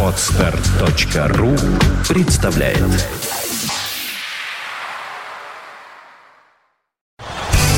Отстар.ру 0.00 1.56
представляет 2.08 2.78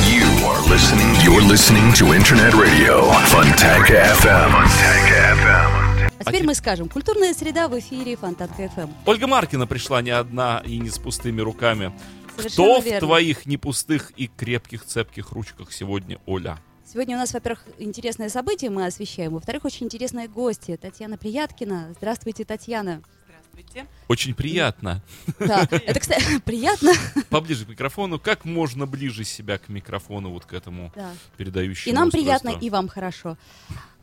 You 0.04 0.26
are 0.44 0.60
listening. 0.68 1.14
You're 1.24 1.40
listening 1.48 1.94
to 1.94 2.12
Internet 2.14 2.52
Radio 2.52 3.10
Fontanka 3.30 3.94
FM. 4.20 4.50
Fontanka 4.52 5.16
FM. 5.40 6.10
А 6.18 6.24
теперь 6.26 6.44
мы 6.44 6.54
скажем, 6.54 6.90
культурная 6.90 7.32
среда 7.32 7.68
в 7.68 7.78
эфире 7.78 8.16
Фонтанка 8.16 8.68
ФМ. 8.68 8.90
Ольга 9.06 9.26
Маркина 9.26 9.66
пришла 9.66 10.02
не 10.02 10.10
одна 10.10 10.62
и 10.66 10.78
не 10.78 10.90
с 10.90 10.98
пустыми 10.98 11.40
руками. 11.40 11.90
Совершенно 12.36 12.50
Кто 12.74 12.80
в 12.82 12.84
верно. 12.84 13.00
твоих 13.00 13.46
непустых 13.46 14.10
и 14.18 14.26
крепких 14.26 14.84
цепких 14.84 15.32
ручках 15.32 15.72
сегодня, 15.72 16.18
Оля? 16.26 16.58
Сегодня 16.90 17.16
у 17.16 17.18
нас, 17.18 17.32
во-первых, 17.34 17.64
интересное 17.78 18.28
событие 18.28 18.70
мы 18.70 18.86
освещаем, 18.86 19.32
во-вторых, 19.32 19.64
очень 19.64 19.86
интересные 19.86 20.28
гости. 20.28 20.76
Татьяна 20.80 21.18
Прияткина. 21.18 21.92
Здравствуйте, 21.98 22.44
Татьяна. 22.44 23.02
Здравствуйте. 23.26 23.86
Очень 24.06 24.34
приятно. 24.34 25.02
Да, 25.40 25.66
это, 25.70 25.98
кстати, 25.98 26.38
приятно. 26.44 26.92
Поближе 27.28 27.64
к 27.64 27.68
микрофону. 27.70 28.20
Как 28.20 28.44
можно 28.44 28.86
ближе 28.86 29.24
себя 29.24 29.58
к 29.58 29.68
микрофону, 29.68 30.30
вот 30.30 30.44
к 30.46 30.52
этому 30.52 30.92
Да. 30.94 31.10
передающему 31.36 31.90
И 31.92 31.94
нам 31.94 32.08
устройству? 32.08 32.40
приятно, 32.42 32.64
и 32.64 32.70
вам 32.70 32.88
хорошо. 32.88 33.36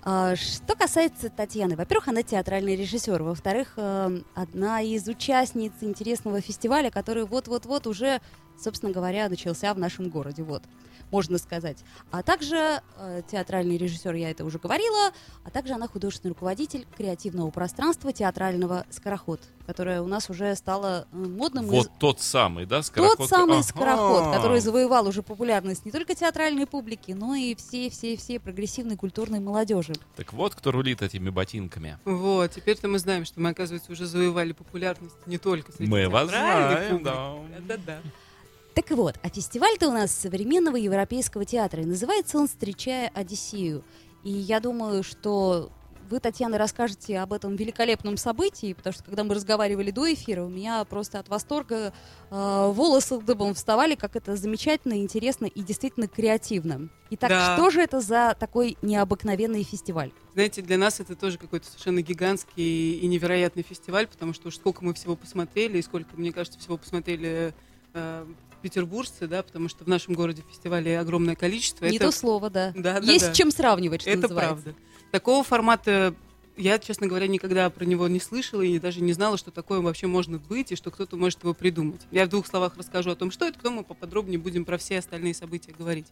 А, 0.05 0.35
Что 0.35 0.75
касается 0.75 1.29
Татьяны, 1.29 1.77
во-первых, 1.77 2.09
она 2.09 2.23
театральный 2.23 2.75
режиссер, 2.75 3.23
во-вторых, 3.23 3.73
э, 3.77 4.19
одна 4.35 4.81
из 4.81 5.07
участниц 5.07 5.71
интересного 5.79 6.41
фестиваля, 6.41 6.89
который 6.91 7.23
вот-вот-вот 7.23 7.87
уже, 7.87 8.19
собственно 8.61 8.91
говоря, 8.91 9.29
начался 9.29 9.73
в 9.73 9.79
нашем 9.79 10.09
городе, 10.09 10.43
вот, 10.43 10.63
можно 11.13 11.37
сказать. 11.37 11.77
А 12.11 12.23
также 12.23 12.81
э, 12.97 13.21
театральный 13.31 13.77
режиссер, 13.77 14.15
я 14.15 14.31
это 14.31 14.43
уже 14.43 14.57
говорила, 14.57 15.11
а 15.43 15.51
также 15.51 15.73
она 15.73 15.87
художественный 15.87 16.31
руководитель 16.31 16.87
креативного 16.97 17.51
пространства 17.51 18.11
театрального 18.11 18.85
«Скороход», 18.89 19.39
которое 19.67 20.01
у 20.01 20.07
нас 20.07 20.29
уже 20.31 20.55
стало 20.55 21.07
э, 21.11 21.15
модным. 21.15 21.67
и 21.67 21.69
Вот 21.69 21.91
тот 21.99 22.19
самый, 22.19 22.65
да, 22.65 22.81
скороход? 22.81 23.17
тот 23.19 23.29
самый 23.29 23.57
Ага. 23.59 23.63
скороход, 23.63 24.33
который 24.33 24.59
завоевал 24.59 25.07
уже 25.07 25.21
популярность 25.21 25.85
не 25.85 25.91
только 25.91 26.15
театральной 26.15 26.65
публики, 26.65 27.11
но 27.11 27.35
и 27.35 27.53
всей-всей-всей 27.53 28.39
прогрессивной 28.39 28.97
культурной 28.97 29.39
молодежи. 29.39 29.93
Так 30.15 30.33
вот, 30.33 30.55
кто 30.55 30.71
рулит 30.71 31.03
этими 31.03 31.29
ботинками. 31.29 31.99
Вот, 32.05 32.51
теперь-то 32.51 32.87
мы 32.87 32.97
знаем, 32.97 33.25
что 33.25 33.39
мы, 33.39 33.49
оказывается, 33.49 33.91
уже 33.91 34.07
завоевали 34.07 34.53
популярность 34.53 35.15
не 35.27 35.37
только 35.37 35.71
среди 35.71 35.91
Мы 35.91 36.09
вас 36.09 36.29
знаем, 36.29 36.97
публики. 36.97 37.03
да. 37.03 37.33
Да-да-да. 37.67 38.01
Так 38.75 38.89
вот, 38.91 39.15
а 39.21 39.29
фестиваль-то 39.29 39.87
у 39.89 39.91
нас 39.91 40.11
современного 40.11 40.77
европейского 40.77 41.45
театра, 41.45 41.83
и 41.83 41.85
называется 41.85 42.39
он 42.39 42.47
«Встречая 42.47 43.11
Одиссею». 43.13 43.83
И 44.23 44.31
я 44.31 44.59
думаю, 44.59 45.03
что 45.03 45.69
вы, 46.09 46.19
Татьяна, 46.19 46.57
расскажете 46.57 47.19
об 47.19 47.33
этом 47.33 47.55
великолепном 47.55 48.17
событии, 48.17 48.73
потому 48.73 48.93
что 48.93 49.03
когда 49.03 49.23
мы 49.23 49.35
разговаривали 49.35 49.91
до 49.91 50.11
эфира, 50.11 50.43
у 50.43 50.49
меня 50.49 50.83
просто 50.85 51.19
от 51.19 51.29
восторга 51.29 51.93
э, 52.31 52.71
волосы 52.73 53.19
дыбом 53.19 53.53
вставали, 53.53 53.95
как 53.95 54.15
это 54.15 54.35
замечательно, 54.35 54.95
интересно 54.95 55.45
и 55.45 55.61
действительно 55.61 56.07
креативно. 56.07 56.89
Итак, 57.11 57.29
Да. 57.29 57.55
что 57.55 57.69
же 57.69 57.81
это 57.81 58.01
за 58.01 58.35
такой 58.39 58.77
необыкновенный 58.81 59.63
фестиваль? 59.63 60.11
Знаете, 60.33 60.61
для 60.63 60.77
нас 60.77 60.99
это 60.99 61.15
тоже 61.15 61.37
какой-то 61.37 61.67
совершенно 61.67 62.01
гигантский 62.01 62.93
и 62.95 63.07
невероятный 63.07 63.63
фестиваль, 63.63 64.07
потому 64.07 64.33
что 64.33 64.47
уж 64.47 64.55
сколько 64.55 64.83
мы 64.83 64.93
всего 64.95 65.15
посмотрели, 65.15 65.77
и 65.77 65.81
сколько, 65.83 66.09
мне 66.17 66.31
кажется, 66.31 66.59
всего 66.59 66.77
посмотрели 66.77 67.53
э, 67.93 68.25
петербуржцы, 68.63 69.27
да, 69.27 69.43
потому 69.43 69.69
что 69.69 69.83
в 69.83 69.87
нашем 69.87 70.15
городе 70.15 70.43
фестивалей 70.49 70.97
огромное 70.97 71.35
количество. 71.35 71.85
Не 71.85 71.97
это, 71.97 72.05
то 72.05 72.11
слово, 72.11 72.49
да. 72.49 72.73
Да, 72.75 72.99
да, 72.99 73.11
Есть 73.11 73.27
да. 73.27 73.33
чем 73.33 73.51
сравнивать, 73.51 74.01
что 74.01 74.09
это 74.09 74.21
называется. 74.23 74.63
правда. 74.63 74.79
Такого 75.11 75.43
формата 75.43 76.15
я, 76.55 76.79
честно 76.79 77.07
говоря, 77.07 77.27
никогда 77.27 77.69
про 77.69 77.83
него 77.85 78.07
не 78.07 78.19
слышала 78.19 78.61
и 78.61 78.79
даже 78.79 79.01
не 79.01 79.13
знала, 79.13 79.37
что 79.37 79.51
такое 79.51 79.81
вообще 79.81 80.07
может 80.07 80.31
быть 80.41 80.71
и 80.71 80.75
что 80.75 80.91
кто-то 80.91 81.17
может 81.17 81.43
его 81.43 81.53
придумать. 81.53 82.01
Я 82.11 82.25
в 82.25 82.29
двух 82.29 82.47
словах 82.47 82.77
расскажу 82.77 83.11
о 83.11 83.15
том, 83.15 83.31
что 83.31 83.45
это, 83.45 83.57
потом 83.57 83.75
мы 83.75 83.83
поподробнее 83.83 84.39
будем 84.39 84.63
про 84.65 84.77
все 84.77 84.99
остальные 84.99 85.33
события 85.33 85.73
говорить. 85.77 86.07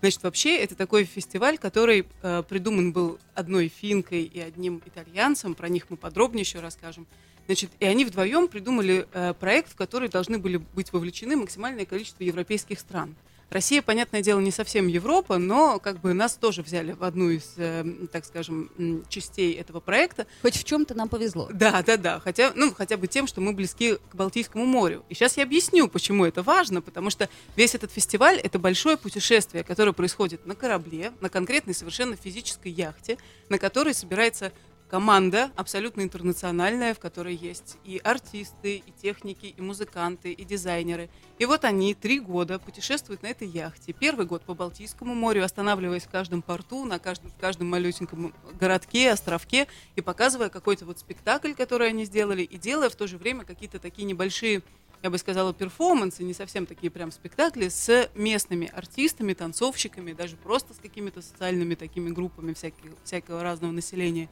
Значит, 0.00 0.22
вообще 0.22 0.58
это 0.58 0.74
такой 0.74 1.04
фестиваль, 1.04 1.56
который 1.56 2.06
э, 2.22 2.42
придуман 2.46 2.92
был 2.92 3.18
одной 3.34 3.68
финкой 3.68 4.24
и 4.24 4.38
одним 4.40 4.82
итальянцем. 4.84 5.54
Про 5.54 5.68
них 5.68 5.86
мы 5.88 5.96
подробнее 5.96 6.42
еще 6.42 6.60
расскажем. 6.60 7.06
Значит, 7.46 7.70
и 7.78 7.86
они 7.86 8.04
вдвоем 8.04 8.48
придумали 8.48 9.06
э, 9.12 9.34
проект, 9.34 9.72
в 9.72 9.76
который 9.76 10.08
должны 10.08 10.38
были 10.38 10.56
быть 10.56 10.92
вовлечены 10.92 11.36
максимальное 11.36 11.86
количество 11.86 12.22
европейских 12.24 12.80
стран. 12.80 13.16
Россия, 13.48 13.80
понятное 13.80 14.22
дело, 14.22 14.40
не 14.40 14.50
совсем 14.50 14.88
Европа, 14.88 15.38
но 15.38 15.78
как 15.78 16.00
бы 16.00 16.12
нас 16.14 16.34
тоже 16.34 16.62
взяли 16.62 16.92
в 16.92 17.04
одну 17.04 17.30
из, 17.30 17.54
э, 17.56 17.84
так 18.10 18.24
скажем, 18.24 19.04
частей 19.08 19.54
этого 19.54 19.78
проекта. 19.78 20.26
Хоть 20.42 20.56
в 20.56 20.64
чем-то 20.64 20.94
нам 20.94 21.08
повезло. 21.08 21.48
Да, 21.52 21.80
да, 21.82 21.96
да. 21.96 22.18
Хотя, 22.18 22.52
ну, 22.56 22.74
хотя 22.74 22.96
бы 22.96 23.06
тем, 23.06 23.28
что 23.28 23.40
мы 23.40 23.52
близки 23.52 23.98
к 24.10 24.14
Балтийскому 24.16 24.66
морю. 24.66 25.04
И 25.08 25.14
сейчас 25.14 25.36
я 25.36 25.44
объясню, 25.44 25.86
почему 25.86 26.24
это 26.24 26.42
важно, 26.42 26.82
потому 26.82 27.10
что 27.10 27.28
весь 27.54 27.76
этот 27.76 27.92
фестиваль 27.92 28.40
это 28.40 28.58
большое 28.58 28.96
путешествие, 28.96 29.62
которое 29.62 29.92
происходит 29.92 30.44
на 30.44 30.56
корабле, 30.56 31.12
на 31.20 31.28
конкретной 31.28 31.74
совершенно 31.74 32.16
физической 32.16 32.72
яхте, 32.72 33.16
на 33.48 33.58
которой 33.58 33.94
собирается 33.94 34.52
команда 34.88 35.50
абсолютно 35.56 36.02
интернациональная, 36.02 36.94
в 36.94 36.98
которой 36.98 37.34
есть 37.34 37.76
и 37.84 38.00
артисты, 38.02 38.76
и 38.76 38.92
техники, 39.02 39.54
и 39.56 39.60
музыканты, 39.60 40.32
и 40.32 40.44
дизайнеры. 40.44 41.08
И 41.38 41.44
вот 41.44 41.64
они 41.64 41.94
три 41.94 42.20
года 42.20 42.58
путешествуют 42.58 43.22
на 43.22 43.28
этой 43.28 43.48
яхте. 43.48 43.92
Первый 43.92 44.26
год 44.26 44.42
по 44.42 44.54
Балтийскому 44.54 45.14
морю, 45.14 45.44
останавливаясь 45.44 46.04
в 46.04 46.10
каждом 46.10 46.42
порту, 46.42 46.84
на 46.84 46.98
каждом, 46.98 47.30
в 47.30 47.36
каждом 47.36 47.68
малюсеньком 47.68 48.32
городке, 48.58 49.10
островке, 49.10 49.66
и 49.96 50.00
показывая 50.00 50.48
какой-то 50.48 50.86
вот 50.86 50.98
спектакль, 50.98 51.52
который 51.52 51.88
они 51.88 52.04
сделали, 52.04 52.42
и 52.42 52.56
делая 52.56 52.88
в 52.88 52.96
то 52.96 53.06
же 53.06 53.18
время 53.18 53.44
какие-то 53.44 53.78
такие 53.78 54.04
небольшие 54.04 54.62
я 55.02 55.10
бы 55.10 55.18
сказала, 55.18 55.52
перформансы, 55.52 56.24
не 56.24 56.34
совсем 56.34 56.66
такие 56.66 56.90
прям 56.90 57.12
спектакли, 57.12 57.68
с 57.68 58.10
местными 58.14 58.68
артистами, 58.74 59.34
танцовщиками, 59.34 60.12
даже 60.12 60.36
просто 60.36 60.74
с 60.74 60.78
какими-то 60.78 61.22
социальными 61.22 61.74
такими 61.74 62.10
группами 62.10 62.54
всяких, 62.54 62.92
всякого 63.04 63.42
разного 63.42 63.72
населения. 63.72 64.28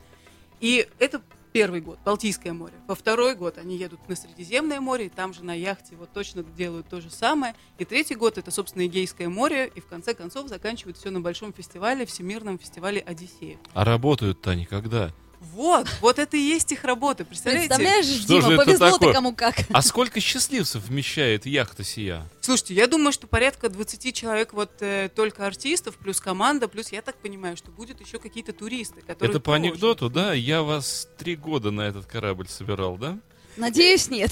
И 0.65 0.89
это 0.99 1.21
первый 1.53 1.83
год, 1.83 1.99
Балтийское 2.07 2.55
море. 2.55 2.73
Во 2.89 2.95
второй 2.95 3.35
год 3.35 3.59
они 3.59 3.77
едут 3.77 4.09
на 4.09 4.17
Средиземное 4.17 4.81
море, 4.81 5.07
и 5.07 5.09
там 5.11 5.35
же 5.35 5.45
на 5.45 5.53
яхте 5.53 5.95
вот 5.95 6.11
точно 6.15 6.43
делают 6.43 6.89
то 6.89 7.03
же 7.03 7.11
самое. 7.11 7.55
И 7.77 7.85
третий 7.85 8.15
год 8.15 8.39
это, 8.39 8.51
собственно, 8.51 8.87
Эгейское 8.87 9.29
море, 9.29 9.71
и 9.75 9.81
в 9.81 9.87
конце 9.87 10.15
концов 10.15 10.49
заканчивают 10.49 10.97
все 10.97 11.11
на 11.11 11.21
большом 11.21 11.53
фестивале, 11.53 12.07
Всемирном 12.07 12.59
фестивале 12.59 13.03
Одиссея. 13.03 13.59
А 13.75 13.85
работают-то 13.85 14.53
они 14.53 14.65
когда? 14.65 15.13
Вот, 15.53 15.89
вот 16.01 16.19
это 16.19 16.37
и 16.37 16.41
есть 16.41 16.73
их 16.73 16.85
работа, 16.85 17.25
представляете? 17.25 17.69
Представляешь, 17.69 18.07
Что 18.07 18.41
Дима, 18.41 18.57
повезло 18.57 18.91
такое? 18.93 19.09
ты 19.09 19.15
кому 19.15 19.35
как. 19.35 19.55
А 19.71 19.83
сколько 19.83 20.21
счастливцев 20.21 20.83
вмещает 20.85 21.47
яхта 21.47 21.85
сия? 21.85 22.27
Слушайте, 22.41 22.75
я 22.75 22.87
думаю, 22.87 23.13
что 23.13 23.27
порядка 23.27 23.69
20 23.69 24.15
человек 24.15 24.53
вот 24.53 24.71
э, 24.81 25.09
только 25.15 25.47
артистов, 25.47 25.97
плюс 25.97 26.21
команда, 26.21 26.69
плюс 26.69 26.93
я 26.93 27.03
так 27.03 27.17
понимаю, 27.17 27.57
что 27.57 27.71
будет 27.71 28.01
еще 28.01 28.19
какие-то 28.19 28.53
туристы, 28.53 29.01
которые 29.03 29.31
Это 29.31 29.41
по 29.41 29.53
тоже- 29.53 29.57
анекдоту, 29.57 30.11
да? 30.11 30.33
Я 30.33 30.63
вас 30.63 31.09
три 31.19 31.37
года 31.37 31.71
на 31.71 31.83
этот 31.83 32.07
корабль 32.07 32.49
собирал, 32.49 32.97
да? 32.97 33.19
Надеюсь, 33.57 34.09
нет. 34.11 34.31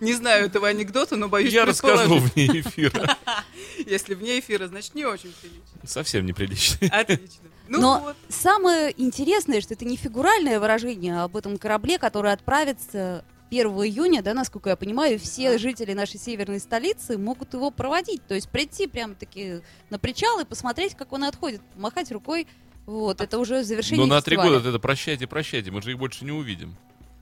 Не 0.00 0.14
знаю 0.14 0.46
этого 0.46 0.66
анекдота, 0.68 1.16
но 1.16 1.28
боюсь 1.28 1.52
Я 1.52 1.66
расскажу 1.66 2.16
вне 2.16 2.46
эфира. 2.60 3.18
Если 3.86 4.14
вне 4.14 4.40
эфира, 4.40 4.66
значит 4.66 4.94
не 4.94 5.04
очень 5.04 5.30
прилично. 5.40 5.86
Совсем 5.86 6.24
неприлично. 6.24 6.88
Отлично. 6.90 7.49
Ну 7.70 7.80
Но 7.80 8.00
вот. 8.00 8.16
самое 8.28 8.92
интересное, 9.00 9.60
что 9.60 9.74
это 9.74 9.84
не 9.84 9.96
фигуральное 9.96 10.58
выражение 10.58 11.20
об 11.20 11.36
этом 11.36 11.56
корабле, 11.56 11.98
который 11.98 12.32
отправится 12.32 13.24
1 13.50 13.66
июня, 13.68 14.22
да, 14.22 14.34
насколько 14.34 14.70
я 14.70 14.76
понимаю, 14.76 15.20
все 15.20 15.56
жители 15.56 15.92
нашей 15.92 16.18
северной 16.18 16.58
столицы 16.58 17.16
могут 17.16 17.54
его 17.54 17.70
проводить. 17.70 18.26
То 18.26 18.34
есть 18.34 18.48
прийти 18.48 18.88
прям 18.88 19.14
таки 19.14 19.60
на 19.88 20.00
причал 20.00 20.40
и 20.40 20.44
посмотреть, 20.44 20.96
как 20.96 21.12
он 21.12 21.22
отходит, 21.22 21.60
махать 21.76 22.10
рукой. 22.10 22.48
Вот, 22.86 23.20
это 23.20 23.38
уже 23.38 23.62
завершение 23.62 24.04
Но 24.04 24.14
на 24.14 24.20
три 24.20 24.34
фестиваля. 24.34 24.58
года 24.58 24.70
это 24.70 24.78
прощайте, 24.80 25.28
прощайте, 25.28 25.70
мы 25.70 25.80
же 25.80 25.92
их 25.92 25.98
больше 25.98 26.24
не 26.24 26.32
увидим. 26.32 26.76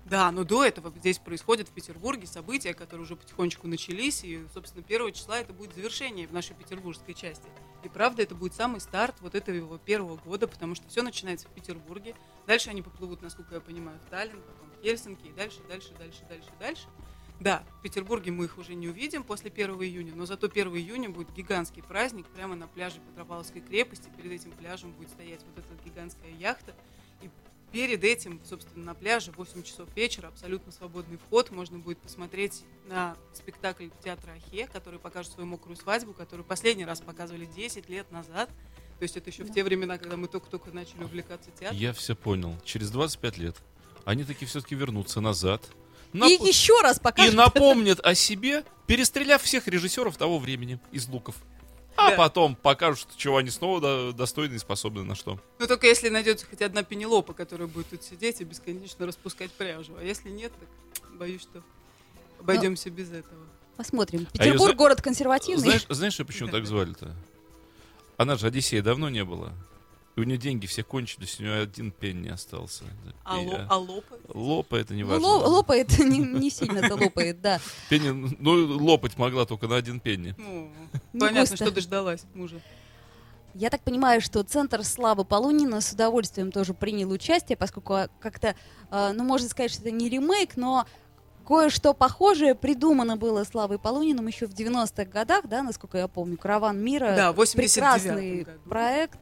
Да, 0.09 0.33
но 0.33 0.45
до 0.45 0.65
этого 0.65 0.91
здесь 0.97 1.19
происходят 1.19 1.69
в 1.69 1.73
Петербурге 1.73 2.27
события, 2.27 2.73
которые 2.73 3.05
уже 3.05 3.15
потихонечку 3.15 3.67
начались, 3.69 4.25
и, 4.25 4.43
собственно, 4.55 4.83
1 4.87 5.13
числа 5.13 5.39
это 5.39 5.53
будет 5.53 5.75
завершение 5.75 6.27
в 6.27 6.33
нашей 6.33 6.57
петербургской 6.57 7.13
части. 7.13 7.47
И 7.85 7.89
правда, 7.91 8.23
это 8.23 8.35
будет 8.35 8.55
самый 8.55 8.81
старт 8.81 9.17
вот 9.21 9.35
этого 9.35 9.55
его 9.55 9.77
первого 9.77 10.17
года, 10.17 10.49
потому 10.49 10.75
что 10.75 10.89
все 10.89 11.03
начинается 11.03 11.47
в 11.49 11.51
Петербурге. 11.51 12.15
Дальше 12.47 12.71
они 12.71 12.81
поплывут, 12.81 13.21
насколько 13.21 13.55
я 13.55 13.61
понимаю, 13.61 13.99
в 14.07 14.11
Таллин, 14.11 14.41
потом 14.41 14.71
в 14.71 14.83
Хельсинки, 14.83 15.27
и 15.27 15.33
дальше, 15.33 15.59
дальше, 15.69 15.91
дальше, 15.99 16.25
дальше, 16.27 16.49
дальше. 16.59 16.87
Да, 17.39 17.63
в 17.79 17.83
Петербурге 17.83 18.33
мы 18.33 18.47
их 18.47 18.57
уже 18.57 18.75
не 18.75 18.89
увидим 18.89 19.23
после 19.23 19.51
1 19.51 19.71
июня, 19.83 20.13
но 20.15 20.25
зато 20.25 20.47
1 20.47 20.69
июня 20.75 21.11
будет 21.11 21.33
гигантский 21.35 21.83
праздник 21.83 22.27
прямо 22.29 22.57
на 22.57 22.67
пляже 22.67 22.99
Петропавловской 23.11 23.61
крепости. 23.61 24.11
Перед 24.17 24.33
этим 24.33 24.53
пляжем 24.53 24.93
будет 24.93 25.11
стоять 25.11 25.41
вот 25.45 25.65
эта 25.65 25.85
гигантская 25.85 26.33
яхта. 26.33 26.75
И 27.73 27.73
перед 27.73 28.05
этим, 28.05 28.41
собственно, 28.49 28.85
на 28.85 28.95
пляже 28.95 29.33
в 29.33 29.39
8 29.39 29.63
часов 29.63 29.89
вечера 29.95 30.29
абсолютно 30.29 30.73
свободный 30.73 31.19
вход. 31.19 31.51
Можно 31.51 31.79
будет 31.79 31.99
посмотреть 31.99 32.63
на 32.87 33.17
спектакль 33.35 33.89
театра 34.03 34.33
Ахе, 34.33 34.69
который 34.73 34.99
покажет 34.99 35.33
свою 35.33 35.49
мокрую 35.49 35.77
свадьбу, 35.77 36.13
который 36.13 36.45
последний 36.45 36.85
раз 36.85 37.01
показывали 37.01 37.47
10 37.47 37.89
лет 37.89 38.11
назад. 38.11 38.49
То 38.99 39.03
есть 39.05 39.17
это 39.17 39.31
еще 39.31 39.45
в 39.45 39.53
те 39.53 39.63
времена, 39.63 39.97
когда 39.99 40.17
мы 40.17 40.27
только-только 40.29 40.71
начали 40.71 41.05
увлекаться 41.05 41.51
театром. 41.51 41.79
Я 41.79 41.93
все 41.93 42.17
понял. 42.17 42.57
Через 42.65 42.91
25 42.91 43.39
лет 43.39 43.57
они 44.05 44.25
таки 44.25 44.45
все-таки 44.47 44.75
вернутся 44.75 45.21
назад. 45.21 45.63
И 46.13 46.17
Нап- 46.19 46.47
еще 46.47 46.81
раз 46.81 46.97
и 46.97 47.01
покажут. 47.01 47.35
напомнят 47.35 48.01
о 48.01 48.15
себе, 48.15 48.65
перестреляв 48.87 49.43
всех 49.43 49.69
режиссеров 49.69 50.17
того 50.17 50.39
времени 50.39 50.81
из 50.91 51.07
луков. 51.07 51.37
А 52.01 52.11
Да. 52.11 52.17
потом 52.17 52.55
покажут, 52.55 53.09
чего 53.17 53.39
они 53.39 53.51
снова 53.51 53.81
до- 53.81 54.13
достойны 54.13 54.55
и 54.55 54.59
способны 54.59 55.03
на 55.03 55.17
что. 55.17 55.41
Ну, 55.59 55.67
только 55.67 55.89
если 55.89 56.09
найдется 56.09 56.47
хоть 56.47 56.63
одна 56.63 56.85
пенелопа, 56.85 57.33
которая 57.35 57.67
будет 57.67 57.89
тут 57.91 58.05
сидеть 58.05 58.41
и 58.41 58.45
бесконечно 58.45 59.05
распускать 59.05 59.51
пряжу. 59.51 59.95
А 59.99 60.05
если 60.05 60.31
нет, 60.31 60.53
так 60.95 61.11
боюсь, 61.19 61.43
что 61.43 61.61
обойдемся 62.39 62.89
без 62.91 63.11
этого. 63.11 63.41
Посмотрим. 63.77 64.29
А 64.33 64.39
Петербург 64.39 64.71
за- 64.71 64.77
город 64.77 65.03
консервативный. 65.03 65.61
Знаешь, 65.63 65.87
знаешь, 65.89 66.17
почему 66.19 66.49
так 66.51 66.67
звали-то? 66.67 67.15
Она 68.17 68.37
же 68.37 68.47
Одиссея 68.47 68.83
давно 68.83 69.09
не 69.09 69.25
было. 69.25 69.53
И 70.19 70.21
у 70.21 70.25
нее 70.25 70.37
деньги 70.37 70.67
все 70.67 70.83
кончились, 70.83 71.39
у 71.39 71.45
нее 71.45 71.63
один 71.63 71.93
пень 71.93 72.23
не 72.23 72.31
остался. 72.31 72.83
А, 73.25 73.41
И, 73.41 73.47
ло- 73.47 73.55
а, 73.55 73.67
а 73.71 73.79
лопать? 73.79 74.19
Лопа 74.35 74.75
это 74.75 74.93
не 74.93 75.05
Ну, 75.05 75.11
важно. 75.11 75.29
ло- 75.29 75.47
лопает, 75.59 75.97
не, 76.01 76.19
не 76.19 76.51
сильно 76.51 76.79
это 76.79 76.97
лопает, 76.97 77.41
да. 77.41 77.61
Пенни, 77.89 78.35
ну, 78.41 78.85
лопать 78.85 79.17
могла 79.17 79.47
только 79.47 79.69
на 79.69 79.77
один 79.77 80.01
пенни. 80.01 80.35
Ну, 80.37 80.73
Не 81.13 81.21
понятно, 81.21 81.55
что 81.55 81.71
дождалась 81.71 82.25
мужа. 82.35 82.61
Я 83.55 83.71
так 83.71 83.81
понимаю, 83.83 84.21
что 84.21 84.43
Центр 84.43 84.83
славы 84.83 85.25
Полунина 85.25 85.81
с 85.81 85.93
удовольствием 85.93 86.51
тоже 86.51 86.75
принял 86.75 87.13
участие, 87.13 87.57
поскольку 87.57 87.95
а, 87.95 88.09
как-то, 88.19 88.57
э, 88.91 89.13
ну, 89.15 89.23
можно 89.23 89.49
сказать, 89.49 89.71
что 89.71 89.83
это 89.83 89.93
не 89.93 90.09
ремейк, 90.09 90.57
но 90.57 90.85
кое-что 91.47 91.95
похожее 91.95 92.57
придумано 92.57 93.17
было 93.17 93.45
Славой 93.45 93.79
Полуниным 93.79 94.27
еще 94.27 94.47
в 94.49 94.51
90-х 94.53 95.05
годах, 95.05 95.47
да, 95.47 95.63
насколько 95.63 95.97
я 95.97 96.09
помню. 96.09 96.37
«Караван 96.37 96.81
мира». 96.83 97.15
Да, 97.15 97.33
в 97.33 97.41
89-м 97.41 97.57
Прекрасный 97.63 98.43
году. 98.43 98.59
проект. 98.69 99.19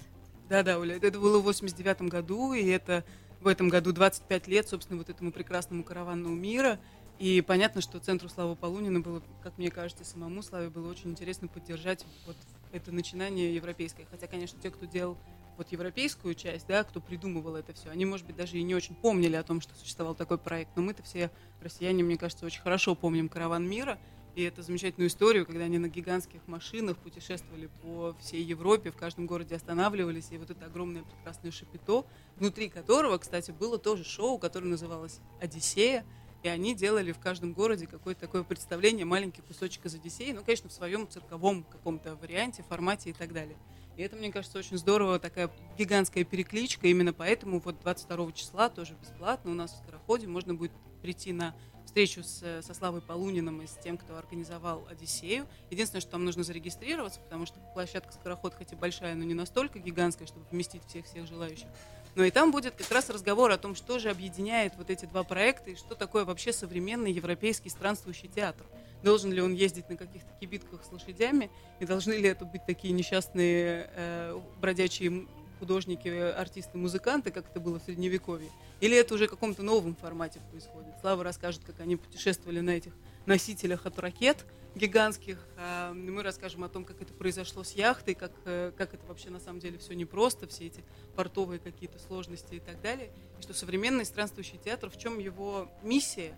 Да-да, 0.48 0.78
Оля, 0.78 0.96
это 0.96 1.19
было 1.19 1.38
в 1.40 1.43
89 1.43 2.02
году, 2.02 2.52
и 2.52 2.64
это 2.66 3.04
в 3.40 3.48
этом 3.48 3.69
году 3.69 3.93
25 3.93 4.46
лет, 4.46 4.69
собственно, 4.69 4.98
вот 4.98 5.10
этому 5.10 5.32
прекрасному 5.32 5.82
караванному 5.82 6.34
мира. 6.34 6.78
И 7.19 7.40
понятно, 7.40 7.81
что 7.81 7.98
Центру 7.98 8.28
Славы 8.28 8.54
Полунина 8.56 9.00
было, 9.00 9.22
как 9.43 9.58
мне 9.58 9.70
кажется, 9.70 10.04
самому 10.04 10.43
Славе 10.43 10.69
было 10.69 10.88
очень 10.90 11.10
интересно 11.10 11.48
поддержать 11.48 12.04
вот 12.26 12.37
это 12.72 12.93
начинание 12.93 13.54
европейское. 13.54 14.06
Хотя, 14.10 14.26
конечно, 14.26 14.60
те, 14.62 14.70
кто 14.70 14.87
делал 14.87 15.16
вот 15.56 15.72
европейскую 15.72 16.34
часть, 16.34 16.66
да, 16.69 16.84
кто 16.84 17.00
придумывал 17.00 17.56
это 17.56 17.72
все, 17.72 17.88
они, 17.88 18.04
может 18.04 18.26
быть, 18.26 18.37
даже 18.37 18.58
и 18.58 18.62
не 18.62 18.75
очень 18.75 18.94
помнили 18.94 19.34
о 19.37 19.43
том, 19.43 19.60
что 19.60 19.75
существовал 19.75 20.14
такой 20.14 20.38
проект. 20.38 20.70
Но 20.76 20.82
мы-то 20.82 21.02
все 21.02 21.31
россияне, 21.60 22.04
мне 22.04 22.19
кажется, 22.19 22.46
очень 22.46 22.60
хорошо 22.60 22.94
помним 22.94 23.28
«Караван 23.28 23.66
мира», 23.66 23.98
и 24.37 24.43
эту 24.43 24.62
замечательную 24.62 25.09
историю, 25.09 25.47
когда 25.47 25.65
они 25.65 25.79
на 25.79 25.88
гигантских 25.88 26.47
машинах 26.47 26.99
путешествовали 26.99 27.71
по 27.83 28.15
всей 28.21 28.44
Европе, 28.44 28.91
в 28.91 28.97
каждом 28.97 29.27
городе 29.27 29.56
останавливались, 29.56 30.27
и 30.31 30.37
вот 30.37 30.50
это 30.50 30.67
огромное 30.67 31.05
прекрасное 31.05 31.50
шапито, 31.50 32.05
внутри 32.37 32.69
которого, 32.69 33.17
кстати, 33.17 33.50
было 33.50 33.79
тоже 33.79 34.05
шоу, 34.05 34.38
которое 34.38 34.67
называлось 34.67 35.21
«Одиссея», 35.41 36.05
и 36.43 36.49
они 36.49 36.75
делали 36.75 37.12
в 37.12 37.19
каждом 37.19 37.55
городе 37.55 37.87
какое-то 37.87 38.21
такое 38.21 38.43
представление, 38.43 39.06
маленький 39.06 39.41
кусочек 39.41 39.87
из 39.87 39.94
Одиссеи, 39.94 40.33
ну, 40.33 40.43
конечно, 40.44 40.69
в 40.69 40.73
своем 40.73 41.09
цирковом 41.09 41.65
каком-то 41.65 42.15
варианте, 42.17 42.62
формате 42.62 43.11
и 43.11 43.12
так 43.15 43.32
далее. 43.32 43.56
И 43.97 44.03
это, 44.03 44.17
мне 44.17 44.31
кажется, 44.31 44.59
очень 44.59 44.77
здорово, 44.77 45.19
такая 45.19 45.50
гигантская 45.79 46.25
перекличка. 46.25 46.87
Именно 46.87 47.15
поэтому 47.15 47.61
вот 47.61 47.81
22 47.81 48.32
числа 48.32 48.69
тоже 48.69 48.94
бесплатно 49.00 49.50
у 49.50 49.55
нас 49.55 49.73
в 49.73 49.79
Скороходе 49.79 50.27
можно 50.27 50.55
будет 50.55 50.73
прийти 51.00 51.32
на 51.32 51.55
встречу 51.96 52.22
с, 52.22 52.43
э, 52.43 52.60
со 52.60 52.75
Славой 52.75 53.00
Полуниным 53.00 53.62
и 53.62 53.66
с 53.66 53.72
тем, 53.82 53.96
кто 53.96 54.19
организовал 54.19 54.87
Одиссею. 54.90 55.46
Единственное, 55.70 56.02
что 56.02 56.10
там 56.10 56.26
нужно 56.26 56.44
зарегистрироваться, 56.44 57.20
потому 57.20 57.46
что 57.46 57.58
площадка 57.72 58.12
Скороход 58.12 58.52
хоть 58.52 58.70
и 58.72 58.76
большая, 58.76 59.14
но 59.14 59.25
не 59.25 59.32
настолько 59.32 59.78
гигантская, 59.78 60.28
чтобы 60.28 60.44
вместить 60.50 60.82
всех-всех 60.87 61.26
желающих. 61.26 61.69
Но 62.14 62.22
и 62.22 62.31
там 62.31 62.52
будет 62.52 62.75
как 62.75 62.90
раз 62.90 63.08
разговор 63.08 63.50
о 63.50 63.56
том, 63.56 63.75
что 63.75 63.98
же 63.98 64.10
объединяет 64.10 64.75
вот 64.76 64.90
эти 64.90 65.06
два 65.06 65.22
проекта 65.22 65.70
и 65.70 65.75
что 65.75 65.94
такое 65.94 66.26
вообще 66.26 66.52
современный 66.52 67.12
европейский 67.12 67.70
странствующий 67.70 68.28
театр. 68.28 68.66
Должен 69.02 69.32
ли 69.32 69.40
он 69.40 69.54
ездить 69.54 69.88
на 69.88 69.96
каких-то 69.96 70.31
кибитках 70.38 70.84
с 70.84 70.93
лошадями, 70.93 71.50
и 71.81 71.87
должны 71.87 72.12
ли 72.12 72.28
это 72.28 72.44
быть 72.44 72.66
такие 72.66 72.93
несчастные 72.93 73.88
э, 73.94 74.38
бродячие 74.60 75.26
художники, 75.58 76.08
артисты, 76.08 76.79
музыканты, 76.79 77.31
как 77.31 77.49
это 77.50 77.61
было 77.61 77.79
в 77.79 77.82
Средневековье? 77.82 78.50
Или 78.81 78.97
это 78.97 79.14
уже 79.14 79.26
в 79.26 79.31
каком-то 79.31 79.62
новом 79.62 79.97
формате 79.97 80.41
происходит? 80.50 80.94
Слава 81.00 81.25
расскажет, 81.25 81.62
как 81.64 81.81
они 81.81 81.97
путешествовали 81.97 82.61
на 82.61 82.70
этих 82.70 82.93
носителях 83.26 83.87
от 83.87 83.99
ракет 83.99 84.44
гигантских. 84.76 85.38
а 85.56 85.93
Мы 85.93 86.23
расскажем 86.23 86.62
о 86.62 86.69
том, 86.69 86.85
как 86.85 87.00
это 87.00 87.12
произошло 87.14 87.64
с 87.64 87.73
яхтой, 87.73 88.14
как, 88.14 88.32
э, 88.44 88.73
как 88.76 88.94
это 88.94 89.05
вообще 89.06 89.31
на 89.31 89.41
самом 89.41 89.58
деле 89.58 89.79
все 89.79 89.94
непросто, 89.94 90.47
все 90.47 90.67
эти 90.67 90.85
портовые 91.17 91.58
какие-то 91.58 91.99
сложности 91.99 92.56
и 92.56 92.61
так 92.61 92.81
далее. 92.82 93.11
И 93.38 93.43
что 93.43 93.55
современный 93.55 94.05
странствующий 94.05 94.58
театр, 94.58 94.91
в 94.91 94.99
чем 94.99 95.19
его 95.19 95.70
миссия, 95.82 96.37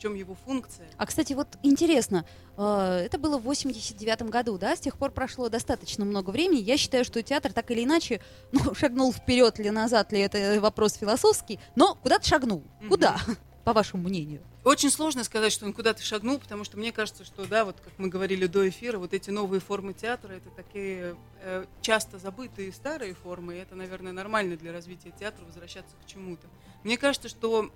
чем 0.00 0.14
его 0.14 0.34
функция. 0.34 0.88
А, 0.96 1.06
кстати, 1.06 1.34
вот 1.34 1.46
интересно, 1.62 2.24
э, 2.56 3.02
это 3.04 3.18
было 3.18 3.38
в 3.38 3.42
89 3.42 4.22
году, 4.22 4.58
да, 4.58 4.74
с 4.74 4.80
тех 4.80 4.96
пор 4.96 5.10
прошло 5.10 5.48
достаточно 5.48 6.04
много 6.04 6.30
времени. 6.30 6.60
Я 6.60 6.76
считаю, 6.76 7.04
что 7.04 7.22
театр 7.22 7.52
так 7.52 7.70
или 7.70 7.84
иначе, 7.84 8.20
ну, 8.52 8.74
шагнул 8.74 9.12
вперед 9.12 9.60
или 9.60 9.68
назад, 9.68 10.12
ли 10.12 10.20
это 10.20 10.58
вопрос 10.60 10.94
философский, 10.94 11.60
но 11.76 11.94
куда-то 11.96 12.26
шагнул. 12.26 12.62
Мгм. 12.80 12.88
Куда, 12.88 13.20
по 13.64 13.72
вашему 13.72 14.02
мнению? 14.08 14.42
Очень 14.62 14.90
сложно 14.90 15.24
сказать, 15.24 15.52
что 15.52 15.64
он 15.64 15.72
куда-то 15.72 16.02
шагнул, 16.02 16.38
потому 16.38 16.64
что 16.64 16.76
мне 16.76 16.92
кажется, 16.92 17.24
что, 17.24 17.46
да, 17.46 17.64
вот 17.64 17.76
как 17.80 17.94
мы 17.96 18.08
говорили 18.08 18.46
до 18.46 18.68
эфира, 18.68 18.98
вот 18.98 19.14
эти 19.14 19.30
новые 19.30 19.60
формы 19.60 19.94
театра, 19.94 20.34
это 20.34 20.50
такие 20.50 21.16
э, 21.42 21.64
часто 21.80 22.18
забытые 22.18 22.70
старые 22.72 23.14
формы, 23.14 23.54
и 23.54 23.58
это, 23.58 23.74
наверное, 23.74 24.12
нормально 24.12 24.56
для 24.56 24.72
развития 24.72 25.12
театра 25.18 25.44
возвращаться 25.46 25.96
к 26.02 26.06
чему-то. 26.06 26.46
Мне 26.84 26.98
кажется, 26.98 27.30
что 27.30 27.70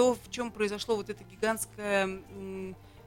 то, 0.00 0.14
в 0.14 0.30
чем 0.30 0.50
произошло 0.50 0.96
вот 0.96 1.10
это 1.10 1.22
гигантское, 1.24 2.22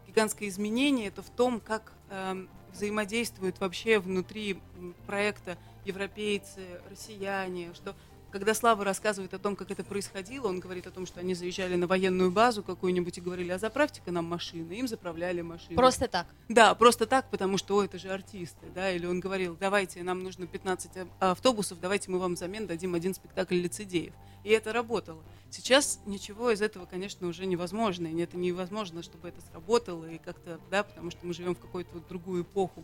гигантское 0.07 0.47
изменение, 0.47 1.07
это 1.07 1.23
в 1.23 1.29
том, 1.31 1.59
как 1.59 1.91
эм, 2.11 2.47
взаимодействуют 2.71 3.59
вообще 3.59 3.97
внутри 3.97 4.61
проекта 5.07 5.57
европейцы, 5.85 6.61
россияне, 6.91 7.73
что 7.73 7.95
когда 8.33 8.55
Слава 8.55 8.83
рассказывает 8.83 9.31
о 9.35 9.37
том, 9.37 9.55
как 9.55 9.69
это 9.69 9.83
происходило, 9.83 10.47
он 10.47 10.59
говорит 10.59 10.87
о 10.87 10.91
том, 10.91 11.05
что 11.05 11.19
они 11.19 11.35
заезжали 11.35 11.75
на 11.75 11.85
военную 11.85 12.31
базу 12.31 12.63
какую-нибудь 12.63 13.19
и 13.19 13.21
говорили, 13.21 13.51
а 13.51 13.59
заправьте-ка 13.59 14.11
нам 14.11 14.25
машины. 14.25 14.73
Им 14.73 14.87
заправляли 14.87 15.41
машины. 15.41 15.75
Просто 15.75 16.07
так. 16.07 16.25
Да, 16.49 16.73
просто 16.73 17.05
так, 17.05 17.29
потому 17.29 17.59
что, 17.59 17.77
о, 17.77 17.83
это 17.83 17.99
же 17.99 18.09
артисты, 18.09 18.65
да, 18.73 18.91
или 18.91 19.05
он 19.05 19.19
говорил, 19.19 19.55
давайте, 19.59 20.01
нам 20.01 20.23
нужно 20.23 20.47
15 20.47 20.91
а- 21.19 21.31
автобусов, 21.31 21.79
давайте 21.79 22.09
мы 22.09 22.17
вам 22.17 22.33
взамен 22.33 22.65
дадим 22.65 22.95
один 22.95 23.13
спектакль 23.13 23.53
лицедеев. 23.53 24.13
И 24.43 24.49
это 24.49 24.73
работало. 24.73 25.21
Сейчас 25.51 25.99
ничего 26.07 26.49
из 26.49 26.63
этого, 26.63 26.87
конечно, 26.87 27.27
уже 27.27 27.45
невозможно, 27.45 28.07
и 28.07 28.19
это 28.19 28.35
невозможно, 28.35 29.03
чтобы 29.03 29.27
это 29.27 29.41
сработало, 29.51 30.05
и 30.05 30.17
как-то, 30.17 30.59
да, 30.71 30.81
потому 30.81 31.11
что 31.11 31.19
мы 31.21 31.35
живем 31.35 31.53
в 31.53 31.59
какую-то 31.59 31.91
вот 31.93 32.07
другую 32.07 32.41
эпоху. 32.41 32.83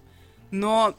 Но 0.51 0.96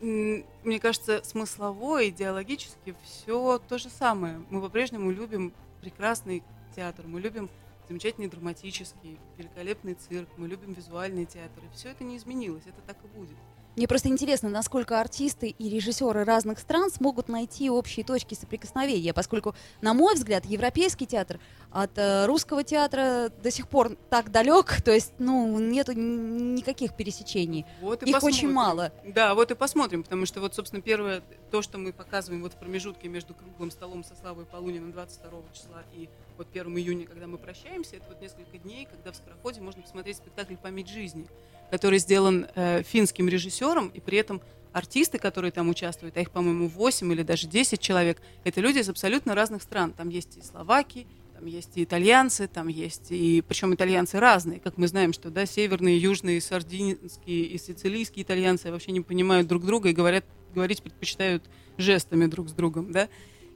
мне 0.00 0.80
кажется, 0.80 1.22
смыслово, 1.24 2.08
идеологически 2.08 2.94
все 3.02 3.58
то 3.68 3.78
же 3.78 3.90
самое. 3.90 4.42
Мы 4.50 4.60
по-прежнему 4.62 5.10
любим 5.10 5.52
прекрасный 5.80 6.42
театр, 6.74 7.06
мы 7.06 7.20
любим 7.20 7.50
замечательный 7.88 8.28
драматический, 8.28 9.18
великолепный 9.36 9.94
цирк, 9.94 10.28
мы 10.36 10.48
любим 10.48 10.72
визуальный 10.72 11.26
театр. 11.26 11.62
И 11.64 11.76
все 11.76 11.90
это 11.90 12.04
не 12.04 12.16
изменилось, 12.16 12.62
это 12.66 12.80
так 12.86 12.96
и 13.04 13.18
будет. 13.18 13.36
Мне 13.76 13.86
просто 13.86 14.08
интересно, 14.08 14.48
насколько 14.48 15.00
артисты 15.00 15.48
и 15.48 15.70
режиссеры 15.70 16.24
разных 16.24 16.58
стран 16.58 16.90
смогут 16.90 17.28
найти 17.28 17.70
общие 17.70 18.04
точки 18.04 18.34
соприкосновения, 18.34 19.14
поскольку, 19.14 19.54
на 19.80 19.94
мой 19.94 20.14
взгляд, 20.14 20.44
европейский 20.44 21.06
театр 21.06 21.38
от 21.70 21.96
э, 21.96 22.26
русского 22.26 22.64
театра 22.64 23.30
до 23.42 23.50
сих 23.50 23.68
пор 23.68 23.96
так 24.08 24.32
далек, 24.32 24.82
то 24.84 24.90
есть, 24.90 25.12
ну, 25.18 25.58
нету 25.60 25.92
никаких 25.92 26.96
пересечений. 26.96 27.64
Вот 27.80 28.02
и 28.02 28.06
Их 28.06 28.14
посмотрим. 28.14 28.36
очень 28.36 28.52
мало. 28.52 28.92
Да, 29.04 29.34
вот 29.34 29.52
и 29.52 29.54
посмотрим, 29.54 30.02
потому 30.02 30.26
что 30.26 30.40
вот, 30.40 30.54
собственно, 30.54 30.82
первое, 30.82 31.22
то, 31.52 31.62
что 31.62 31.78
мы 31.78 31.92
показываем 31.92 32.42
вот 32.42 32.54
в 32.54 32.56
промежутке 32.56 33.08
между 33.08 33.34
круглым 33.34 33.70
столом 33.70 34.02
со 34.02 34.16
Славой 34.16 34.46
Полуниным 34.46 34.90
22 34.90 35.30
числа 35.52 35.84
и 35.94 36.08
вот 36.40 36.48
1 36.50 36.78
июня, 36.78 37.06
когда 37.06 37.26
мы 37.26 37.36
прощаемся, 37.36 37.96
это 37.96 38.06
вот 38.08 38.22
несколько 38.22 38.56
дней, 38.56 38.88
когда 38.90 39.12
в 39.12 39.16
Скороходе 39.16 39.60
можно 39.60 39.82
посмотреть 39.82 40.16
спектакль 40.16 40.56
«Память 40.56 40.88
жизни», 40.88 41.26
который 41.70 41.98
сделан 41.98 42.46
э, 42.54 42.82
финским 42.82 43.28
режиссером, 43.28 43.88
и 43.88 44.00
при 44.00 44.16
этом 44.16 44.40
артисты, 44.72 45.18
которые 45.18 45.52
там 45.52 45.68
участвуют, 45.68 46.16
а 46.16 46.20
их, 46.22 46.30
по-моему, 46.30 46.68
8 46.68 47.12
или 47.12 47.22
даже 47.22 47.46
10 47.46 47.78
человек, 47.78 48.22
это 48.44 48.62
люди 48.62 48.78
из 48.78 48.88
абсолютно 48.88 49.34
разных 49.34 49.62
стран. 49.62 49.92
Там 49.92 50.08
есть 50.08 50.38
и 50.38 50.42
словаки, 50.42 51.06
там 51.34 51.44
есть 51.44 51.76
и 51.76 51.84
итальянцы, 51.84 52.48
там 52.48 52.68
есть 52.68 53.10
и... 53.10 53.42
Причем 53.46 53.74
итальянцы 53.74 54.18
разные, 54.18 54.60
как 54.60 54.78
мы 54.78 54.88
знаем, 54.88 55.12
что, 55.12 55.28
да, 55.28 55.44
северные, 55.44 55.98
южные, 55.98 56.40
сардинские 56.40 57.44
и 57.44 57.58
сицилийские 57.58 58.22
итальянцы 58.22 58.72
вообще 58.72 58.92
не 58.92 59.02
понимают 59.02 59.46
друг 59.46 59.66
друга 59.66 59.90
и 59.90 59.92
говорят, 59.92 60.24
говорить 60.54 60.82
предпочитают 60.82 61.44
жестами 61.76 62.24
друг 62.24 62.48
с 62.48 62.52
другом, 62.52 62.92
да. 62.92 63.10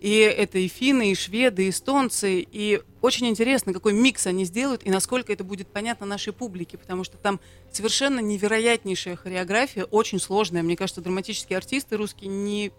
И 0.04 0.18
это 0.18 0.58
и 0.58 0.68
финны, 0.68 1.12
и 1.12 1.14
шведы, 1.14 1.64
и 1.64 1.70
эстонцы. 1.70 2.46
И 2.52 2.82
очень 3.00 3.26
интересно, 3.26 3.72
какой 3.72 3.94
микс 3.94 4.26
они 4.26 4.44
сделают 4.44 4.82
и 4.84 4.90
насколько 4.90 5.32
это 5.32 5.44
будет 5.44 5.68
понятно 5.68 6.04
нашей 6.04 6.34
публике, 6.34 6.76
потому 6.76 7.04
что 7.04 7.16
там 7.16 7.40
совершенно 7.72 8.20
невероятнейшая 8.20 9.16
хореография, 9.16 9.84
очень 9.84 10.20
сложная. 10.20 10.62
Мне 10.62 10.76
кажется, 10.76 11.00
драматические 11.00 11.56
артисты 11.56 11.96
русские 11.96 12.28
не 12.28 12.70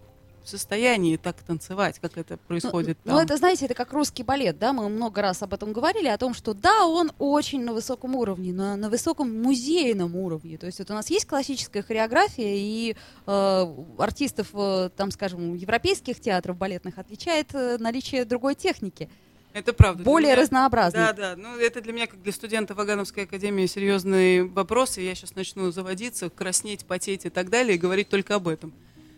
состоянии 0.47 1.17
так 1.17 1.35
танцевать, 1.43 1.99
как 1.99 2.17
это 2.17 2.37
происходит 2.37 2.97
ну, 3.03 3.09
там. 3.09 3.15
Ну, 3.15 3.23
это, 3.23 3.37
знаете, 3.37 3.65
это 3.65 3.73
как 3.73 3.93
русский 3.93 4.23
балет, 4.23 4.57
да, 4.59 4.73
мы 4.73 4.89
много 4.89 5.21
раз 5.21 5.41
об 5.43 5.53
этом 5.53 5.73
говорили, 5.73 6.07
о 6.07 6.17
том, 6.17 6.33
что 6.33 6.53
да, 6.53 6.85
он 6.85 7.11
очень 7.19 7.63
на 7.63 7.73
высоком 7.73 8.15
уровне, 8.15 8.53
но 8.53 8.75
на 8.75 8.89
высоком 8.89 9.41
музейном 9.41 10.15
уровне. 10.15 10.57
То 10.57 10.65
есть 10.65 10.79
вот 10.79 10.91
у 10.91 10.93
нас 10.93 11.09
есть 11.09 11.25
классическая 11.25 11.81
хореография, 11.81 12.55
и 12.55 12.95
э, 13.27 13.65
артистов, 13.97 14.47
э, 14.53 14.89
там, 14.95 15.11
скажем, 15.11 15.55
европейских 15.55 16.19
театров 16.19 16.57
балетных 16.57 16.97
отличает 16.97 17.53
э, 17.53 17.77
наличие 17.79 18.25
другой 18.25 18.55
техники. 18.55 19.09
Это 19.55 19.71
правда. 19.71 20.03
Более 20.03 20.33
меня, 20.33 20.41
разнообразный. 20.41 20.99
Да, 20.99 21.13
да. 21.13 21.35
Ну, 21.37 21.57
это 21.57 21.79
для 21.79 21.93
меня, 21.93 22.07
как 22.07 22.21
для 22.21 22.33
студента 22.33 22.73
Вагановской 22.73 23.23
академии, 23.23 23.65
серьезные 23.67 24.43
вопросы. 24.43 24.99
Я 24.99 25.15
сейчас 25.15 25.33
начну 25.33 25.71
заводиться, 25.71 26.29
краснеть, 26.29 26.85
потеть 26.85 27.25
и 27.25 27.29
так 27.29 27.49
далее, 27.49 27.75
и 27.75 27.77
говорить 27.77 28.09
только 28.09 28.35
об 28.35 28.49
этом. 28.49 28.73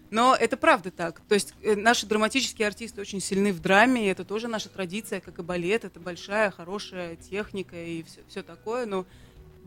Но 0.10 0.36
это 0.36 0.58
правда 0.58 0.92
так. 0.92 1.22
То 1.28 1.36
есть 1.36 1.54
э, 1.62 1.76
наши 1.76 2.06
драматические 2.06 2.68
артисты 2.68 3.02
очень 3.02 3.20
сильны 3.20 3.52
в 3.52 3.60
драме, 3.60 4.06
и 4.06 4.10
это 4.10 4.24
тоже 4.24 4.48
наша 4.48 4.70
традиция, 4.70 5.20
как 5.20 5.40
и 5.40 5.42
балет. 5.42 5.86
Это 5.86 6.00
большая, 6.00 6.52
хорошая 6.52 7.16
техника 7.16 7.76
и 7.76 8.04
все, 8.04 8.22
все 8.28 8.44
такое. 8.44 8.86
Но 8.86 9.06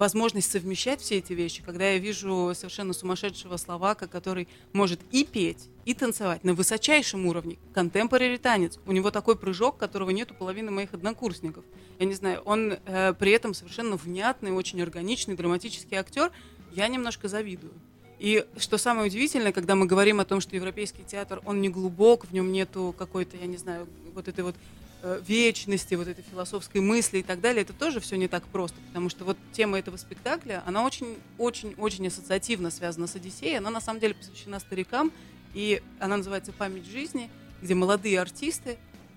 возможность 0.00 0.50
совмещать 0.50 1.02
все 1.02 1.18
эти 1.18 1.34
вещи, 1.34 1.62
когда 1.62 1.90
я 1.90 1.98
вижу 1.98 2.52
совершенно 2.54 2.94
сумасшедшего 2.94 3.58
словака, 3.58 4.06
который 4.06 4.48
может 4.72 4.98
и 5.10 5.24
петь, 5.24 5.68
и 5.84 5.92
танцевать 5.92 6.42
на 6.42 6.54
высочайшем 6.54 7.26
уровне, 7.26 7.58
контемпорари 7.74 8.38
танец. 8.38 8.78
У 8.86 8.92
него 8.92 9.10
такой 9.10 9.36
прыжок, 9.36 9.76
которого 9.76 10.08
нет 10.08 10.30
у 10.32 10.34
половины 10.34 10.70
моих 10.70 10.94
однокурсников. 10.94 11.66
Я 11.98 12.06
не 12.06 12.14
знаю, 12.14 12.40
он 12.46 12.78
э, 12.86 13.12
при 13.12 13.32
этом 13.32 13.52
совершенно 13.52 13.96
внятный, 13.96 14.52
очень 14.52 14.80
органичный, 14.80 15.36
драматический 15.36 15.98
актер. 15.98 16.32
Я 16.72 16.88
немножко 16.88 17.28
завидую. 17.28 17.74
И 18.20 18.44
что 18.58 18.76
самое 18.76 19.06
удивительное, 19.06 19.50
когда 19.50 19.74
мы 19.74 19.86
говорим 19.86 20.20
о 20.20 20.26
том, 20.26 20.42
что 20.42 20.54
европейский 20.54 21.02
театр, 21.04 21.40
он 21.46 21.62
не 21.62 21.70
глубок, 21.70 22.26
в 22.26 22.34
нем 22.34 22.52
нету 22.52 22.94
какой-то, 22.96 23.38
я 23.38 23.46
не 23.46 23.56
знаю, 23.56 23.88
вот 24.14 24.28
этой 24.28 24.44
вот 24.44 24.54
э, 25.02 25.22
вечности, 25.26 25.94
вот 25.94 26.06
этой 26.06 26.22
философской 26.30 26.82
мысли 26.82 27.20
и 27.20 27.22
так 27.22 27.40
далее, 27.40 27.62
это 27.62 27.72
тоже 27.72 27.98
все 27.98 28.16
не 28.16 28.28
так 28.28 28.44
просто, 28.44 28.76
потому 28.88 29.08
что 29.08 29.24
вот 29.24 29.38
тема 29.52 29.78
этого 29.78 29.96
спектакля, 29.96 30.62
она 30.66 30.84
очень-очень-очень 30.84 32.08
ассоциативно 32.08 32.70
связана 32.70 33.06
с 33.06 33.16
Одиссеей, 33.16 33.56
она 33.56 33.70
на 33.70 33.80
самом 33.80 34.00
деле 34.00 34.12
посвящена 34.12 34.60
старикам, 34.60 35.12
и 35.54 35.80
она 35.98 36.18
называется 36.18 36.52
«Память 36.52 36.84
жизни», 36.84 37.30
где 37.62 37.74
молодые 37.74 38.20
артисты 38.20 38.76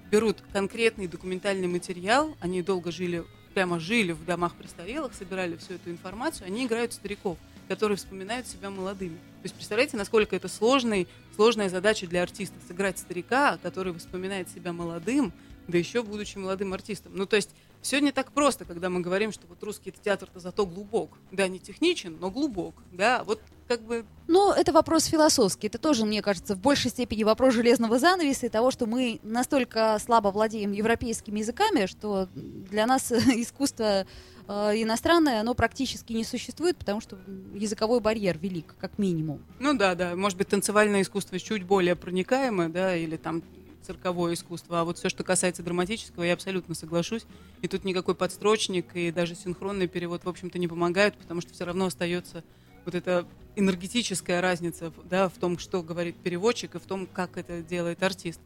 берут 0.09 0.37
конкретный 0.53 1.07
документальный 1.07 1.67
материал, 1.67 2.37
они 2.39 2.61
долго 2.61 2.89
жили, 2.89 3.25
прямо 3.53 3.81
жили 3.81 4.13
в 4.13 4.23
домах 4.23 4.55
престарелых, 4.55 5.13
собирали 5.13 5.57
всю 5.57 5.73
эту 5.73 5.91
информацию, 5.91 6.47
они 6.47 6.65
играют 6.65 6.93
стариков, 6.93 7.37
которые 7.67 7.97
вспоминают 7.97 8.47
себя 8.47 8.69
молодыми. 8.69 9.15
То 9.15 9.45
есть 9.45 9.55
представляете, 9.55 9.97
насколько 9.97 10.35
это 10.35 10.47
сложный, 10.47 11.07
сложная 11.35 11.69
задача 11.69 12.07
для 12.07 12.23
артиста, 12.23 12.55
сыграть 12.67 12.99
старика, 12.99 13.57
который 13.61 13.93
вспоминает 13.93 14.49
себя 14.49 14.73
молодым, 14.73 15.33
да 15.67 15.77
еще 15.77 16.03
будучи 16.03 16.37
молодым 16.37 16.73
артистом. 16.73 17.13
Ну, 17.15 17.25
то 17.25 17.35
есть 17.35 17.49
все 17.81 17.99
не 17.99 18.11
так 18.11 18.31
просто, 18.31 18.65
когда 18.65 18.89
мы 18.89 19.01
говорим, 19.01 19.31
что 19.31 19.45
вот 19.47 19.61
русский 19.63 19.91
театр-то 19.91 20.39
зато 20.39 20.65
глубок. 20.65 21.17
Да, 21.31 21.47
не 21.47 21.59
техничен, 21.59 22.17
но 22.19 22.31
глубок. 22.31 22.75
Да, 22.91 23.23
вот 23.23 23.41
как 23.67 23.81
бы... 23.81 24.05
Ну, 24.27 24.51
это 24.51 24.71
вопрос 24.71 25.05
философский. 25.05 25.67
Это 25.67 25.77
тоже, 25.77 26.05
мне 26.05 26.21
кажется, 26.21 26.55
в 26.55 26.59
большей 26.59 26.91
степени 26.91 27.23
вопрос 27.23 27.53
железного 27.53 27.99
занавеса 27.99 28.45
и 28.45 28.49
того, 28.49 28.71
что 28.71 28.85
мы 28.85 29.19
настолько 29.23 29.97
слабо 30.03 30.29
владеем 30.29 30.71
европейскими 30.71 31.39
языками, 31.39 31.85
что 31.85 32.27
для 32.33 32.85
нас 32.85 33.11
искусство 33.11 34.05
э, 34.47 34.53
иностранное, 34.75 35.41
оно 35.41 35.53
практически 35.53 36.13
не 36.13 36.23
существует, 36.23 36.77
потому 36.77 37.01
что 37.01 37.17
языковой 37.53 37.99
барьер 37.99 38.37
велик, 38.37 38.75
как 38.79 38.97
минимум. 38.97 39.41
Ну 39.59 39.75
да, 39.77 39.95
да. 39.95 40.15
Может 40.15 40.37
быть, 40.37 40.47
танцевальное 40.47 41.01
искусство 41.01 41.39
чуть 41.39 41.63
более 41.63 41.95
проникаемое, 41.95 42.69
да, 42.69 42.95
или 42.95 43.17
там 43.17 43.43
цирковое 43.83 44.33
искусство. 44.33 44.81
А 44.81 44.83
вот 44.83 44.97
все, 44.97 45.09
что 45.09 45.23
касается 45.23 45.61
драматического, 45.61 46.23
я 46.23 46.33
абсолютно 46.33 46.73
соглашусь. 46.73 47.25
И 47.61 47.67
тут 47.67 47.83
никакой 47.83 48.15
подстрочник 48.15 48.95
и 48.95 49.11
даже 49.11 49.35
синхронный 49.35 49.87
перевод, 49.87 50.23
в 50.23 50.29
общем-то, 50.29 50.57
не 50.57 50.67
помогают, 50.67 51.17
потому 51.17 51.41
что 51.41 51.53
все 51.53 51.65
равно 51.65 51.85
остается 51.85 52.43
вот 52.85 52.95
эта 52.95 53.25
энергетическая 53.55 54.41
разница 54.41 54.91
да, 55.09 55.29
в 55.29 55.33
том, 55.33 55.57
что 55.57 55.83
говорит 55.83 56.15
переводчик, 56.15 56.75
и 56.75 56.79
в 56.79 56.83
том, 56.83 57.07
как 57.07 57.37
это 57.37 57.61
делает 57.61 58.01
артист. 58.03 58.39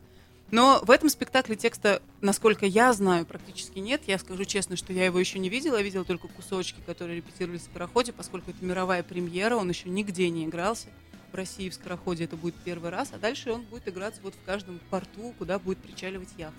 Но 0.49 0.79
в 0.83 0.91
этом 0.91 1.09
спектакле 1.09 1.55
текста, 1.57 2.01
насколько 2.21 2.65
я 2.65 2.93
знаю, 2.93 3.25
практически 3.25 3.79
нет. 3.79 4.03
Я 4.07 4.17
скажу 4.17 4.45
честно, 4.45 4.77
что 4.77 4.93
я 4.93 5.05
его 5.05 5.19
еще 5.19 5.39
не 5.39 5.49
видела. 5.49 5.75
Я 5.75 5.83
видела 5.83 6.05
только 6.05 6.29
кусочки, 6.29 6.79
которые 6.85 7.17
репетировались 7.17 7.61
в 7.61 7.65
«Скороходе», 7.65 8.13
поскольку 8.13 8.51
это 8.51 8.63
мировая 8.63 9.03
премьера, 9.03 9.57
он 9.57 9.67
еще 9.69 9.89
нигде 9.89 10.29
не 10.29 10.45
игрался 10.45 10.87
в 11.31 11.35
России 11.35 11.69
в 11.69 11.73
Скороходе 11.73 12.23
это 12.23 12.35
будет 12.35 12.55
первый 12.55 12.89
раз, 12.89 13.09
а 13.13 13.17
дальше 13.17 13.51
он 13.51 13.61
будет 13.63 13.87
играться 13.87 14.21
вот 14.23 14.33
в 14.35 14.45
каждом 14.45 14.79
порту, 14.89 15.33
куда 15.37 15.59
будет 15.59 15.77
причаливать 15.79 16.29
яхта. 16.37 16.57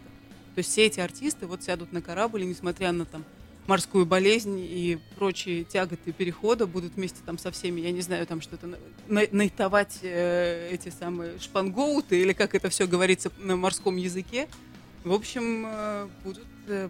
То 0.55 0.59
есть 0.59 0.71
все 0.71 0.87
эти 0.87 1.01
артисты 1.01 1.47
вот 1.47 1.63
сядут 1.63 1.93
на 1.93 2.03
корабль, 2.03 2.43
и 2.43 2.47
несмотря 2.47 2.93
на 2.93 3.05
там 3.05 3.25
морскую 3.69 4.07
болезнь 4.07 4.59
и 4.59 4.99
прочие 5.17 5.63
тяготы 5.63 6.13
перехода 6.13 6.67
будут 6.67 6.95
вместе 6.95 7.19
там 7.25 7.39
со 7.39 7.51
всеми, 7.51 7.83
я 7.83 7.93
не 7.93 8.01
знаю, 8.01 8.27
там 8.27 8.41
что-то 8.41 8.67
на, 9.07 9.23
найтовать 9.31 9.99
э, 10.03 10.71
эти 10.73 10.89
самые 10.89 11.39
шпангоуты 11.39 12.21
или 12.21 12.33
как 12.33 12.55
это 12.55 12.71
все 12.71 12.87
говорится 12.87 13.31
на 13.39 13.57
морском 13.57 13.97
языке. 13.97 14.49
В 15.05 15.13
общем, 15.13 15.67
э, 15.67 16.09
будут 16.25 16.47
э, 16.67 16.89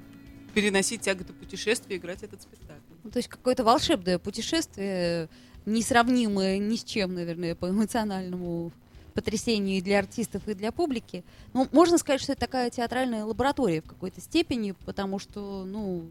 переносить 0.55 1.01
тяготы 1.01 1.33
путешествия, 1.33 1.97
играть 1.97 2.23
этот 2.23 2.43
спектакль. 2.43 2.95
Ну, 3.03 3.11
то 3.11 3.19
есть 3.19 3.29
какое-то 3.29 3.65
волшебное 3.65 4.21
путешествие 4.21 5.29
несравнимые 5.67 6.61
ни 6.61 6.77
с 6.77 6.85
чем, 6.85 7.15
наверное, 7.15 7.57
по 7.57 7.69
эмоциональному 7.69 8.73
потрясению 9.19 9.79
и 9.79 9.81
для 9.81 9.99
артистов, 9.99 10.47
и 10.47 10.55
для 10.55 10.71
публики. 10.71 11.25
Ну, 11.53 11.67
можно 11.73 11.99
сказать, 11.99 12.21
что 12.21 12.33
это 12.35 12.43
такая 12.43 12.71
театральная 12.71 13.25
лаборатория 13.25 13.81
в 13.81 13.87
какой-то 13.87 14.21
степени, 14.21 14.77
потому 14.87 15.19
что, 15.19 15.65
ну, 15.65 16.07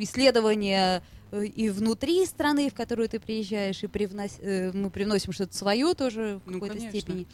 исследования 0.00 1.04
э, 1.30 1.44
и 1.44 1.70
внутри 1.70 2.26
страны, 2.26 2.68
в 2.68 2.74
которую 2.74 3.08
ты 3.08 3.20
приезжаешь, 3.20 3.84
и 3.84 3.86
привнос... 3.86 4.38
Э, 4.40 4.72
мы 4.74 4.90
привносим 4.90 5.32
что-то 5.32 5.56
свое 5.56 5.94
тоже 5.94 6.40
в 6.44 6.50
ну, 6.50 6.54
какой-то 6.54 6.78
конечно. 6.78 7.00
степени. 7.00 7.26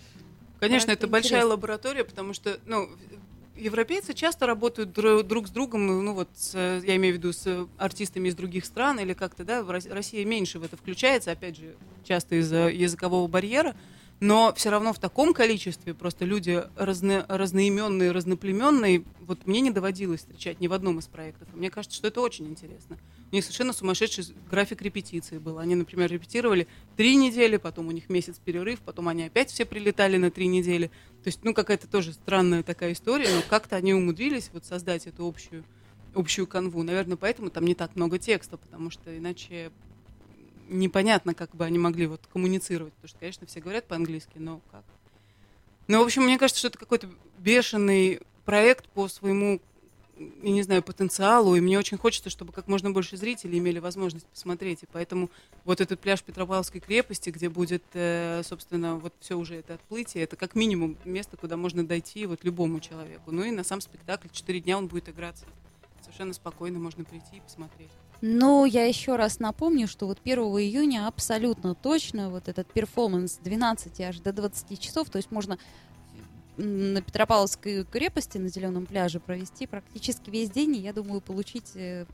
Конечно, 0.60 0.90
это, 0.90 1.06
это 1.06 1.08
большая 1.08 1.46
лаборатория, 1.46 2.04
потому 2.04 2.34
что, 2.34 2.60
ну, 2.66 2.90
европейцы 3.56 4.12
часто 4.12 4.46
работают 4.46 4.92
друг 4.92 5.48
с 5.48 5.50
другом, 5.50 6.04
ну 6.04 6.12
вот, 6.12 6.28
с, 6.34 6.54
я 6.54 6.96
имею 6.96 7.14
в 7.14 7.16
виду 7.16 7.32
с 7.32 7.66
артистами 7.78 8.28
из 8.28 8.34
других 8.34 8.66
стран 8.66 9.00
или 9.00 9.14
как-то, 9.14 9.44
да, 9.44 9.64
Россия 9.66 10.26
меньше 10.26 10.58
в 10.58 10.64
это 10.64 10.76
включается, 10.76 11.30
опять 11.30 11.56
же, 11.56 11.76
часто 12.04 12.34
из-за 12.34 12.68
языкового 12.68 13.26
барьера, 13.26 13.74
но 14.20 14.54
все 14.56 14.70
равно 14.70 14.92
в 14.92 14.98
таком 14.98 15.34
количестве 15.34 15.92
просто 15.92 16.24
люди 16.24 16.62
разно, 16.76 17.26
разноименные, 17.28 18.12
разноплеменные, 18.12 19.04
вот 19.20 19.46
мне 19.46 19.60
не 19.60 19.70
доводилось 19.70 20.20
встречать 20.20 20.60
ни 20.60 20.66
в 20.66 20.72
одном 20.72 20.98
из 20.98 21.06
проектов. 21.06 21.48
Мне 21.52 21.70
кажется, 21.70 21.96
что 21.96 22.08
это 22.08 22.20
очень 22.20 22.46
интересно. 22.46 22.98
У 23.32 23.34
них 23.34 23.44
совершенно 23.44 23.72
сумасшедший 23.72 24.26
график 24.50 24.82
репетиции 24.82 25.38
был. 25.38 25.58
Они, 25.58 25.74
например, 25.74 26.10
репетировали 26.10 26.68
три 26.96 27.16
недели, 27.16 27.56
потом 27.56 27.88
у 27.88 27.90
них 27.90 28.08
месяц 28.08 28.38
перерыв, 28.38 28.80
потом 28.80 29.08
они 29.08 29.24
опять 29.24 29.50
все 29.50 29.64
прилетали 29.64 30.16
на 30.16 30.30
три 30.30 30.46
недели. 30.46 30.88
То 31.22 31.28
есть, 31.28 31.40
ну, 31.42 31.52
какая-то 31.52 31.88
тоже 31.88 32.12
странная 32.12 32.62
такая 32.62 32.92
история, 32.92 33.28
но 33.34 33.42
как-то 33.48 33.76
они 33.76 33.94
умудрились 33.94 34.50
вот 34.52 34.64
создать 34.64 35.06
эту 35.06 35.26
общую, 35.26 35.64
общую 36.14 36.46
канву. 36.46 36.82
Наверное, 36.82 37.16
поэтому 37.16 37.50
там 37.50 37.64
не 37.64 37.74
так 37.74 37.96
много 37.96 38.18
текста, 38.18 38.56
потому 38.56 38.90
что 38.90 39.16
иначе 39.16 39.72
непонятно, 40.68 41.34
как 41.34 41.54
бы 41.54 41.64
они 41.64 41.78
могли 41.78 42.06
вот 42.06 42.20
коммуницировать. 42.32 42.92
Потому 42.94 43.08
что, 43.08 43.18
конечно, 43.18 43.46
все 43.46 43.60
говорят 43.60 43.86
по-английски, 43.86 44.38
но 44.38 44.60
как? 44.70 44.84
Ну, 45.86 46.00
в 46.00 46.04
общем, 46.04 46.22
мне 46.22 46.38
кажется, 46.38 46.58
что 46.58 46.68
это 46.68 46.78
какой-то 46.78 47.08
бешеный 47.38 48.20
проект 48.44 48.88
по 48.88 49.08
своему, 49.08 49.60
я 50.16 50.50
не 50.50 50.62
знаю, 50.62 50.82
потенциалу, 50.82 51.56
и 51.56 51.60
мне 51.60 51.78
очень 51.78 51.98
хочется, 51.98 52.30
чтобы 52.30 52.52
как 52.52 52.68
можно 52.68 52.90
больше 52.90 53.16
зрителей 53.16 53.58
имели 53.58 53.78
возможность 53.78 54.26
посмотреть. 54.26 54.82
И 54.82 54.86
поэтому 54.90 55.30
вот 55.64 55.82
этот 55.82 56.00
пляж 56.00 56.22
Петропавловской 56.22 56.80
крепости, 56.80 57.30
где 57.30 57.50
будет, 57.50 57.84
э, 57.92 58.42
собственно, 58.44 58.96
вот 58.96 59.12
все 59.20 59.36
уже 59.36 59.56
это 59.56 59.74
отплытие, 59.74 60.24
это 60.24 60.36
как 60.36 60.54
минимум 60.54 60.96
место, 61.04 61.36
куда 61.36 61.56
можно 61.56 61.86
дойти 61.86 62.24
вот 62.26 62.44
любому 62.44 62.80
человеку. 62.80 63.30
Ну 63.30 63.44
и 63.44 63.50
на 63.50 63.64
сам 63.64 63.80
спектакль 63.82 64.28
четыре 64.32 64.60
дня 64.60 64.78
он 64.78 64.86
будет 64.86 65.10
играться. 65.10 65.44
Совершенно 66.00 66.32
спокойно 66.32 66.78
можно 66.78 67.04
прийти 67.04 67.36
и 67.36 67.40
посмотреть. 67.40 67.90
Ну, 68.26 68.64
я 68.64 68.86
еще 68.86 69.16
раз 69.16 69.38
напомню, 69.38 69.86
что 69.86 70.06
вот 70.06 70.18
1 70.24 70.38
июня 70.38 71.06
абсолютно 71.06 71.74
точно 71.74 72.30
вот 72.30 72.48
этот 72.48 72.66
перформанс 72.72 73.34
с 73.34 73.36
12 73.36 74.00
аж 74.00 74.18
до 74.20 74.32
20 74.32 74.80
часов, 74.80 75.10
то 75.10 75.18
есть 75.18 75.30
можно 75.30 75.58
на 76.56 77.02
Петропавловской 77.02 77.84
крепости 77.84 78.38
на 78.38 78.48
Зеленом 78.48 78.86
пляже 78.86 79.20
провести 79.20 79.66
практически 79.66 80.30
весь 80.30 80.48
день, 80.48 80.76
и 80.76 80.80
я 80.80 80.94
думаю, 80.94 81.20
получить 81.20 81.72
э, 81.74 82.06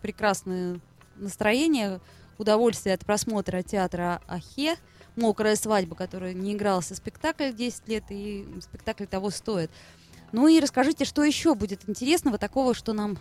прекрасное 0.00 0.80
настроение, 1.16 2.00
удовольствие 2.38 2.94
от 2.94 3.04
просмотра 3.04 3.60
театра 3.60 4.22
Ахе, 4.28 4.76
«Мокрая 5.16 5.56
свадьба», 5.56 5.94
которая 5.94 6.32
не 6.32 6.54
игрался 6.54 6.94
спектакль 6.94 7.52
10 7.52 7.88
лет, 7.88 8.04
и 8.08 8.48
спектакль 8.62 9.04
того 9.04 9.28
стоит. 9.28 9.70
Ну 10.32 10.48
и 10.48 10.60
расскажите, 10.60 11.04
что 11.04 11.22
еще 11.22 11.54
будет 11.54 11.86
интересного 11.86 12.38
такого, 12.38 12.72
что 12.72 12.94
нам 12.94 13.18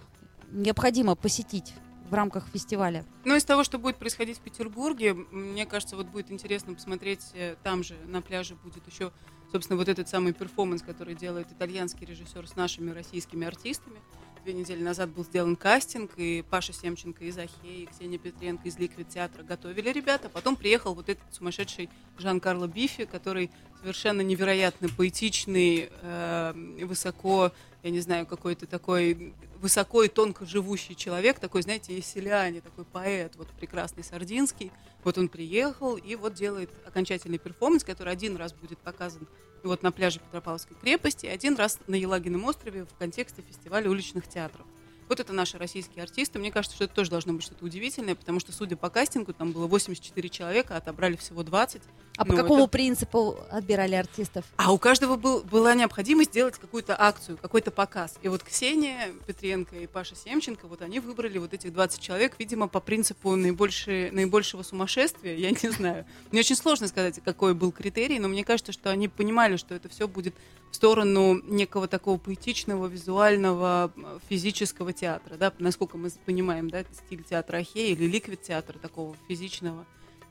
необходимо 0.50 1.16
посетить 1.16 1.74
в 2.12 2.14
рамках 2.14 2.46
фестиваля? 2.54 3.06
Ну, 3.24 3.36
из 3.36 3.46
того, 3.46 3.64
что 3.64 3.80
будет 3.80 3.96
происходить 3.96 4.38
в 4.38 4.42
Петербурге, 4.42 5.14
мне 5.14 5.66
кажется, 5.66 5.96
вот 5.96 6.08
будет 6.08 6.30
интересно 6.30 6.74
посмотреть, 6.74 7.32
э, 7.34 7.56
там 7.64 7.84
же 7.84 7.96
на 8.06 8.22
пляже 8.22 8.56
будет 8.56 8.86
еще 8.86 9.12
собственно, 9.52 9.78
вот 9.78 9.90
этот 9.90 10.08
самый 10.08 10.34
перформанс, 10.34 10.82
который 10.82 11.14
делает 11.14 11.52
итальянский 11.52 12.06
режиссер 12.06 12.48
с 12.48 12.56
нашими 12.56 12.92
российскими 12.92 13.46
артистами. 13.46 14.00
Две 14.44 14.54
недели 14.54 14.82
назад 14.82 15.12
был 15.12 15.24
сделан 15.24 15.56
кастинг, 15.56 16.14
и 16.18 16.44
Паша 16.50 16.74
Семченко 16.74 17.24
из 17.26 17.38
АХЕ, 17.38 17.84
и 17.84 17.86
Ксения 17.86 18.18
Петренко 18.18 18.68
из 18.68 18.80
Liquid 18.80 19.08
театра 19.08 19.44
готовили 19.44 19.90
ребята. 19.92 20.30
Потом 20.30 20.56
приехал 20.56 20.96
вот 20.96 21.10
этот 21.10 21.24
сумасшедший 21.32 21.90
Жан-Карло 22.18 22.66
Бифи, 22.66 23.06
который 23.06 23.52
совершенно 23.80 24.22
невероятно 24.22 24.90
поэтичный, 24.90 25.92
э, 25.92 26.54
высоко, 26.86 27.52
я 27.84 27.92
не 27.92 28.00
знаю, 28.00 28.26
какой-то 28.26 28.66
такой 28.66 29.36
высоко 29.60 30.02
и 30.02 30.08
тонко 30.08 30.44
живущий 30.48 30.96
человек, 30.96 31.38
такой, 31.38 31.62
знаете, 31.62 31.96
еселяне, 31.96 32.62
такой 32.62 32.86
поэт, 32.86 33.36
вот 33.36 33.48
прекрасный 33.50 34.04
Сардинский. 34.04 34.72
Вот 35.04 35.20
он 35.20 35.30
приехал 35.30 35.98
и 35.98 36.16
вот 36.16 36.34
делает 36.34 36.72
окончательный 36.88 37.38
перформанс, 37.38 37.84
который 37.84 38.12
один 38.12 38.38
раз 38.38 38.54
будет 38.54 38.80
показан 38.80 39.28
вот 39.64 39.84
на 39.84 39.92
пляже 39.92 40.20
Петропавловской 40.20 40.76
крепости, 40.82 41.26
один 41.26 41.56
раз 41.56 41.80
на 41.88 41.96
Елагином 41.96 42.46
острове 42.46 42.86
в 42.86 42.94
контексте 42.98 43.42
фестиваля 43.42 43.90
уличных 43.90 44.28
театров. 44.28 44.66
Вот 45.12 45.20
это 45.20 45.34
наши 45.34 45.58
российские 45.58 46.04
артисты. 46.04 46.40
Мне 46.40 46.52
кажется, 46.54 46.74
что 46.74 46.86
это 46.86 46.94
тоже 46.94 47.10
должно 47.10 47.34
быть 47.34 47.44
что-то 47.44 47.66
удивительное, 47.66 48.16
потому 48.16 48.40
что, 48.40 48.54
судя 48.54 48.78
по 48.78 48.90
кастингу, 48.90 49.34
там 49.34 49.52
было 49.52 49.68
84 49.68 50.30
человека, 50.30 50.78
отобрали 50.78 51.18
всего 51.18 51.44
20. 51.44 51.82
А 52.16 52.24
по 52.24 52.32
Ну, 52.32 52.38
какому 52.38 52.64
это- 52.64 52.72
принципу 52.72 53.38
отбирали 53.50 53.96
артистов? 53.96 54.46
А 54.56 54.72
у 54.72 54.78
каждого 54.78 55.18
был, 55.18 55.42
была 55.44 55.74
необходимость 55.76 56.30
сделать 56.30 56.56
какую-то 56.58 56.96
акцию, 56.98 57.38
какой-то 57.38 57.72
показ. 57.72 58.16
И 58.22 58.30
вот 58.30 58.42
Ксения 58.44 59.10
Петренко 59.28 59.76
и 59.80 59.86
Паша 59.88 60.16
Семченко, 60.16 60.68
вот 60.70 60.82
они 60.82 61.02
выбрали 61.02 61.40
вот 61.40 61.54
этих 61.54 61.74
20 61.74 62.00
человек, 62.00 62.36
видимо, 62.40 62.70
по 62.70 62.80
принципу 62.80 63.36
наибольшее, 63.36 64.14
наибольшего 64.14 64.64
сумасшествия, 64.64 65.36
я 65.36 65.52
не 65.52 65.70
знаю. 65.72 66.06
Мне 66.32 66.40
очень 66.40 66.56
сложно 66.56 66.88
сказать, 66.88 67.20
какой 67.26 67.54
был 67.54 67.74
критерий, 67.74 68.18
но 68.20 68.30
мне 68.30 68.46
кажется, 68.46 68.72
что 68.72 68.90
они 68.90 69.10
понимали, 69.10 69.58
что 69.58 69.76
это 69.76 69.90
все 69.90 70.08
будет 70.08 70.36
в 70.72 70.76
сторону 70.76 71.42
некого 71.44 71.88
такого 71.88 72.18
поэтичного, 72.18 72.88
визуального, 72.88 73.92
физического 74.30 74.94
театра, 74.94 75.36
да, 75.36 75.54
насколько 75.60 75.98
мы 75.98 76.10
понимаем, 76.26 76.70
да, 76.70 76.84
стиль 77.06 77.24
театра 77.24 77.58
Ахея 77.58 77.94
или 77.94 78.06
ликвид 78.06 78.42
театра 78.42 78.80
такого 78.80 79.16
физичного 79.28 79.86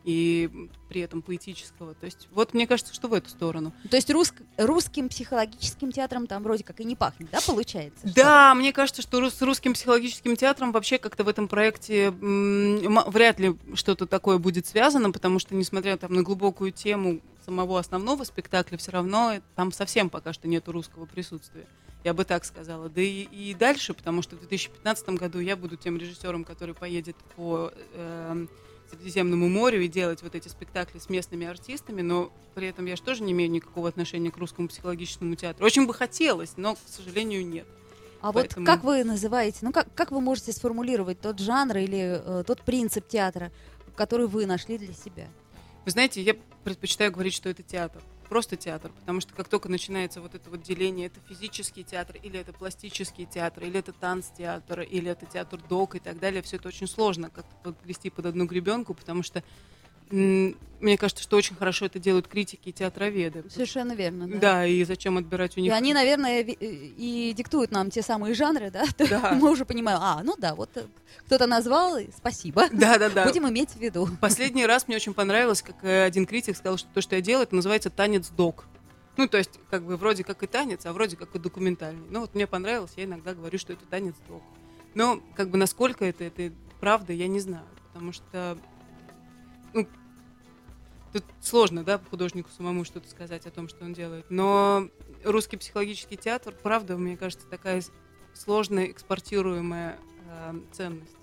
и 0.05 0.51
при 0.89 1.03
этом 1.03 1.21
поэтического. 1.21 1.95
То 1.95 2.07
есть 2.07 2.29
вот 2.33 2.55
мне 2.55 2.67
кажется, 2.67 2.95
что 2.95 3.09
в 3.09 3.15
эту 3.15 3.29
сторону. 3.29 3.73
То 3.91 3.97
есть 3.97 4.11
рус- 4.11 4.33
русским 4.57 5.09
психологическим 5.09 5.93
театром 5.93 6.27
там 6.27 6.43
вроде 6.43 6.65
как 6.65 6.81
и 6.81 6.85
не 6.85 6.97
пахнет, 6.97 7.31
да, 7.31 7.39
получается? 7.47 8.09
что? 8.09 8.15
Да, 8.15 8.55
мне 8.55 8.73
кажется, 8.73 9.03
что 9.03 9.29
с 9.29 9.43
русским 9.43 9.75
психологическим 9.75 10.37
театром 10.37 10.73
вообще 10.73 10.99
как-то 10.99 11.25
в 11.25 11.29
этом 11.29 11.49
проекте 11.49 12.11
вряд 12.11 13.39
ли 13.39 13.57
что-то 13.75 14.07
такое 14.07 14.39
будет 14.39 14.67
связано, 14.67 15.11
потому 15.11 15.39
что, 15.39 15.55
несмотря 15.55 15.97
там 15.97 16.15
на 16.15 16.23
глубокую 16.23 16.73
тему 16.73 17.21
самого 17.51 17.81
основного 17.81 18.23
спектакля, 18.23 18.77
все 18.77 18.93
равно 18.93 19.41
там 19.57 19.73
совсем 19.73 20.09
пока 20.09 20.33
что 20.33 20.47
нету 20.47 20.71
русского 20.71 21.07
присутствия. 21.07 21.67
Я 22.05 22.15
бы 22.15 22.25
так 22.25 22.45
сказала. 22.45 22.89
Да 22.89 23.01
и, 23.03 23.23
и 23.25 23.55
дальше, 23.55 23.93
потому 23.93 24.23
что 24.23 24.37
в 24.37 24.39
2015 24.39 25.09
году 25.11 25.41
я 25.41 25.57
буду 25.57 25.77
тем 25.77 25.99
режиссером, 25.99 26.45
который 26.45 26.75
поедет 26.75 27.17
по 27.37 27.73
эм, 27.95 28.49
Средиземному 28.91 29.49
морю 29.49 29.83
и 29.83 29.89
делать 29.89 30.23
вот 30.23 30.35
эти 30.35 30.49
спектакли 30.49 30.99
с 30.99 31.11
местными 31.11 31.47
артистами, 31.47 32.03
но 32.03 32.33
при 32.55 32.69
этом 32.69 32.87
я 32.87 32.97
же 32.97 33.03
тоже 33.03 33.23
не 33.25 33.33
имею 33.33 33.51
никакого 33.51 33.89
отношения 33.89 34.31
к 34.31 34.37
русскому 34.39 34.69
психологическому 34.69 35.35
театру. 35.35 35.67
Очень 35.67 35.87
бы 35.87 35.93
хотелось, 35.93 36.53
но, 36.57 36.77
к 36.77 36.79
сожалению, 36.87 37.45
нет. 37.47 37.67
А 38.23 38.33
Поэтому- 38.33 38.65
вот 38.65 38.73
как 38.73 38.85
вы 38.85 39.03
называете, 39.05 39.59
ну 39.63 39.73
как, 39.73 39.93
как 39.95 40.11
вы 40.13 40.21
можете 40.21 40.53
сформулировать 40.53 41.21
тот 41.21 41.39
жанр 41.41 41.77
или 41.79 42.23
э, 42.25 42.45
тот 42.47 42.63
принцип 42.63 43.07
театра, 43.09 43.51
который 43.97 44.27
вы 44.27 44.47
нашли 44.47 44.79
для 44.79 44.95
себя? 44.95 45.29
Вы 45.85 45.91
знаете, 45.93 46.21
я 46.23 46.35
предпочитаю 46.65 47.11
говорить, 47.11 47.35
что 47.35 47.49
это 47.49 47.63
театр. 47.63 48.03
Просто 48.29 48.57
театр. 48.57 48.93
Потому 49.01 49.21
что 49.21 49.35
как 49.35 49.49
только 49.49 49.69
начинается 49.69 50.21
вот 50.21 50.35
это 50.35 50.51
вот 50.51 50.63
деление, 50.63 51.07
это 51.07 51.21
физический 51.29 51.83
театр, 51.83 52.17
или 52.23 52.39
это 52.39 52.53
пластический 52.53 53.27
театр, 53.27 53.65
или 53.65 53.79
это 53.79 53.93
танц-театр, 53.93 54.83
или 54.83 55.11
это 55.11 55.27
театр 55.27 55.61
док 55.69 55.97
и 55.97 55.99
так 55.99 56.19
далее, 56.21 56.43
все 56.43 56.57
это 56.57 56.69
очень 56.69 56.87
сложно 56.87 57.31
как-то 57.31 57.57
подвести 57.73 58.11
под 58.11 58.27
одну 58.27 58.47
гребенку, 58.47 58.95
потому 58.95 59.23
что 59.23 59.43
мне 60.11 60.97
кажется, 60.97 61.23
что 61.23 61.37
очень 61.37 61.57
хорошо 61.57 61.87
это 61.87 61.99
делают 61.99 62.27
критики 62.27 62.71
и 62.71 62.73
театроведы. 62.73 63.45
Совершенно 63.51 63.93
верно, 63.93 64.27
да. 64.27 64.39
Да, 64.39 64.67
и 64.67 64.83
зачем 64.85 65.19
отбирать 65.19 65.57
у 65.57 65.61
И 65.61 65.65
них... 65.65 65.73
они, 65.73 65.93
наверное, 65.93 66.41
и 66.43 67.33
диктуют 67.37 67.71
нам 67.71 67.91
те 67.91 68.03
самые 68.03 68.35
жанры, 68.35 68.71
да? 68.71 68.85
Да. 69.11 69.33
Мы 69.33 69.51
уже 69.51 69.65
понимаем, 69.65 69.99
а, 70.01 70.23
ну 70.23 70.37
да, 70.39 70.55
вот 70.55 70.71
э, 70.77 70.85
кто-то 71.27 71.47
назвал, 71.47 71.97
и 71.99 72.09
спасибо. 72.17 72.69
Да, 72.73 72.99
да, 72.99 73.11
да. 73.11 73.25
Будем 73.27 73.49
иметь 73.49 73.71
в 73.71 73.81
виду. 73.81 74.09
Последний 74.21 74.67
раз 74.67 74.89
мне 74.89 74.97
очень 74.97 75.15
понравилось, 75.15 75.63
как 75.63 75.77
э, 75.83 76.05
один 76.05 76.27
критик 76.27 76.57
сказал, 76.57 76.79
что 76.79 76.89
то, 76.95 77.01
что 77.01 77.17
я 77.17 77.21
делаю, 77.21 77.45
это 77.45 77.55
называется 77.55 77.91
танец 77.91 78.29
док. 78.31 78.67
Ну, 79.17 79.29
то 79.29 79.39
есть, 79.39 79.59
как 79.69 79.85
бы 79.85 79.97
вроде 79.97 80.25
как 80.25 80.43
и 80.43 80.47
танец, 80.47 80.87
а 80.87 80.93
вроде 80.93 81.17
как 81.17 81.35
и 81.35 81.39
документальный. 81.39 82.07
Ну, 82.09 82.21
вот 82.21 82.35
мне 82.35 82.47
понравилось, 82.47 82.93
я 82.97 83.05
иногда 83.05 83.35
говорю, 83.35 83.59
что 83.59 83.73
это 83.73 83.85
танец 83.87 84.15
док. 84.29 84.43
Но, 84.95 85.21
как 85.37 85.51
бы, 85.51 85.59
насколько 85.59 86.05
это, 86.05 86.25
это 86.25 86.53
правда, 86.81 87.13
я 87.13 87.27
не 87.27 87.41
знаю. 87.41 87.67
Потому 87.93 88.13
что, 88.13 88.57
ну, 89.73 89.87
тут 91.13 91.25
сложно, 91.41 91.85
да, 91.85 92.01
художнику 92.11 92.51
самому 92.57 92.85
что-то 92.85 93.09
сказать 93.09 93.47
о 93.47 93.51
том, 93.51 93.69
что 93.69 93.85
он 93.85 93.93
делает. 93.93 94.27
Но 94.29 94.89
русский 95.25 95.57
психологический 95.57 96.17
театр, 96.17 96.55
правда, 96.63 96.97
мне 96.97 97.17
кажется, 97.17 97.47
такая 97.47 97.83
сложная 98.35 98.87
экспортируемая 98.87 99.99
э, 100.29 100.61
ценность 100.73 101.20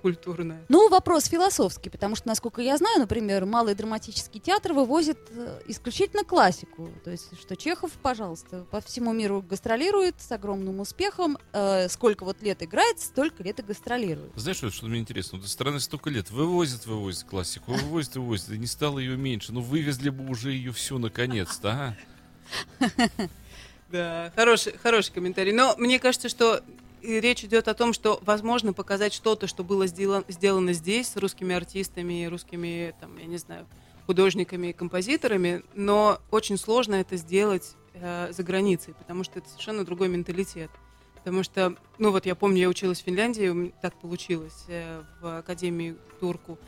культурная. 0.00 0.64
Ну, 0.68 0.88
вопрос 0.88 1.24
философский, 1.26 1.90
потому 1.90 2.14
что, 2.14 2.28
насколько 2.28 2.62
я 2.62 2.76
знаю, 2.76 3.00
например, 3.00 3.44
Малый 3.44 3.74
драматический 3.74 4.40
театр 4.40 4.72
вывозит 4.72 5.18
э, 5.30 5.60
исключительно 5.66 6.24
классику. 6.24 6.90
То 7.04 7.10
есть, 7.10 7.38
что 7.40 7.56
Чехов, 7.56 7.92
пожалуйста, 8.02 8.66
по 8.70 8.80
всему 8.80 9.12
миру 9.12 9.42
гастролирует 9.42 10.16
с 10.20 10.30
огромным 10.32 10.80
успехом. 10.80 11.38
Э, 11.52 11.88
сколько 11.88 12.24
вот 12.24 12.42
лет 12.42 12.62
играет, 12.62 13.00
столько 13.00 13.42
лет 13.42 13.58
и 13.60 13.62
гастролирует. 13.62 14.32
Знаешь, 14.36 14.58
что, 14.58 14.70
что 14.70 14.86
мне 14.86 15.00
интересно? 15.00 15.38
Вот 15.38 15.44
эта 15.44 15.52
страна 15.52 15.80
столько 15.80 16.10
лет 16.10 16.30
вывозит, 16.30 16.86
вывозит 16.86 17.24
классику, 17.24 17.72
вывозит, 17.72 18.16
вывозит, 18.16 18.50
и 18.50 18.58
не 18.58 18.66
стало 18.66 18.98
ее 18.98 19.16
меньше. 19.16 19.52
Ну, 19.52 19.60
вывезли 19.60 20.10
бы 20.10 20.28
уже 20.30 20.52
ее 20.52 20.72
всю 20.72 20.98
наконец-то, 20.98 21.96
а? 22.80 22.88
Да, 23.90 24.32
хороший, 24.36 24.76
хороший 24.76 25.12
комментарий. 25.12 25.52
Но 25.52 25.74
мне 25.78 25.98
кажется, 25.98 26.28
что 26.28 26.62
и 27.02 27.20
речь 27.20 27.44
идет 27.44 27.68
о 27.68 27.74
том, 27.74 27.92
что 27.92 28.18
возможно 28.22 28.72
показать 28.72 29.12
что-то, 29.12 29.46
что 29.46 29.64
было 29.64 29.86
сделано, 29.86 30.24
сделано 30.28 30.72
здесь 30.72 31.08
с 31.08 31.16
русскими 31.16 31.54
артистами, 31.54 32.26
русскими, 32.26 32.94
там, 33.00 33.16
я 33.18 33.26
не 33.26 33.36
знаю, 33.36 33.66
художниками 34.06 34.68
и 34.68 34.72
композиторами, 34.72 35.62
но 35.74 36.20
очень 36.30 36.56
сложно 36.56 36.94
это 36.94 37.16
сделать 37.16 37.74
э, 37.94 38.32
за 38.32 38.42
границей, 38.42 38.94
потому 38.94 39.22
что 39.22 39.38
это 39.38 39.48
совершенно 39.48 39.84
другой 39.84 40.08
менталитет. 40.08 40.70
Потому 41.14 41.42
что, 41.42 41.76
ну 41.98 42.10
вот 42.10 42.24
я 42.24 42.34
помню, 42.34 42.60
я 42.60 42.68
училась 42.68 43.02
в 43.02 43.04
Финляндии, 43.04 43.74
так 43.82 43.94
получилось, 44.00 44.64
э, 44.68 45.02
в 45.20 45.38
Академии 45.38 45.96
Турку. 46.20 46.58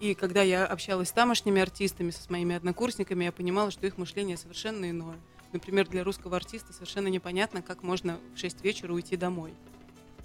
И 0.00 0.14
когда 0.14 0.42
я 0.42 0.66
общалась 0.66 1.08
с 1.08 1.12
тамошними 1.12 1.60
артистами, 1.60 2.10
со 2.10 2.30
моими 2.30 2.54
однокурсниками, 2.54 3.24
я 3.24 3.32
понимала, 3.32 3.70
что 3.70 3.86
их 3.86 3.98
мышление 3.98 4.36
совершенно 4.36 4.88
иное. 4.88 5.16
Например, 5.54 5.88
для 5.88 6.02
русского 6.02 6.36
артиста 6.36 6.72
совершенно 6.72 7.06
непонятно, 7.06 7.62
как 7.62 7.84
можно 7.84 8.18
в 8.34 8.38
6 8.38 8.62
вечера 8.64 8.92
уйти 8.92 9.16
домой. 9.16 9.54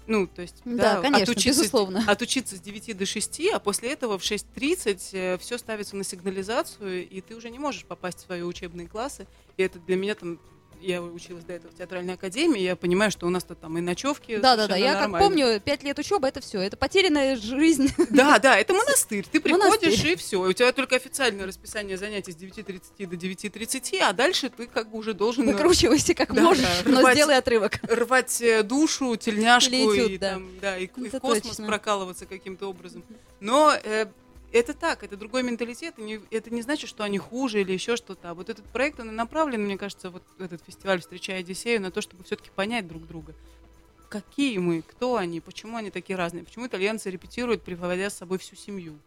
Ну, 0.08 0.26
то 0.26 0.42
есть, 0.42 0.56
Да, 0.64 1.00
конечно, 1.00 1.22
отучиться, 1.22 1.60
безусловно. 1.60 2.04
отучиться 2.04 2.56
с 2.56 2.60
9 2.60 2.96
до 2.96 3.06
6, 3.06 3.40
а 3.52 3.60
после 3.60 3.92
этого 3.92 4.18
в 4.18 4.22
6.30 4.22 5.38
все 5.38 5.56
ставится 5.56 5.94
на 5.94 6.02
сигнализацию, 6.02 7.08
и 7.08 7.20
ты 7.20 7.36
уже 7.36 7.48
не 7.50 7.60
можешь 7.60 7.84
попасть 7.84 8.18
в 8.18 8.22
свои 8.22 8.42
учебные 8.42 8.88
классы. 8.88 9.28
И 9.56 9.62
это 9.62 9.78
для 9.78 9.94
меня 9.94 10.16
там 10.16 10.40
я 10.80 11.02
училась 11.02 11.44
до 11.44 11.52
этого 11.54 11.72
в 11.72 11.76
театральной 11.76 12.14
академии, 12.14 12.60
я 12.60 12.76
понимаю, 12.76 13.10
что 13.10 13.26
у 13.26 13.30
нас-то 13.30 13.54
там 13.54 13.76
и 13.78 13.80
ночевки. 13.80 14.38
Да, 14.38 14.56
да, 14.56 14.66
да. 14.66 14.76
Я 14.76 14.92
как 14.94 15.02
нормально. 15.02 15.28
помню, 15.28 15.60
пять 15.60 15.82
лет 15.82 15.98
учебы 15.98 16.28
это 16.28 16.40
все. 16.40 16.60
Это 16.60 16.76
потерянная 16.76 17.36
жизнь. 17.36 17.88
Да, 18.10 18.38
да, 18.38 18.58
это 18.58 18.74
монастырь. 18.74 19.24
Ты 19.30 19.40
приходишь 19.40 19.82
Монастырь. 19.82 20.12
и 20.12 20.16
все. 20.16 20.36
У 20.40 20.52
тебя 20.52 20.72
только 20.72 20.96
официальное 20.96 21.46
расписание 21.46 21.96
занятий 21.96 22.32
с 22.32 22.36
9.30 22.36 23.06
до 23.06 23.16
9.30, 23.16 23.98
а 24.00 24.12
дальше 24.12 24.50
ты 24.50 24.66
как 24.66 24.90
бы 24.90 24.98
уже 24.98 25.14
должен 25.14 25.48
э, 25.48 25.52
Выкручивайся 25.52 26.14
как 26.14 26.34
Да, 26.34 26.42
можешь, 26.42 26.62
да, 26.84 26.90
но 26.90 27.00
рвать- 27.00 27.14
сделай 27.14 27.36
отрывок. 27.38 27.78
рвать 27.82 28.40
э, 28.42 28.62
душу, 28.62 29.16
тельняшку 29.16 29.72
этюд, 29.72 30.10
и, 30.10 30.18
да. 30.18 30.30
там, 30.34 30.48
да, 30.60 30.76
и, 30.78 30.84
и 30.84 31.08
в 31.08 31.18
космос 31.20 31.42
точно. 31.56 31.66
прокалываться 31.66 32.26
каким-то 32.26 32.66
образом. 32.68 33.02
Но 33.40 33.72
э, 33.82 34.06
это 34.52 34.74
так, 34.74 35.02
это 35.02 35.16
другой 35.16 35.42
менталитет. 35.42 35.94
и 35.98 36.02
не- 36.02 36.20
это 36.30 36.50
не 36.50 36.62
значит, 36.62 36.88
что 36.88 37.04
они 37.04 37.18
хуже 37.18 37.60
или 37.60 37.72
еще 37.72 37.96
что-то. 37.96 38.30
А 38.30 38.34
вот 38.34 38.48
этот 38.48 38.64
проект, 38.66 39.00
он 39.00 39.10
и 39.10 39.12
направлен, 39.12 39.62
мне 39.64 39.78
кажется, 39.78 40.10
вот 40.10 40.22
этот 40.38 40.62
фестиваль 40.64 41.00
«Встречая 41.00 41.40
Одиссею» 41.40 41.80
на 41.80 41.90
то, 41.90 42.00
чтобы 42.00 42.24
все-таки 42.24 42.50
понять 42.50 42.86
друг 42.88 43.06
друга. 43.06 43.34
Какие 44.08 44.58
мы, 44.58 44.82
кто 44.82 45.16
они, 45.16 45.40
почему 45.40 45.76
они 45.76 45.90
такие 45.90 46.16
разные, 46.16 46.44
почему 46.44 46.66
итальянцы 46.66 47.10
репетируют, 47.10 47.62
приводя 47.62 48.10
с 48.10 48.16
собой 48.16 48.38
всю 48.38 48.56
семью. 48.56 48.98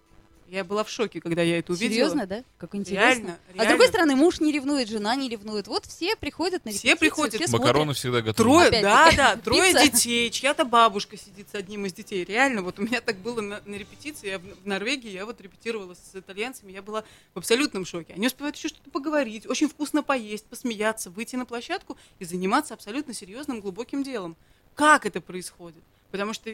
Я 0.49 0.63
была 0.63 0.84
в 0.84 0.89
шоке, 0.89 1.19
когда 1.19 1.41
я 1.41 1.58
это 1.60 1.71
увидела. 1.73 1.93
Серьезно, 2.10 2.27
да? 2.27 2.43
Как 2.58 2.75
интересно. 2.75 3.06
Реально, 3.08 3.32
А 3.32 3.51
с 3.51 3.56
реально. 3.56 3.69
другой 3.69 3.88
стороны, 3.88 4.15
муж 4.15 4.39
не 4.39 4.51
ревнует, 4.51 4.88
жена 4.88 5.15
не 5.15 5.27
ревнует. 5.29 5.67
Вот 5.67 5.86
все 5.86 6.15
приходят 6.15 6.63
на 6.65 6.71
Все 6.71 6.89
репетицию, 6.89 6.97
приходят. 6.99 7.36
все 7.36 7.47
смотрят. 7.47 7.67
Макароны 7.67 7.93
всегда 7.93 8.21
готовы. 8.21 8.49
Трое, 8.49 8.67
Опять-таки. 8.67 9.17
да, 9.17 9.36
да, 9.36 9.41
трое 9.41 9.73
Пицца. 9.73 9.84
детей, 9.91 10.29
чья-то 10.29 10.65
бабушка 10.65 11.17
сидит 11.17 11.47
с 11.49 11.56
одним 11.56 11.86
из 11.88 11.93
детей. 11.93 12.23
Реально, 12.23 12.62
вот 12.62 12.77
у 12.77 12.84
меня 12.84 13.01
так 13.01 13.17
было 13.17 13.41
на, 13.41 13.62
на 13.65 13.75
репетиции, 13.75 14.27
я 14.29 14.39
в, 14.39 14.43
в 14.43 14.67
Норвегии, 14.67 15.10
я 15.10 15.25
вот 15.25 15.41
репетировала 15.41 15.95
с 15.95 16.15
итальянцами, 16.15 16.71
я 16.71 16.82
была 16.82 17.03
в 17.34 17.39
абсолютном 17.39 17.86
шоке. 17.86 18.13
Они 18.13 18.27
успевают 18.27 18.56
еще 18.56 18.67
что-то 18.67 18.89
поговорить, 18.91 19.47
очень 19.47 19.67
вкусно 19.67 20.03
поесть, 20.03 20.45
посмеяться, 20.45 21.10
выйти 21.10 21.36
на 21.36 21.45
площадку 21.45 21.97
и 22.19 22.25
заниматься 22.25 22.73
абсолютно 22.73 23.13
серьезным, 23.13 23.60
глубоким 23.62 24.03
делом. 24.03 24.36
Как 24.75 25.06
это 25.06 25.19
происходит? 25.21 25.82
Потому 26.12 26.34
что 26.34 26.51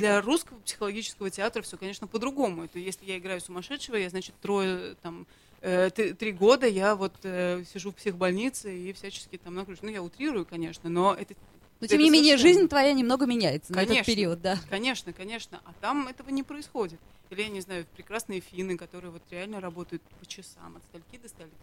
для 0.00 0.20
русского 0.20 0.58
психологического 0.60 1.30
театра 1.30 1.62
все, 1.62 1.76
конечно, 1.76 2.06
по-другому. 2.06 2.64
Это 2.64 2.78
если 2.78 3.04
я 3.04 3.18
играю 3.18 3.40
сумасшедшего, 3.40 3.96
я, 3.96 4.10
значит, 4.10 4.34
трое, 4.40 4.96
там, 5.02 5.26
э, 5.60 5.90
три 5.90 6.32
года 6.32 6.66
я 6.66 6.96
вот 6.96 7.14
э, 7.22 7.64
сижу 7.72 7.92
в 7.92 7.94
психбольнице 7.96 8.76
и 8.76 8.92
всячески 8.92 9.36
там 9.38 9.54
накручу. 9.54 9.80
Ну, 9.82 9.90
я 9.90 10.02
утрирую, 10.02 10.44
конечно, 10.46 10.90
но 10.90 11.14
это 11.14 11.34
Но 11.80 11.86
тем 11.86 11.96
это 11.98 12.04
не 12.04 12.10
менее, 12.10 12.36
совершенно- 12.36 12.54
жизнь 12.54 12.68
твоя 12.68 12.92
немного 12.92 13.26
меняется 13.26 13.72
на 13.72 13.78
этот 13.78 13.88
Конечно. 13.88 14.12
период, 14.14 14.40
да. 14.42 14.58
Конечно, 14.68 15.12
конечно. 15.12 15.60
А 15.64 15.72
там 15.80 16.08
этого 16.08 16.30
не 16.30 16.42
происходит. 16.42 16.98
Или, 17.30 17.42
я 17.42 17.48
не 17.48 17.60
знаю, 17.60 17.86
прекрасные 17.94 18.40
финны, 18.40 18.76
которые 18.76 19.12
вот 19.12 19.22
реально 19.30 19.60
работают 19.60 20.02
по 20.18 20.26
часам, 20.26 20.76
от 20.76 20.82
стальки 20.84 21.16
до 21.22 21.28
стальки. 21.28 21.54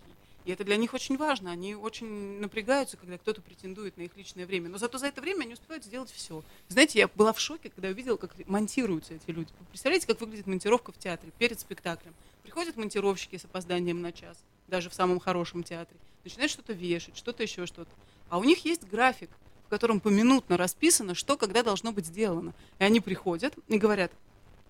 И 0.48 0.52
это 0.52 0.64
для 0.64 0.78
них 0.78 0.94
очень 0.94 1.18
важно. 1.18 1.52
Они 1.52 1.76
очень 1.76 2.40
напрягаются, 2.40 2.96
когда 2.96 3.18
кто-то 3.18 3.42
претендует 3.42 3.98
на 3.98 4.04
их 4.04 4.16
личное 4.16 4.46
время. 4.46 4.70
Но 4.70 4.78
зато 4.78 4.98
за 4.98 5.08
это 5.08 5.20
время 5.20 5.42
они 5.42 5.56
успевают 5.56 5.84
сделать 5.84 6.10
все. 6.10 6.42
Знаете, 6.70 7.00
я 7.00 7.10
была 7.10 7.34
в 7.34 7.40
шоке, 7.42 7.70
когда 7.70 7.90
увидела, 7.90 8.16
как 8.16 8.32
монтируются 8.48 9.16
эти 9.16 9.30
люди. 9.30 9.52
Вы 9.60 9.66
представляете, 9.66 10.08
как 10.08 10.22
выглядит 10.22 10.48
монтировка 10.48 10.94
в 10.94 10.98
театре 10.98 11.34
перед 11.38 11.60
спектаклем? 11.60 12.14
Приходят 12.44 12.78
монтировщики 12.78 13.36
с 13.36 13.44
опозданием 13.44 14.02
на 14.02 14.14
час, 14.14 14.38
даже 14.70 14.90
в 14.90 14.94
самом 14.94 15.20
хорошем 15.20 15.64
театре, 15.64 16.00
начинают 16.24 16.50
что-то 16.50 16.72
вешать, 16.72 17.18
что-то 17.18 17.44
еще 17.44 17.66
что-то. 17.66 17.92
А 18.30 18.38
у 18.38 18.46
них 18.46 18.64
есть 18.64 18.88
график, 18.88 19.30
в 19.66 19.70
котором 19.70 20.00
поминутно 20.00 20.56
расписано, 20.56 21.14
что 21.14 21.36
когда 21.36 21.62
должно 21.62 21.92
быть 21.92 22.06
сделано. 22.06 22.54
И 22.80 22.86
они 22.86 23.02
приходят 23.02 23.54
и 23.68 23.78
говорят 23.78 24.14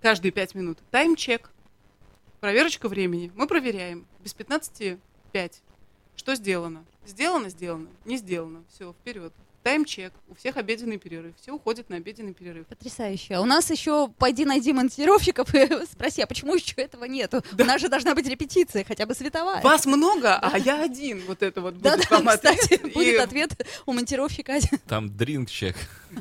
каждые 0.02 0.32
пять 0.32 0.56
минут 0.56 0.80
тайм-чек, 0.90 1.52
проверочка 2.40 2.90
времени. 2.90 3.32
Мы 3.36 3.46
проверяем. 3.46 4.08
Без 4.24 4.34
15 4.34 4.98
5. 5.38 5.62
Что 6.18 6.36
сделано? 6.36 6.84
Сделано, 7.06 7.50
сделано. 7.50 7.88
Не 8.04 8.18
сделано. 8.18 8.64
Все, 8.74 8.92
вперед. 8.92 9.32
Тайм-чек. 9.64 10.14
У 10.30 10.36
всех 10.36 10.56
обеденный 10.58 10.98
перерыв. 10.98 11.34
Все 11.42 11.52
уходят 11.52 11.90
на 11.90 11.98
обеденный 11.98 12.34
перерыв. 12.34 12.68
Потрясающе. 12.68 13.36
А 13.36 13.42
у 13.42 13.46
нас 13.46 13.70
еще 13.70 14.08
пойди 14.18 14.46
найди 14.46 14.72
монтировщиков 14.74 15.54
и 15.54 15.68
спроси, 15.92 16.22
а 16.22 16.28
почему 16.28 16.56
еще 16.56 16.74
этого 16.78 17.04
нету? 17.06 17.44
У 17.58 17.64
нас 17.64 17.80
же 17.82 17.90
должна 17.90 18.16
быть 18.16 18.28
репетиция, 18.28 18.84
хотя 18.86 19.06
бы 19.06 19.14
световая. 19.14 19.62
Вас 19.62 19.86
много, 19.86 20.36
а 20.38 20.58
я 20.58 20.82
один. 20.84 21.22
Вот 21.28 21.44
это 21.44 21.62
вот 21.62 21.80
Да, 21.80 21.96
будет 21.98 22.10
да, 22.10 22.16
вам 22.18 22.30
ответ. 22.30 22.58
кстати, 22.60 22.82
И- 22.88 22.92
будет 22.94 23.20
ответ 23.20 23.68
у 23.86 23.94
монтировщика 23.94 24.54
один. 24.54 24.80
Там 24.88 25.10
дринк-чек. 25.16 25.76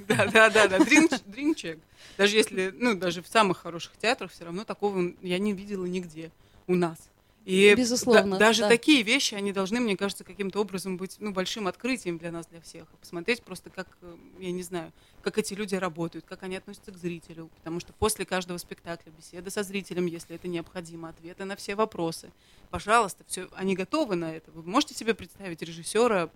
Да, 0.08 0.26
да, 0.26 0.50
да, 0.50 0.66
да. 0.68 0.78
Дринк- 0.78 1.22
дринк-чек. 1.26 1.78
Даже 2.18 2.36
если, 2.36 2.74
ну, 2.76 2.94
даже 2.96 3.22
в 3.22 3.28
самых 3.28 3.58
хороших 3.58 3.92
театрах 4.00 4.32
все 4.32 4.44
равно 4.44 4.64
такого 4.64 5.12
я 5.22 5.38
не 5.38 5.52
видела 5.52 5.84
нигде 5.86 6.30
у 6.66 6.74
нас. 6.74 6.98
И 7.46 7.72
Безусловно, 7.76 8.32
да- 8.32 8.38
даже 8.38 8.62
да. 8.62 8.68
такие 8.68 9.04
вещи, 9.04 9.36
они 9.36 9.52
должны, 9.52 9.78
мне 9.78 9.96
кажется, 9.96 10.24
каким-то 10.24 10.60
образом 10.60 10.96
быть 10.96 11.14
ну, 11.20 11.30
большим 11.30 11.68
открытием 11.68 12.18
для 12.18 12.32
нас, 12.32 12.48
для 12.48 12.60
всех. 12.60 12.88
Посмотреть 13.00 13.40
просто, 13.44 13.70
как, 13.70 13.86
э, 14.02 14.16
я 14.40 14.50
не 14.50 14.64
знаю, 14.64 14.92
как 15.22 15.38
эти 15.38 15.54
люди 15.54 15.76
работают, 15.76 16.24
как 16.24 16.42
они 16.42 16.56
относятся 16.56 16.90
к 16.90 16.96
зрителю. 16.96 17.48
Потому 17.58 17.78
что 17.78 17.92
после 17.92 18.24
каждого 18.24 18.58
спектакля 18.58 19.12
беседа 19.12 19.48
со 19.50 19.62
зрителем, 19.62 20.06
если 20.06 20.34
это 20.34 20.48
необходимо, 20.48 21.08
ответы 21.08 21.44
на 21.44 21.54
все 21.54 21.76
вопросы. 21.76 22.32
Пожалуйста, 22.70 23.22
все, 23.28 23.46
они 23.52 23.76
готовы 23.76 24.16
на 24.16 24.34
это. 24.34 24.50
Вы 24.50 24.68
можете 24.68 24.94
себе 24.94 25.14
представить 25.14 25.62
режиссера 25.62 26.30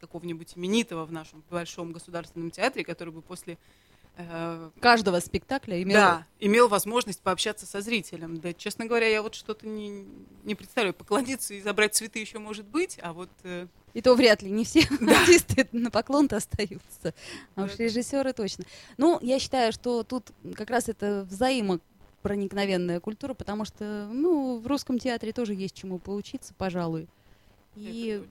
какого-нибудь 0.00 0.52
именитого 0.56 1.06
в 1.06 1.12
нашем 1.12 1.42
большом 1.50 1.90
государственном 1.90 2.52
театре, 2.52 2.84
который 2.84 3.12
бы 3.12 3.20
после 3.20 3.58
э, 4.16 4.70
Каждого 4.80 5.20
спектакля 5.20 5.82
имел... 5.82 5.96
да, 5.96 6.26
имел 6.40 6.68
возможность 6.68 7.20
пообщаться 7.20 7.66
со 7.66 7.80
зрителем. 7.80 8.38
Да, 8.38 8.52
честно 8.52 8.86
говоря, 8.86 9.08
я 9.08 9.22
вот 9.22 9.34
что-то 9.34 9.66
не, 9.66 10.06
не 10.44 10.54
представляю. 10.54 10.94
Поклониться 10.94 11.54
и 11.54 11.60
забрать 11.60 11.94
цветы 11.94 12.18
еще 12.18 12.38
может 12.38 12.66
быть, 12.66 12.98
а 13.02 13.12
вот 13.12 13.30
э, 13.44 13.66
И 13.94 14.02
то 14.02 14.14
вряд 14.14 14.42
ли, 14.42 14.50
не 14.50 14.64
все 14.64 14.80
артисты 15.00 15.68
на 15.72 15.90
поклон-то 15.90 16.36
остаются. 16.36 17.14
А 17.54 17.64
уж 17.64 17.76
режиссеры 17.76 18.32
точно. 18.32 18.64
Ну, 18.96 19.18
я 19.22 19.38
считаю, 19.38 19.72
что 19.72 20.02
тут 20.02 20.30
как 20.54 20.70
раз 20.70 20.88
это 20.88 21.26
взаимопроникновенная 21.30 23.00
культура, 23.00 23.34
потому 23.34 23.64
что, 23.64 24.08
ну, 24.12 24.58
в 24.58 24.66
русском 24.66 24.98
театре 24.98 25.32
тоже 25.32 25.54
есть 25.54 25.74
чему 25.74 25.98
поучиться, 25.98 26.54
пожалуй. 26.56 27.08
И, 27.76 28.22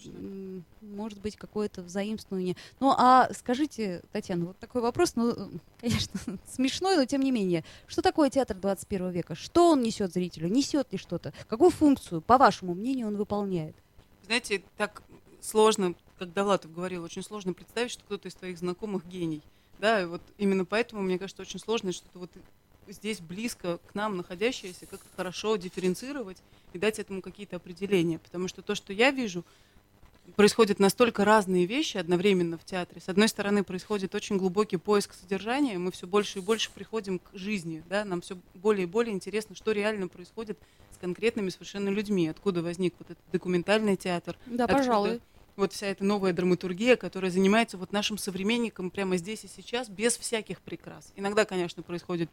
может 0.82 1.20
быть, 1.20 1.36
какое-то 1.36 1.82
взаимствование. 1.82 2.56
Ну, 2.80 2.94
а 2.98 3.30
скажите, 3.34 4.02
Татьяна, 4.12 4.46
вот 4.46 4.58
такой 4.58 4.82
вопрос, 4.82 5.16
ну, 5.16 5.32
э, 5.32 5.48
конечно, 5.82 6.20
смешной, 6.50 6.96
но 6.96 7.06
тем 7.06 7.22
не 7.22 7.32
менее. 7.32 7.64
Что 7.88 8.02
такое 8.02 8.30
театр 8.30 8.56
21 8.58 9.10
века? 9.10 9.36
Что 9.36 9.72
он 9.72 9.82
несет 9.82 10.14
зрителю? 10.14 10.48
Несет 10.48 10.92
ли 10.92 10.98
что-то? 10.98 11.34
Какую 11.48 11.72
функцию, 11.72 12.22
по 12.22 12.38
вашему 12.38 12.74
мнению, 12.74 13.08
он 13.08 13.18
выполняет? 13.18 13.76
знаете, 14.26 14.64
так 14.78 15.04
сложно, 15.42 15.96
как 16.18 16.34
Довлатов 16.34 16.74
говорил, 16.74 17.04
очень 17.04 17.24
сложно 17.24 17.54
представить, 17.54 17.92
что 17.92 18.04
кто-то 18.04 18.28
из 18.28 18.36
твоих 18.36 18.58
знакомых 18.58 19.06
гений. 19.06 19.42
Да, 19.80 20.02
и 20.02 20.06
вот 20.06 20.22
именно 20.38 20.66
поэтому, 20.66 21.02
мне 21.02 21.20
кажется, 21.20 21.42
очень 21.42 21.60
сложно 21.60 21.92
что-то 21.92 22.20
вот 22.20 22.32
здесь 22.88 23.20
близко 23.20 23.80
к 23.88 23.96
нам 23.96 24.18
находящееся 24.18 24.86
как-то 24.86 25.08
хорошо 25.16 25.56
дифференцировать 25.56 26.38
и 26.76 26.80
дать 26.80 27.00
этому 27.00 27.22
какие-то 27.22 27.56
определения. 27.58 28.20
Потому 28.20 28.48
что 28.48 28.62
то, 28.62 28.76
что 28.76 28.94
я 28.94 29.12
вижу, 29.12 29.44
происходят 30.36 30.80
настолько 30.80 31.26
разные 31.26 31.66
вещи 31.66 31.98
одновременно 31.98 32.58
в 32.58 32.64
театре. 32.64 33.02
С 33.02 33.10
одной 33.10 33.28
стороны, 33.28 33.64
происходит 33.64 34.16
очень 34.16 34.38
глубокий 34.38 34.78
поиск 34.78 35.14
содержания, 35.14 35.78
мы 35.78 35.92
все 35.92 36.08
больше 36.08 36.40
и 36.40 36.42
больше 36.42 36.72
приходим 36.72 37.20
к 37.20 37.30
жизни, 37.34 37.84
да, 37.90 38.06
нам 38.06 38.22
все 38.22 38.38
более 38.56 38.84
и 38.84 38.88
более 38.88 39.14
интересно, 39.14 39.56
что 39.56 39.72
реально 39.72 40.08
происходит 40.08 40.58
с 40.94 40.98
конкретными 40.98 41.50
совершенно 41.50 41.90
людьми, 41.90 42.28
откуда 42.28 42.62
возник 42.62 42.94
вот 43.00 43.12
этот 43.12 43.24
документальный 43.32 43.98
театр, 43.98 44.38
Да, 44.46 44.64
Откуда 44.64 44.80
пожалуй. 44.80 45.22
вот 45.58 45.74
вся 45.74 45.88
эта 45.88 46.06
новая 46.06 46.32
драматургия, 46.32 46.96
которая 46.96 47.30
занимается 47.30 47.78
вот 47.78 47.92
нашим 47.92 48.18
современником 48.18 48.92
прямо 48.92 49.18
здесь 49.18 49.44
и 49.44 49.50
сейчас, 49.50 49.90
без 49.90 50.18
всяких 50.18 50.62
прикрас. 50.62 51.12
Иногда, 51.18 51.44
конечно, 51.44 51.84
происходит 51.84 52.30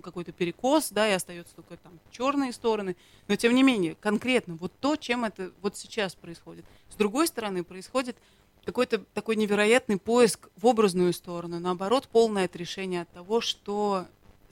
какой-то 0.00 0.32
перекос, 0.32 0.90
да, 0.90 1.08
и 1.08 1.12
остаются 1.12 1.54
только 1.54 1.76
там 1.76 1.98
черные 2.10 2.52
стороны, 2.52 2.96
но 3.28 3.36
тем 3.36 3.54
не 3.54 3.62
менее, 3.62 3.96
конкретно 3.96 4.54
вот 4.54 4.72
то, 4.80 4.96
чем 4.96 5.24
это 5.24 5.52
вот 5.60 5.76
сейчас 5.76 6.14
происходит. 6.14 6.64
С 6.88 6.94
другой 6.94 7.26
стороны, 7.26 7.64
происходит 7.64 8.16
какой-то 8.64 8.98
такой 9.12 9.36
невероятный 9.36 9.98
поиск 9.98 10.48
в 10.56 10.66
образную 10.66 11.12
сторону, 11.12 11.58
наоборот, 11.58 12.08
полное 12.08 12.44
отрешение 12.44 13.02
от 13.02 13.10
того, 13.10 13.40
что 13.40 14.06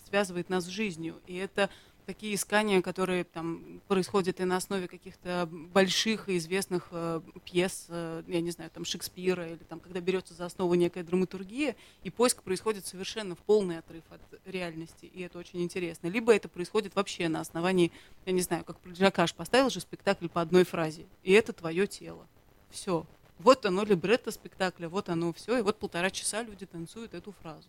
связывает 0.09 0.49
нас 0.49 0.65
с 0.65 0.69
жизнью. 0.69 1.21
И 1.27 1.37
это 1.37 1.71
такие 2.11 2.35
искания, 2.35 2.83
которые 2.83 3.23
там 3.23 3.81
происходят 3.87 4.41
и 4.41 4.45
на 4.45 4.57
основе 4.57 4.89
каких-то 4.89 5.49
больших 5.49 6.29
и 6.29 6.39
известных 6.39 6.89
э, 6.91 7.21
пьес, 7.45 7.87
э, 7.89 8.25
я 8.27 8.41
не 8.41 8.51
знаю, 8.51 8.69
там 8.75 8.85
Шекспира, 8.85 9.47
или 9.47 9.63
там, 9.63 9.79
когда 9.79 10.01
берется 10.01 10.35
за 10.35 10.47
основу 10.47 10.75
некая 10.75 11.05
драматургия, 11.05 11.77
и 12.03 12.11
поиск 12.11 12.43
происходит 12.43 12.85
совершенно 12.85 13.37
в 13.37 13.39
полный 13.39 13.79
отрыв 13.79 14.03
от 14.11 14.21
реальности, 14.45 15.07
и 15.07 15.23
это 15.23 15.39
очень 15.39 15.63
интересно. 15.63 16.09
Либо 16.09 16.35
это 16.35 16.49
происходит 16.49 16.97
вообще 16.97 17.29
на 17.29 17.39
основании, 17.39 17.93
я 18.27 18.33
не 18.33 18.43
знаю, 18.43 18.65
как 18.65 18.79
Жакаш 18.85 19.33
поставил 19.33 19.71
же 19.71 19.79
спектакль 19.79 20.27
по 20.27 20.41
одной 20.41 20.65
фразе, 20.65 21.07
и 21.23 21.31
это 21.31 21.53
твое 21.53 21.87
тело. 21.87 22.27
Все. 22.71 23.07
Вот 23.39 23.65
оно 23.67 23.85
либретто 23.85 24.33
спектакля, 24.33 24.89
вот 24.89 25.11
оно 25.11 25.33
все, 25.33 25.59
и 25.59 25.63
вот 25.63 25.79
полтора 25.79 26.11
часа 26.11 26.43
люди 26.43 26.67
танцуют 26.67 27.15
эту 27.15 27.31
фразу. 27.41 27.69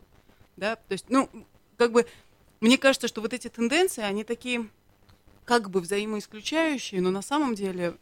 Да, 0.58 0.78
то 0.78 0.94
есть, 0.94 1.06
ну, 1.10 1.30
как 1.78 1.92
бы, 1.92 2.08
мне 2.62 2.78
кажется, 2.78 3.08
что 3.08 3.22
вот 3.22 3.34
эти 3.34 3.50
тенденции, 3.50 4.04
они 4.04 4.24
такие 4.24 4.70
как 5.46 5.70
бы 5.70 5.82
взаимоисключающие, 5.82 7.02
но 7.02 7.10
на 7.10 7.22
самом 7.22 7.56
деле 7.56 7.98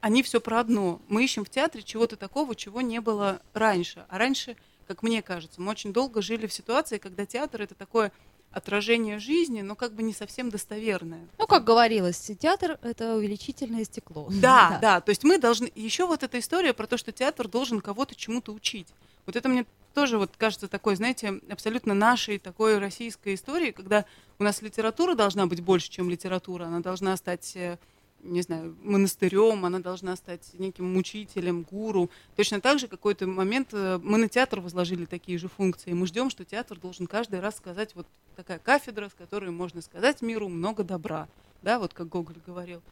они 0.00 0.22
все 0.22 0.40
про 0.40 0.60
одно. 0.60 1.00
Мы 1.08 1.24
ищем 1.24 1.44
в 1.44 1.50
театре 1.50 1.82
чего-то 1.82 2.16
такого, 2.16 2.54
чего 2.54 2.80
не 2.80 3.00
было 3.00 3.40
раньше. 3.52 4.06
А 4.08 4.18
раньше, 4.18 4.56
как 4.88 5.02
мне 5.02 5.22
кажется, 5.22 5.60
мы 5.60 5.70
очень 5.70 5.92
долго 5.92 6.22
жили 6.22 6.46
в 6.46 6.52
ситуации, 6.52 6.98
когда 6.98 7.26
театр 7.26 7.62
это 7.62 7.74
такое 7.74 8.12
отражение 8.50 9.18
жизни, 9.18 9.60
но 9.60 9.74
как 9.74 9.92
бы 9.92 10.02
не 10.02 10.14
совсем 10.14 10.48
достоверное. 10.48 11.26
Ну, 11.38 11.46
как 11.46 11.64
говорилось, 11.64 12.30
театр— 12.40 12.78
это 12.82 13.16
увеличительное 13.16 13.84
стекло. 13.84 14.28
Да, 14.40 14.78
да, 14.80 15.00
То 15.02 15.10
есть 15.10 15.24
мы 15.24 15.38
должны... 15.38 15.70
Еще 15.74 16.06
вот 16.06 16.22
эта 16.22 16.38
история 16.38 16.72
про 16.72 16.86
то, 16.86 16.96
что 16.96 17.12
театр 17.12 17.48
должен 17.48 17.82
кого-то 17.82 18.14
чему-то 18.14 18.52
учить. 18.52 18.88
Вот 19.26 19.36
это 19.36 19.48
мне 19.50 19.66
тоже 19.96 20.18
вот 20.18 20.36
кажется 20.36 20.68
такой, 20.68 20.94
знаете, 20.94 21.40
абсолютно 21.48 21.94
нашей 21.94 22.38
такой 22.38 22.78
российской 22.78 23.32
историей, 23.32 23.72
когда 23.72 24.04
у 24.38 24.44
нас 24.44 24.60
литература 24.60 25.14
должна 25.14 25.46
быть 25.46 25.62
больше, 25.62 25.88
чем 25.88 26.10
литература. 26.10 26.64
Она 26.64 26.80
должна 26.80 27.16
стать 27.16 27.56
э, 27.56 27.78
не 28.22 28.42
знаю, 28.42 28.76
монастырем, 28.82 29.64
она 29.64 29.78
должна 29.78 30.14
стать 30.16 30.50
неким 30.58 30.92
мучителем, 30.92 31.62
гуру. 31.62 32.10
Точно 32.36 32.60
так 32.60 32.78
же 32.78 32.88
какой-то 32.88 33.26
момент 33.26 33.70
э, 33.72 33.98
мы 34.02 34.18
на 34.18 34.28
театр 34.28 34.60
возложили 34.60 35.06
такие 35.06 35.38
же 35.38 35.48
функции. 35.48 35.94
Мы 35.94 36.06
ждем, 36.06 36.28
что 36.28 36.44
театр 36.44 36.78
должен 36.78 37.06
каждый 37.06 37.40
раз 37.40 37.56
сказать 37.56 37.94
вот 37.94 38.06
такая 38.36 38.58
кафедра, 38.58 39.08
с 39.08 39.14
которой 39.14 39.50
можно 39.50 39.80
сказать 39.80 40.20
миру 40.20 40.50
много 40.50 40.84
добра, 40.84 41.26
да, 41.62 41.78
вот 41.78 41.94
как 41.94 42.10
Гоголь 42.10 42.36
говорил. 42.46 42.82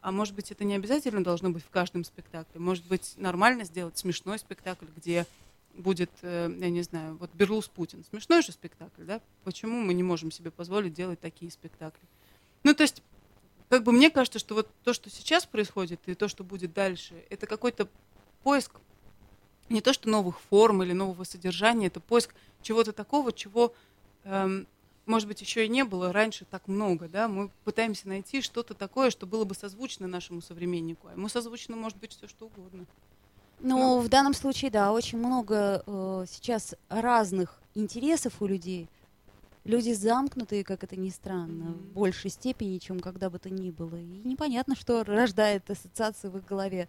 А 0.00 0.12
может 0.12 0.36
быть, 0.36 0.52
это 0.52 0.62
не 0.62 0.76
обязательно 0.76 1.24
должно 1.24 1.50
быть 1.50 1.64
в 1.64 1.70
каждом 1.70 2.04
спектакле. 2.04 2.60
Может 2.60 2.86
быть, 2.86 3.14
нормально 3.16 3.64
сделать 3.64 3.98
смешной 3.98 4.38
спектакль, 4.38 4.86
где 4.96 5.26
будет, 5.74 6.10
э, 6.22 6.54
я 6.58 6.70
не 6.70 6.82
знаю, 6.82 7.16
вот 7.16 7.30
Берлус 7.34 7.68
Путин. 7.68 8.04
Смешной 8.04 8.42
же 8.42 8.52
спектакль, 8.52 9.04
да? 9.04 9.20
Почему 9.44 9.80
мы 9.80 9.94
не 9.94 10.02
можем 10.02 10.30
себе 10.30 10.50
позволить 10.50 10.92
делать 10.92 11.20
такие 11.20 11.50
спектакли? 11.50 12.06
Ну, 12.62 12.74
то 12.74 12.82
есть, 12.82 13.02
как 13.68 13.82
бы 13.84 13.92
мне 13.92 14.10
кажется, 14.10 14.38
что 14.38 14.54
вот 14.54 14.68
то, 14.84 14.92
что 14.92 15.10
сейчас 15.10 15.46
происходит, 15.46 16.00
и 16.06 16.14
то, 16.14 16.28
что 16.28 16.44
будет 16.44 16.72
дальше, 16.72 17.24
это 17.30 17.46
какой-то 17.46 17.88
поиск 18.42 18.80
не 19.68 19.80
то, 19.80 19.92
что 19.92 20.08
новых 20.08 20.40
форм 20.40 20.82
или 20.82 20.92
нового 20.92 21.24
содержания, 21.24 21.86
это 21.86 22.00
поиск 22.00 22.34
чего-то 22.60 22.92
такого, 22.92 23.32
чего, 23.32 23.74
эм, 24.24 24.66
может 25.06 25.26
быть, 25.26 25.40
еще 25.40 25.64
и 25.64 25.68
не 25.68 25.84
было 25.84 26.12
раньше 26.12 26.44
так 26.44 26.68
много, 26.68 27.08
да? 27.08 27.28
Мы 27.28 27.50
пытаемся 27.64 28.08
найти 28.08 28.42
что-то 28.42 28.74
такое, 28.74 29.10
что 29.10 29.26
было 29.26 29.44
бы 29.44 29.54
созвучно 29.54 30.06
нашему 30.06 30.42
современнику. 30.42 31.08
А 31.08 31.12
ему 31.12 31.28
созвучно 31.28 31.76
может 31.76 31.98
быть 31.98 32.12
все 32.12 32.28
что 32.28 32.46
угодно. 32.46 32.86
Ну, 33.62 34.00
в 34.00 34.08
данном 34.08 34.34
случае, 34.34 34.70
да, 34.70 34.92
очень 34.92 35.18
много 35.18 35.82
э, 35.86 36.24
сейчас 36.28 36.74
разных 36.88 37.60
интересов 37.74 38.34
у 38.40 38.46
людей. 38.46 38.88
Люди 39.64 39.92
замкнутые, 39.92 40.64
как 40.64 40.82
это 40.82 40.96
ни 40.96 41.10
странно, 41.10 41.70
Мгм. 41.70 41.74
в 41.74 41.92
большей 41.92 42.30
степени, 42.30 42.78
чем 42.78 42.98
когда 42.98 43.30
бы 43.30 43.38
то 43.38 43.48
ни 43.48 43.70
было. 43.70 43.94
И 43.96 44.22
непонятно, 44.24 44.74
что 44.74 45.04
рождает 45.04 45.70
ассоциации 45.70 46.28
в 46.28 46.36
их 46.38 46.44
голове. 46.44 46.88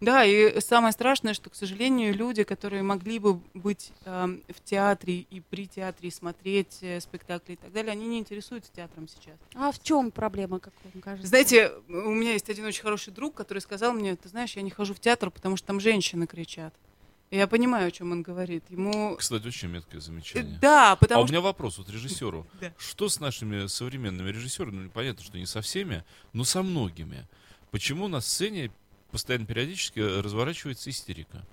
Да, 0.00 0.24
и 0.24 0.60
самое 0.60 0.92
страшное, 0.92 1.34
что, 1.34 1.50
к 1.50 1.54
сожалению, 1.54 2.14
люди, 2.14 2.44
которые 2.44 2.82
могли 2.82 3.18
бы 3.18 3.34
быть 3.54 3.92
эм, 4.04 4.42
в 4.48 4.62
театре 4.62 5.18
и 5.18 5.40
при 5.40 5.66
театре 5.66 6.10
смотреть 6.10 6.78
э, 6.82 7.00
спектакли 7.00 7.54
и 7.54 7.56
так 7.56 7.72
далее, 7.72 7.92
они 7.92 8.06
не 8.06 8.18
интересуются 8.18 8.70
театром 8.72 9.08
сейчас. 9.08 9.34
А 9.54 9.72
в 9.72 9.82
чем 9.82 10.10
проблема, 10.12 10.60
как 10.60 10.72
вам 10.84 11.02
кажется? 11.02 11.26
Знаете, 11.28 11.72
у 11.88 12.10
меня 12.14 12.32
есть 12.32 12.48
один 12.48 12.64
очень 12.64 12.82
хороший 12.82 13.12
друг, 13.12 13.34
который 13.34 13.58
сказал 13.58 13.92
мне, 13.92 14.14
ты 14.14 14.28
знаешь, 14.28 14.54
я 14.54 14.62
не 14.62 14.70
хожу 14.70 14.94
в 14.94 15.00
театр, 15.00 15.30
потому 15.30 15.56
что 15.56 15.66
там 15.66 15.80
женщины 15.80 16.26
кричат. 16.26 16.74
Я 17.30 17.46
понимаю, 17.46 17.88
о 17.88 17.90
чем 17.90 18.12
он 18.12 18.22
говорит. 18.22 18.64
Ему... 18.70 19.16
Кстати, 19.16 19.46
очень 19.46 19.68
меткое 19.68 19.98
Э, 19.98 20.02
замечание. 20.02 20.58
Да, 20.62 20.92
А 20.92 20.96
потому 20.96 21.24
у 21.24 21.26
что... 21.26 21.32
меня 21.34 21.42
вопрос 21.42 21.76
вот 21.78 21.90
режиссеру. 21.90 22.46
Да. 22.60 22.72
Что 22.78 23.08
с 23.08 23.20
нашими 23.20 23.66
современными 23.66 24.30
режиссерами? 24.30 24.84
Ну, 24.84 24.90
понятно, 24.90 25.22
что 25.24 25.36
не 25.36 25.44
со 25.46 25.60
всеми, 25.60 26.04
но 26.32 26.44
со 26.44 26.62
многими. 26.62 27.26
Почему 27.70 28.08
на 28.08 28.20
сцене 28.22 28.70
постоянно 29.10 29.46
периодически 29.46 30.00
разворачивается 30.00 30.90
истерика? 30.90 31.44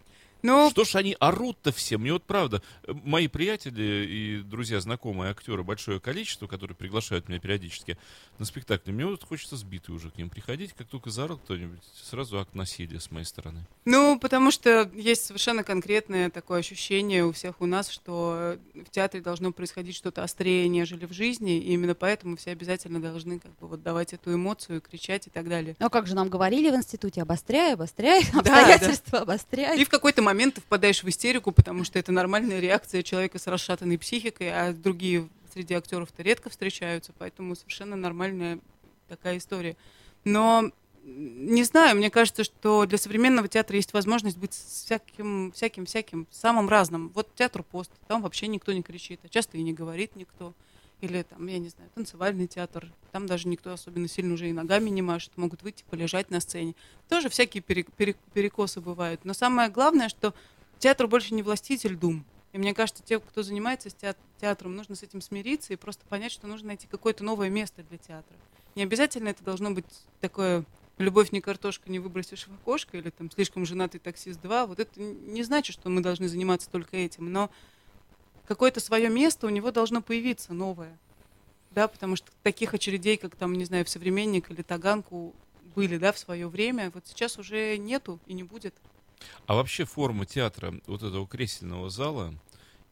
Ну, 0.42 0.70
Что 0.70 0.84
ж 0.84 0.96
они 0.96 1.16
орут-то 1.20 1.72
все? 1.72 1.98
Мне 1.98 2.14
вот 2.14 2.24
правда, 2.24 2.62
э, 2.84 2.94
мои 2.94 3.28
приятели 3.28 4.06
и 4.10 4.42
друзья, 4.44 4.80
знакомые 4.80 5.32
актеры, 5.32 5.64
большое 5.64 6.00
количество, 6.00 6.48
которые 6.48 6.76
приглашают 6.76 7.28
меня 7.30 7.40
периодически 7.40 7.98
на 8.38 8.46
спектакли, 8.46 8.92
мне 8.92 9.06
вот 9.06 9.24
хочется 9.24 9.58
сбитый 9.58 9.96
уже 9.96 10.12
к 10.12 10.18
ним 10.18 10.30
приходить, 10.30 10.74
как 10.74 10.88
только 10.88 11.10
заорал 11.10 11.38
кто-нибудь, 11.38 11.80
сразу 12.04 12.40
акт 12.40 12.54
насилия 12.54 13.00
с 13.00 13.12
моей 13.12 13.26
стороны. 13.26 13.66
Ну, 13.86 14.20
потому 14.20 14.52
что 14.52 14.90
есть 14.94 15.26
совершенно 15.26 15.64
конкретное 15.64 16.30
такое 16.30 16.60
ощущение 16.60 17.26
у 17.26 17.32
всех 17.32 17.62
у 17.62 17.66
нас, 17.66 17.90
что 17.90 18.58
в 18.74 18.90
театре 18.92 19.24
должно 19.24 19.52
происходить 19.52 19.96
что-то 19.96 20.24
острее, 20.24 20.68
нежели 20.68 21.06
в 21.06 21.14
жизни, 21.14 21.58
и 21.58 21.74
именно 21.74 21.96
поэтому 21.96 22.38
все 22.38 22.52
обязательно 22.52 23.02
должны 23.02 23.40
как 23.40 23.52
бы 23.58 23.68
вот 23.68 23.84
давать 23.84 24.14
эту 24.14 24.34
эмоцию, 24.34 24.82
кричать 24.82 25.28
и 25.28 25.30
так 25.30 25.48
далее. 25.50 25.76
Ну, 25.80 25.90
как 25.90 26.08
же 26.08 26.16
нам 26.16 26.30
говорили 26.30 26.70
в 26.70 26.76
институте, 26.76 27.22
обостряй, 27.22 27.74
обостряй, 27.74 28.24
Да, 28.34 28.40
обстоятельства 28.40 29.20
обостряй. 29.20 29.80
И 29.82 29.86
в 29.86 29.90
какой-то 29.90 30.22
момент 30.22 30.35
ты 30.52 30.62
впадаешь 30.62 31.04
в 31.04 31.10
истерику, 31.10 31.52
потому 31.52 31.84
что 31.84 32.00
это 32.00 32.12
нормальная 32.12 32.60
реакция 32.60 33.04
человека 33.04 33.40
с 33.40 33.48
расшатанной 33.48 33.98
психикой, 33.98 34.52
а 34.52 34.74
другие 34.74 35.30
среди 35.54 35.74
актеров-то 35.74 36.22
редко 36.22 36.50
встречаются, 36.50 37.14
поэтому 37.18 37.56
совершенно 37.56 37.96
нормальная 37.96 38.60
такая 39.08 39.38
история. 39.38 39.78
Но 40.24 40.72
не 41.06 41.64
знаю, 41.64 41.96
мне 41.96 42.10
кажется, 42.10 42.44
что 42.44 42.86
для 42.86 42.98
современного 42.98 43.48
театра 43.48 43.76
есть 43.76 43.94
возможность 43.94 44.38
быть 44.38 44.54
всяким, 44.54 45.52
всяким, 45.52 45.86
всяким, 45.86 46.28
самым 46.32 46.68
разным. 46.68 47.12
Вот 47.14 47.34
театр 47.36 47.62
пост, 47.64 47.92
там 48.08 48.24
вообще 48.24 48.48
никто 48.48 48.74
не 48.74 48.82
кричит, 48.82 49.20
а 49.24 49.30
часто 49.30 49.58
и 49.58 49.64
не 49.64 49.72
говорит 49.72 50.16
никто. 50.16 50.54
Или 51.02 51.24
там, 51.24 51.46
я 51.48 51.60
не 51.60 51.70
знаю, 51.70 51.90
танцевальный 51.94 52.48
театр, 52.48 52.92
там 53.12 53.28
даже 53.28 53.48
никто 53.48 53.74
особенно 53.74 54.08
сильно 54.08 54.34
уже 54.34 54.50
и 54.50 54.54
ногами 54.54 54.90
не 54.90 55.02
машет, 55.02 55.32
могут 55.36 55.62
выйти 55.62 55.84
полежать 55.90 56.32
на 56.32 56.40
сцене. 56.40 56.74
Тоже 57.10 57.30
всякие 57.30 57.62
пере- 57.62 57.84
пере- 57.84 58.16
перекосы 58.34 58.80
бывают. 58.80 59.26
Но 59.26 59.34
самое 59.34 59.70
главное, 59.70 60.10
что 60.10 60.34
театр 60.80 61.08
больше 61.08 61.34
не 61.34 61.44
властитель 61.44 61.96
дум. 61.96 62.24
И 62.54 62.58
мне 62.58 62.74
кажется, 62.74 63.04
те, 63.04 63.20
кто 63.20 63.44
занимается 63.44 63.90
театром, 64.40 64.78
нужно 64.78 64.96
с 64.96 65.04
этим 65.04 65.20
смириться 65.20 65.74
и 65.74 65.76
просто 65.76 66.06
понять, 66.06 66.32
что 66.32 66.48
нужно 66.48 66.68
найти 66.68 66.88
какое-то 66.88 67.24
новое 67.24 67.50
место 67.50 67.84
для 67.84 67.98
театра. 67.98 68.36
Не 68.76 68.84
обязательно 68.84 69.28
это 69.28 69.44
должно 69.44 69.72
быть 69.72 69.86
такое 70.22 70.64
«любовь 70.98 71.34
не 71.34 71.42
картошка, 71.42 71.92
не 71.92 72.00
выбросишь 72.00 72.48
в 72.48 72.54
окошко» 72.54 72.98
или 72.98 73.10
там 73.10 73.30
«слишком 73.30 73.66
женатый 73.66 74.00
таксист 74.00 74.40
2». 74.42 74.68
Вот 74.68 74.80
это 74.80 75.02
не 75.02 75.44
значит, 75.44 75.74
что 75.74 75.90
мы 75.90 76.02
должны 76.02 76.30
заниматься 76.30 76.70
только 76.70 76.96
этим, 76.96 77.30
но 77.30 77.52
какое-то 78.48 78.80
свое 78.80 79.10
место 79.10 79.48
у 79.48 79.50
него 79.50 79.72
должно 79.72 80.02
появиться 80.02 80.54
новое. 80.54 80.98
Да, 81.72 81.88
потому 81.88 82.16
что 82.16 82.32
таких 82.42 82.74
очередей, 82.74 83.18
как 83.18 83.36
там, 83.36 83.54
не 83.54 83.66
знаю, 83.66 83.84
в 83.84 83.90
«Современник» 83.90 84.50
или 84.50 84.62
«Таганку» 84.62 85.34
были, 85.76 85.98
да, 85.98 86.14
в 86.14 86.18
свое 86.18 86.48
время, 86.48 86.90
вот 86.94 87.06
сейчас 87.06 87.38
уже 87.38 87.78
нету 87.78 88.20
и 88.28 88.34
не 88.34 88.44
будет. 88.44 88.74
А 89.46 89.56
вообще 89.56 89.84
форма 89.84 90.26
театра, 90.26 90.74
вот 90.88 91.04
этого 91.04 91.28
кресельного 91.28 91.90
зала 91.90 92.34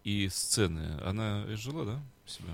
и 0.03 0.27
сцены, 0.29 0.99
она 1.03 1.45
жила, 1.55 1.85
да, 1.85 2.01
в 2.25 2.31
себя? 2.31 2.49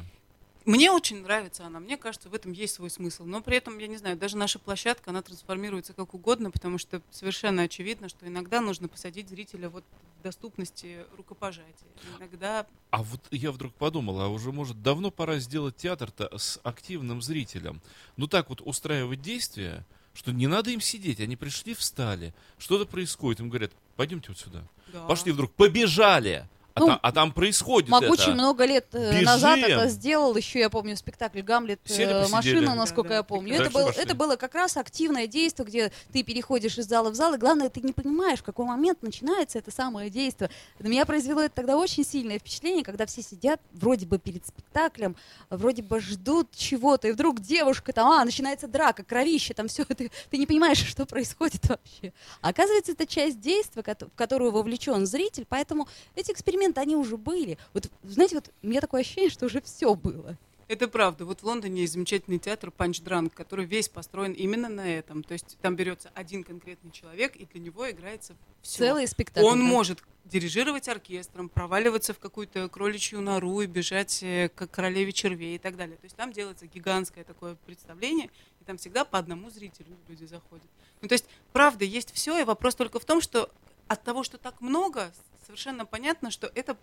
Мне 0.66 0.92
очень 0.92 1.24
нравится 1.24 1.66
она, 1.66 1.80
мне 1.80 1.98
кажется, 1.98 2.30
в 2.30 2.34
этом 2.36 2.52
есть 2.52 2.76
свой 2.76 2.92
смысл. 2.92 3.24
Но 3.24 3.42
при 3.42 3.58
этом, 3.58 3.80
я 3.80 3.88
не 3.88 3.98
знаю, 3.98 4.18
даже 4.18 4.38
наша 4.38 4.60
площадка, 4.60 5.10
она 5.10 5.24
трансформируется 5.24 5.94
как 5.94 6.14
угодно, 6.14 6.52
потому 6.52 6.78
что 6.78 7.02
совершенно 7.10 7.64
очевидно, 7.64 8.08
что 8.08 8.28
иногда 8.28 8.62
нужно 8.62 8.88
посадить 8.88 9.30
зрителя 9.30 9.70
вот 9.70 9.84
доступности 10.24 11.06
рукопожатия. 11.18 11.88
Иногда 12.18 12.66
А 12.92 13.04
вот 13.04 13.22
я 13.32 13.52
вдруг 13.52 13.74
подумал, 13.74 14.22
а 14.22 14.28
уже, 14.28 14.52
может, 14.52 14.82
давно 14.82 15.12
пора 15.12 15.40
сделать 15.40 15.78
театр-то 15.78 16.38
с 16.38 16.60
активным 16.64 17.22
зрителем. 17.22 17.82
Ну 18.18 18.28
так 18.28 18.50
вот 18.50 18.62
устраивать 18.62 19.22
действия, 19.22 19.86
что 20.14 20.32
не 20.32 20.48
надо 20.48 20.72
им 20.72 20.82
сидеть, 20.82 21.20
они 21.20 21.36
пришли, 21.36 21.74
встали, 21.74 22.34
что-то 22.58 22.86
происходит, 22.86 23.40
им 23.40 23.50
говорят, 23.50 23.72
пойдемте 23.96 24.30
вот 24.30 24.38
сюда. 24.38 24.64
да. 24.92 25.06
Пошли 25.06 25.32
вдруг, 25.32 25.52
побежали! 25.54 26.48
А, 26.76 26.80
Ну, 26.80 26.88
та- 26.88 27.00
а 27.02 27.12
там 27.12 27.32
происходит 27.32 27.90
Могучий 27.90 28.24
это. 28.24 28.32
много 28.32 28.66
лет 28.66 28.88
э, 28.94 29.12
Бежим. 29.12 29.26
назад 29.26 29.60
это 29.60 29.88
сделал. 29.90 30.36
Еще 30.36 30.60
я 30.60 30.70
помню 30.70 30.96
спектакль 30.96 31.42
Гамлет 31.42 31.80
э, 31.90 32.28
машина, 32.30 32.76
насколько 32.76 33.10
Да, 33.10 33.16
я 33.16 33.24
помню. 33.24 33.56
Это 33.56 33.70
было, 33.70 33.90
это 33.90 34.16
было 34.16 34.36
как 34.36 34.56
раз 34.56 34.78
активное 34.78 35.28
действие, 35.28 35.66
где 35.68 35.92
ты 36.14 36.24
переходишь 36.24 36.78
из 36.78 36.86
зала 36.88 37.10
в 37.10 37.16
зал, 37.16 37.34
и 37.34 37.38
главное, 37.38 37.70
ты 37.70 37.82
не 37.82 37.92
понимаешь, 37.92 38.40
в 38.40 38.44
какой 38.44 38.66
момент 38.66 39.02
начинается 39.02 39.58
это 39.58 39.72
самое 39.72 40.10
действие. 40.10 40.50
На 40.80 40.88
меня 40.88 41.06
произвело 41.06 41.42
это 41.42 41.56
тогда 41.56 41.76
очень 41.78 42.06
сильное 42.06 42.40
впечатление, 42.40 42.84
когда 42.84 43.06
все 43.06 43.22
сидят 43.24 43.60
вроде 43.74 44.06
бы 44.06 44.20
перед 44.20 44.46
спектаклем, 44.46 45.16
вроде 45.50 45.82
бы 45.82 46.00
ждут 46.00 46.50
чего-то, 46.56 47.08
и 47.08 47.12
вдруг 47.12 47.40
девушка 47.42 47.92
там, 47.94 48.08
а, 48.12 48.24
начинается 48.24 48.68
драка, 48.68 49.04
кровище, 49.04 49.54
там 49.54 49.68
все, 49.68 49.84
ты, 49.86 50.12
ты 50.30 50.38
не 50.38 50.46
понимаешь, 50.46 50.86
что 50.86 51.06
происходит 51.06 51.68
вообще. 51.68 52.14
А 52.42 52.50
оказывается, 52.50 52.92
это 52.92 53.06
часть 53.08 53.40
действия, 53.42 53.82
в 53.84 54.16
которую 54.16 54.52
вовлечен 54.52 55.06
зритель, 55.06 55.46
поэтому 55.50 55.88
эти 56.16 56.32
эксперименты, 56.32 56.59
они 56.76 56.96
уже 56.96 57.18
были. 57.18 57.58
Вот, 57.74 57.90
знаете, 58.04 58.36
вот 58.36 58.52
у 58.62 58.68
меня 58.68 58.82
такое 58.82 59.02
ощущение, 59.02 59.30
что 59.30 59.46
уже 59.46 59.62
все 59.62 59.96
было. 59.96 60.38
Это 60.70 60.88
правда. 60.88 61.26
Вот 61.26 61.42
в 61.42 61.46
Лондоне 61.46 61.82
есть 61.82 61.94
замечательный 61.94 62.38
театр 62.38 62.70
Панч 62.70 63.02
Дранк, 63.02 63.34
который 63.34 63.66
весь 63.66 63.90
построен 63.90 64.34
именно 64.34 64.70
на 64.70 64.88
этом. 64.88 65.24
То 65.24 65.34
есть 65.34 65.58
там 65.64 65.76
берется 65.76 66.12
один 66.14 66.44
конкретный 66.44 66.92
человек, 66.92 67.36
и 67.36 67.46
для 67.46 67.60
него 67.60 67.90
играется 67.90 68.36
все. 68.62 68.78
Целый 68.78 69.08
спектакль. 69.08 69.48
Он 69.48 69.58
да. 69.58 69.66
может 69.66 70.04
дирижировать 70.26 70.88
оркестром, 70.88 71.50
проваливаться 71.50 72.14
в 72.14 72.20
какую-то 72.20 72.70
кроличью 72.70 73.20
нору 73.20 73.62
и 73.62 73.66
бежать 73.66 74.22
э, 74.22 74.50
к 74.50 74.68
королеве 74.68 75.12
червей 75.12 75.56
и 75.56 75.58
так 75.58 75.76
далее. 75.76 75.98
То 75.98 76.06
есть 76.06 76.16
там 76.16 76.32
делается 76.32 76.68
гигантское 76.68 77.24
такое 77.24 77.56
представление, 77.66 78.30
и 78.62 78.64
там 78.64 78.78
всегда 78.78 79.06
по 79.06 79.18
одному 79.18 79.50
зрителю 79.50 79.98
люди 80.08 80.26
заходят. 80.26 80.68
Ну, 81.02 81.08
то 81.08 81.14
есть, 81.14 81.26
правда, 81.52 81.84
есть 81.84 82.14
все, 82.14 82.38
и 82.40 82.44
вопрос 82.44 82.76
только 82.76 83.00
в 83.00 83.06
том, 83.06 83.22
что 83.22 83.50
от 83.90 84.04
того, 84.04 84.24
что 84.24 84.38
так 84.38 84.62
много, 84.62 85.12
совершенно 85.46 85.86
понятно, 85.86 86.32
что 86.32 86.50
это 86.56 86.78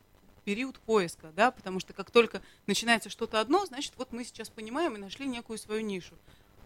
период 0.45 0.79
поиска, 0.81 1.33
да, 1.35 1.51
потому 1.51 1.81
что 1.81 1.92
как 1.92 2.11
только 2.11 2.42
начинается 2.66 3.09
что-то 3.09 3.40
одно, 3.40 3.64
значит, 3.64 3.95
вот 3.97 4.12
мы 4.12 4.25
сейчас 4.25 4.51
понимаем 4.51 4.97
и 4.97 4.99
нашли 4.99 5.27
некую 5.27 5.57
свою 5.59 5.81
нишу. 5.81 6.14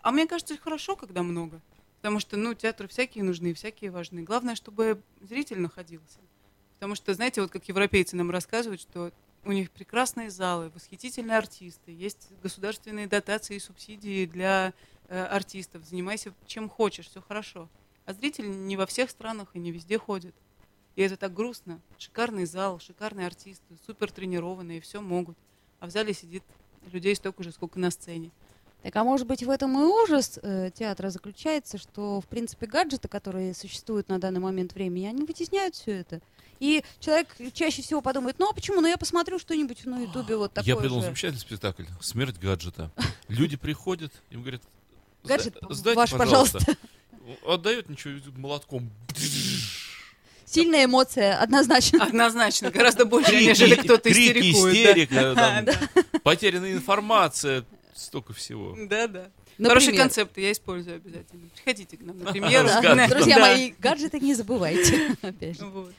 А 0.03 0.11
мне 0.11 0.27
кажется, 0.27 0.57
хорошо, 0.57 0.97
когда 0.97 1.23
много. 1.23 1.61
Потому 1.97 2.21
что, 2.21 2.39
ну, 2.39 2.55
театры 2.55 2.89
всякие 2.89 3.23
нужны, 3.23 3.53
всякие 3.53 3.91
важны. 3.91 4.23
Главное, 4.23 4.55
чтобы 4.55 5.03
зритель 5.21 5.61
находился. 5.61 6.19
Потому 6.75 6.95
что, 6.95 7.13
знаете, 7.13 7.43
вот 7.43 7.51
как 7.51 7.69
европейцы 7.69 8.17
нам 8.17 8.31
рассказывают, 8.31 8.81
что 8.81 9.13
у 9.45 9.53
них 9.53 9.71
прекрасные 9.71 10.31
залы, 10.31 10.71
восхитительные 10.75 11.37
артисты, 11.37 11.93
есть 11.93 12.29
государственные 12.43 13.07
дотации 13.07 13.57
и 13.57 13.61
субсидии 13.61 14.25
для 14.25 14.73
э, 15.09 15.23
артистов. 15.23 15.85
Занимайся 15.85 16.33
чем 16.47 16.71
хочешь, 16.71 17.09
все 17.09 17.21
хорошо. 17.21 17.69
А 18.11 18.13
зритель 18.13 18.51
не 18.67 18.77
во 18.77 18.87
всех 18.87 19.09
странах 19.09 19.51
и 19.55 19.61
не 19.61 19.71
везде 19.71 19.97
ходит. 19.97 20.35
И 20.97 21.03
это 21.03 21.17
так 21.17 21.33
грустно. 21.33 21.81
Шикарный 21.97 22.45
зал, 22.45 22.81
шикарные 22.81 23.25
артисты, 23.25 23.77
супер 23.87 24.11
тренированные, 24.11 24.81
все 24.81 25.01
могут. 25.01 25.37
А 25.79 25.87
в 25.87 25.91
зале 25.91 26.13
сидит 26.13 26.43
людей 26.91 27.15
столько 27.15 27.45
же, 27.45 27.53
сколько 27.53 27.79
на 27.79 27.93
сцене. 27.93 28.33
Так 28.83 28.97
а 28.97 29.05
может 29.05 29.29
быть 29.29 29.45
в 29.45 29.51
этом 29.51 29.79
и 29.79 29.85
ужас 29.85 30.41
э, 30.43 30.73
театра 30.75 31.11
заключается, 31.11 31.79
что 31.79 32.21
в 32.21 32.27
принципе 32.27 32.67
гаджеты, 32.67 33.07
которые 33.07 33.55
существуют 33.55 34.09
на 34.09 34.19
данный 34.19 34.41
момент 34.41 34.75
времени, 34.75 35.07
они 35.07 35.23
вытесняют 35.23 35.77
все 35.77 35.93
это. 35.93 36.21
И 36.59 36.83
человек 36.99 37.29
чаще 37.53 37.81
всего 37.81 38.01
подумает, 38.01 38.41
ну 38.41 38.51
а 38.51 38.53
почему? 38.53 38.81
Ну 38.81 38.89
я 38.89 38.97
посмотрю 38.97 39.39
что-нибудь 39.39 39.85
на 39.85 40.01
ютубе 40.01 40.37
вот 40.37 40.53
такое 40.53 40.75
Я 40.75 40.77
придумал 40.77 41.03
же. 41.03 41.07
замечательный 41.07 41.39
спектакль 41.39 41.85
«Смерть 42.01 42.41
гаджета». 42.41 42.91
Люди 43.29 43.57
приходят, 43.57 44.13
им 44.31 44.41
говорят, 44.41 44.63
«Сда- 45.23 45.37
Гаджет 45.37 45.57
сдайте, 45.71 45.97
ваш, 45.97 46.11
пожалуйста». 46.11 46.59
Отдают 47.47 47.89
ничего, 47.89 48.15
молотком. 48.37 48.91
Сильная 50.45 50.87
эмоция, 50.87 51.37
однозначно. 51.39 52.03
Однозначно, 52.05 52.71
гораздо 52.73 53.05
больше, 53.05 53.31
Крики, 53.31 53.45
нежели 53.45 53.77
кто-то 53.77 54.11
крики, 54.11 54.39
истерикует. 54.41 54.75
да. 54.75 54.91
истерика, 54.91 55.35
там, 55.35 55.65
Да, 55.65 56.21
потерянная 56.25 56.73
информация, 56.73 57.65
столько 57.95 58.33
всего. 58.33 58.77
Да, 58.77 59.07
да. 59.07 59.31
Например. 59.59 59.69
Хорошие 59.79 59.97
концепты 59.97 60.41
я 60.41 60.53
использую 60.53 60.97
обязательно. 60.97 61.49
Приходите 61.55 61.97
к 61.97 62.01
нам 62.01 62.19
на 62.19 62.33
премьеру. 62.33 62.67
Да. 62.67 63.07
Друзья 63.09 63.37
Да. 63.37 63.41
мои, 63.43 63.73
гаджеты 63.79 64.19
не 64.19 64.35
забывайте. 64.35 65.17
Опять 65.23 65.59
же. 65.59 65.67
Вот. 65.67 65.93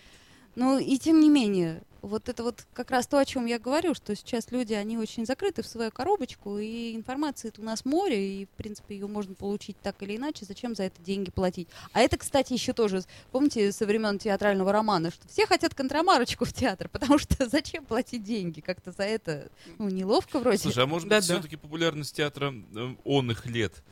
Ну 0.55 0.79
и 0.79 0.97
тем 0.97 1.21
не 1.21 1.29
менее, 1.29 1.81
вот 2.01 2.29
это 2.29 2.43
вот 2.43 2.65
как 2.73 2.91
раз 2.91 3.07
то, 3.07 3.17
о 3.17 3.25
чем 3.25 3.45
я 3.45 3.59
говорю, 3.59 3.93
что 3.93 4.15
сейчас 4.15 4.51
люди, 4.51 4.73
они 4.73 4.97
очень 4.97 5.25
закрыты 5.25 5.61
в 5.61 5.67
свою 5.67 5.91
коробочку, 5.91 6.57
и 6.57 6.95
информации 6.95 7.51
у 7.57 7.63
нас 7.63 7.85
море, 7.85 8.41
и, 8.41 8.45
в 8.45 8.49
принципе, 8.49 8.95
ее 8.95 9.07
можно 9.07 9.35
получить 9.35 9.77
так 9.81 10.01
или 10.01 10.17
иначе, 10.17 10.45
зачем 10.45 10.75
за 10.75 10.83
это 10.83 11.01
деньги 11.01 11.31
платить. 11.31 11.67
А 11.93 12.01
это, 12.01 12.17
кстати, 12.17 12.53
еще 12.53 12.73
тоже, 12.73 13.03
помните, 13.31 13.71
со 13.71 13.85
времен 13.85 14.19
театрального 14.19 14.71
романа, 14.71 15.11
что 15.11 15.27
все 15.27 15.45
хотят 15.45 15.75
контрамарочку 15.75 16.45
в 16.45 16.53
театр, 16.53 16.89
потому 16.91 17.17
что 17.17 17.47
зачем 17.47 17.85
платить 17.85 18.23
деньги? 18.23 18.61
Как-то 18.61 18.91
за 18.91 19.03
это, 19.03 19.49
ну, 19.77 19.89
неловко 19.89 20.39
вроде. 20.39 20.57
Слушай, 20.57 20.83
а 20.83 20.87
может 20.87 21.07
быть, 21.07 21.23
все-таки 21.23 21.55
популярность 21.55 22.15
театра 22.15 22.53
э, 22.75 22.95
он 23.03 23.31
их 23.31 23.45
лет 23.45 23.83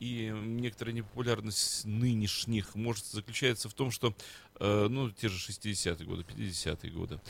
и 0.00 0.32
некоторая 0.44 0.94
непопулярность 0.94 1.84
нынешних 1.84 2.74
может 2.74 3.06
заключается 3.06 3.68
в 3.68 3.74
том, 3.74 3.90
что, 3.90 4.14
э, 4.60 4.86
ну, 4.90 5.10
те 5.10 5.28
же 5.28 5.38
60-е 5.38 6.06
годы, 6.06 6.22
50-е 6.22 6.90
годы, 6.90 7.20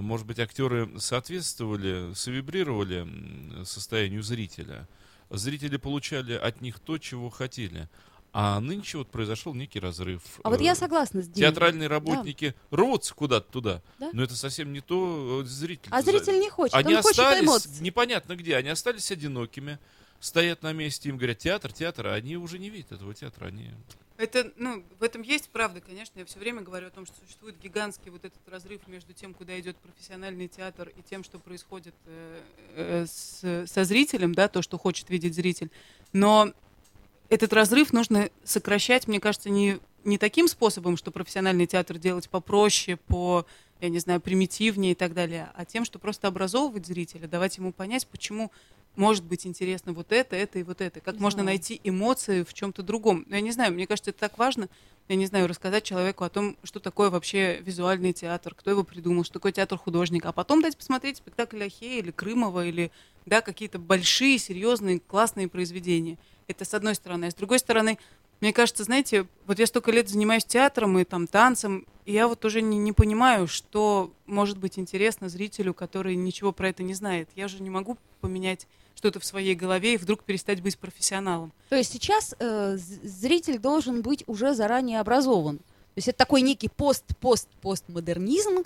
может 0.00 0.26
быть, 0.26 0.38
актеры 0.38 0.88
соответствовали, 0.98 2.12
совибрировали 2.14 3.64
состоянию 3.64 4.22
зрителя. 4.22 4.86
Зрители 5.30 5.76
получали 5.76 6.34
от 6.34 6.60
них 6.60 6.78
то, 6.80 6.98
чего 6.98 7.30
хотели. 7.30 7.88
А 8.32 8.60
нынче 8.60 8.98
вот 8.98 9.08
произошел 9.10 9.54
некий 9.54 9.80
разрыв. 9.80 10.22
А 10.44 10.50
вот 10.50 10.60
Э, 10.60 10.64
я 10.64 10.74
согласна 10.74 11.22
с 11.22 11.28
Димой. 11.28 11.48
Театральные 11.50 11.88
работники 11.88 12.54
рвутся 12.70 13.14
куда-то 13.14 13.50
туда, 13.50 13.82
Да. 13.98 14.10
но 14.12 14.22
это 14.22 14.36
совсем 14.36 14.72
не 14.72 14.80
то 14.80 15.40
э, 15.42 15.46
зритель. 15.46 15.88
А 15.90 16.02
зритель 16.02 16.38
не 16.38 16.50
хочет, 16.50 16.74
Они 16.74 16.94
он 16.94 17.02
хочет 17.02 17.18
остались 17.20 17.44
эмоций. 17.44 17.70
непонятно 17.80 18.36
где, 18.36 18.56
они 18.56 18.68
остались 18.68 19.10
одинокими, 19.10 19.78
стоят 20.20 20.62
на 20.62 20.72
месте, 20.74 21.08
им 21.08 21.16
говорят 21.16 21.38
театр, 21.38 21.72
театр, 21.72 22.06
а 22.08 22.14
они 22.14 22.36
уже 22.36 22.58
не 22.58 22.68
видят 22.68 22.92
этого 22.92 23.14
театра, 23.14 23.46
они... 23.46 23.70
Это, 24.18 24.52
ну, 24.56 24.82
в 24.98 25.04
этом 25.04 25.22
есть 25.22 25.48
правда, 25.48 25.80
конечно. 25.80 26.18
Я 26.18 26.24
все 26.24 26.40
время 26.40 26.60
говорю 26.60 26.88
о 26.88 26.90
том, 26.90 27.06
что 27.06 27.14
существует 27.20 27.56
гигантский 27.62 28.10
вот 28.10 28.24
этот 28.24 28.40
разрыв 28.48 28.86
между 28.88 29.12
тем, 29.12 29.32
куда 29.32 29.58
идет 29.60 29.76
профессиональный 29.76 30.48
театр, 30.48 30.88
и 30.88 31.02
тем, 31.08 31.22
что 31.22 31.38
происходит 31.38 31.94
э, 32.06 32.40
э, 32.74 33.06
с- 33.06 33.66
со 33.70 33.84
зрителем, 33.84 34.34
да, 34.34 34.48
то, 34.48 34.60
что 34.60 34.76
хочет 34.76 35.08
видеть 35.08 35.36
зритель. 35.36 35.70
Но 36.12 36.52
этот 37.28 37.52
разрыв 37.52 37.92
нужно 37.92 38.28
сокращать, 38.42 39.06
мне 39.06 39.20
кажется, 39.20 39.50
не, 39.50 39.78
не 40.02 40.18
таким 40.18 40.48
способом, 40.48 40.96
что 40.96 41.12
профессиональный 41.12 41.68
театр 41.68 41.96
делать 41.96 42.28
попроще, 42.28 42.96
по, 42.96 43.46
я 43.80 43.88
не 43.88 44.00
знаю, 44.00 44.20
примитивнее 44.20 44.92
и 44.92 44.96
так 44.96 45.14
далее, 45.14 45.48
а 45.54 45.64
тем, 45.64 45.84
что 45.84 46.00
просто 46.00 46.26
образовывать 46.26 46.86
зрителя, 46.86 47.28
давать 47.28 47.56
ему 47.58 47.72
понять, 47.72 48.08
почему 48.08 48.50
может 48.98 49.24
быть 49.24 49.46
интересно 49.46 49.92
вот 49.92 50.12
это, 50.12 50.34
это 50.34 50.58
и 50.58 50.64
вот 50.64 50.80
это. 50.80 51.00
Как 51.00 51.14
Не 51.14 51.20
можно 51.20 51.44
найти 51.44 51.80
эмоции 51.84 52.42
в 52.42 52.52
чем-то 52.52 52.82
другом. 52.82 53.24
Ну, 53.28 53.36
Я 53.36 53.40
не 53.40 53.52
знаю, 53.52 53.72
мне 53.72 53.86
кажется, 53.86 54.10
это 54.10 54.18
так 54.18 54.38
важно. 54.38 54.68
Я 55.06 55.14
не 55.14 55.24
знаю, 55.24 55.46
рассказать 55.46 55.84
человеку 55.84 56.24
о 56.24 56.28
том, 56.28 56.56
что 56.64 56.80
такое 56.80 57.08
вообще 57.08 57.60
визуальный 57.60 58.12
театр, 58.12 58.54
кто 58.56 58.70
его 58.70 58.82
придумал, 58.82 59.22
что 59.22 59.34
такое 59.34 59.52
театр 59.52 59.78
художника, 59.78 60.30
а 60.30 60.32
потом 60.32 60.60
дать 60.60 60.76
посмотреть 60.76 61.18
спектакль 61.18 61.62
Ахея 61.62 62.00
или 62.00 62.10
Крымова, 62.10 62.66
или 62.66 62.90
да, 63.24 63.40
какие-то 63.40 63.78
большие, 63.78 64.36
серьезные, 64.36 64.98
классные 64.98 65.46
произведения. 65.46 66.18
Это 66.48 66.64
с 66.64 66.74
одной 66.74 66.96
стороны. 66.96 67.26
А 67.26 67.30
с 67.30 67.34
другой 67.34 67.60
стороны, 67.60 67.98
мне 68.40 68.52
кажется, 68.52 68.82
знаете, 68.82 69.26
вот 69.46 69.60
я 69.60 69.66
столько 69.66 69.92
лет 69.92 70.08
занимаюсь 70.08 70.44
театром 70.44 70.98
и 70.98 71.04
там 71.04 71.28
танцем, 71.28 71.86
и 72.04 72.12
я 72.12 72.26
вот 72.26 72.44
уже 72.44 72.62
не, 72.62 72.78
не 72.78 72.92
понимаю, 72.92 73.46
что 73.46 74.12
может 74.26 74.58
быть 74.58 74.76
интересно 74.76 75.28
зрителю, 75.28 75.72
который 75.72 76.16
ничего 76.16 76.50
про 76.50 76.68
это 76.68 76.82
не 76.82 76.94
знает. 76.94 77.28
Я 77.36 77.46
же 77.46 77.62
не 77.62 77.70
могу 77.70 77.96
поменять 78.20 78.66
что-то 78.98 79.20
в 79.20 79.24
своей 79.24 79.54
голове 79.54 79.94
и 79.94 79.96
вдруг 79.96 80.24
перестать 80.24 80.60
быть 80.60 80.76
профессионалом. 80.76 81.52
То 81.68 81.76
есть 81.76 81.92
сейчас 81.92 82.34
э, 82.40 82.76
зритель 82.76 83.58
должен 83.58 84.02
быть 84.02 84.24
уже 84.26 84.54
заранее 84.54 84.98
образован. 85.00 85.58
То 85.58 85.64
есть 85.96 86.08
это 86.08 86.18
такой 86.18 86.42
некий 86.42 86.68
пост-пост-постмодернизм, 86.68 88.64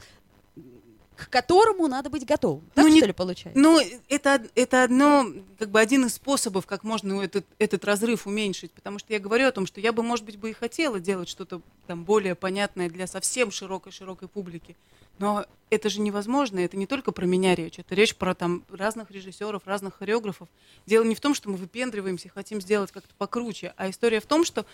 к 1.16 1.28
которому 1.28 1.86
надо 1.86 2.08
быть 2.08 2.24
готовым. 2.24 2.64
Так 2.74 2.84
Ну, 2.86 2.90
не- 2.90 2.98
что 3.00 3.06
ли 3.06 3.12
получается? 3.12 3.60
Ну, 3.60 3.78
это, 4.08 4.42
это 4.54 4.84
одно, 4.84 5.26
как 5.58 5.68
бы 5.70 5.78
один 5.80 6.06
из 6.06 6.14
способов, 6.14 6.64
как 6.66 6.82
можно 6.82 7.20
этот, 7.20 7.44
этот 7.58 7.84
разрыв 7.84 8.26
уменьшить. 8.26 8.72
Потому 8.72 8.98
что 8.98 9.12
я 9.12 9.20
говорю 9.20 9.46
о 9.46 9.52
том, 9.52 9.66
что 9.66 9.80
я 9.82 9.92
бы, 9.92 10.02
может 10.02 10.24
быть, 10.24 10.38
бы 10.38 10.48
и 10.50 10.54
хотела 10.54 10.98
делать 10.98 11.28
что-то 11.28 11.60
там 11.86 12.04
более 12.04 12.34
понятное 12.34 12.88
для 12.88 13.06
совсем 13.06 13.50
широкой-широкой 13.50 14.28
публики. 14.28 14.76
Но 15.18 15.46
это 15.70 15.88
же 15.88 16.00
невозможно. 16.00 16.58
Это 16.58 16.76
не 16.76 16.86
только 16.86 17.12
про 17.12 17.24
меня 17.24 17.54
речь. 17.54 17.78
Это 17.78 17.94
речь 17.94 18.14
про 18.14 18.34
там 18.34 18.64
разных 18.68 19.10
режиссеров, 19.10 19.66
разных 19.66 19.94
хореографов. 19.94 20.48
Дело 20.84 21.04
не 21.04 21.14
в 21.14 21.20
том, 21.20 21.34
что 21.34 21.48
мы 21.48 21.56
выпендриваемся 21.56 22.28
хотим 22.28 22.60
сделать 22.60 22.92
как-то 22.92 23.14
покруче, 23.16 23.72
а 23.76 23.88
история 23.88 24.20
в 24.20 24.26
том, 24.26 24.44
что 24.44 24.66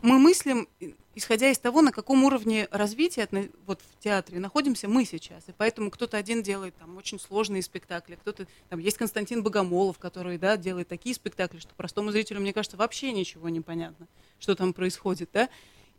мы 0.00 0.18
мыслим, 0.18 0.68
исходя 1.14 1.50
из 1.50 1.58
того, 1.58 1.82
на 1.82 1.90
каком 1.92 2.24
уровне 2.24 2.68
развития 2.70 3.28
вот 3.66 3.80
в 3.80 4.02
театре 4.02 4.38
находимся 4.38 4.88
мы 4.88 5.04
сейчас. 5.04 5.48
И 5.48 5.52
поэтому 5.56 5.90
кто-то 5.90 6.16
один 6.16 6.42
делает 6.42 6.76
там 6.76 6.96
очень 6.96 7.18
сложные 7.18 7.62
спектакли, 7.62 8.14
кто-то 8.14 8.46
там 8.68 8.78
есть 8.78 8.96
Константин 8.96 9.42
Богомолов, 9.42 9.98
который 9.98 10.38
да, 10.38 10.56
делает 10.56 10.88
такие 10.88 11.14
спектакли, 11.14 11.58
что 11.58 11.74
простому 11.74 12.12
зрителю, 12.12 12.40
мне 12.40 12.52
кажется, 12.52 12.76
вообще 12.76 13.12
ничего 13.12 13.48
не 13.48 13.60
понятно, 13.60 14.06
что 14.38 14.54
там 14.54 14.72
происходит. 14.72 15.30
Да? 15.32 15.48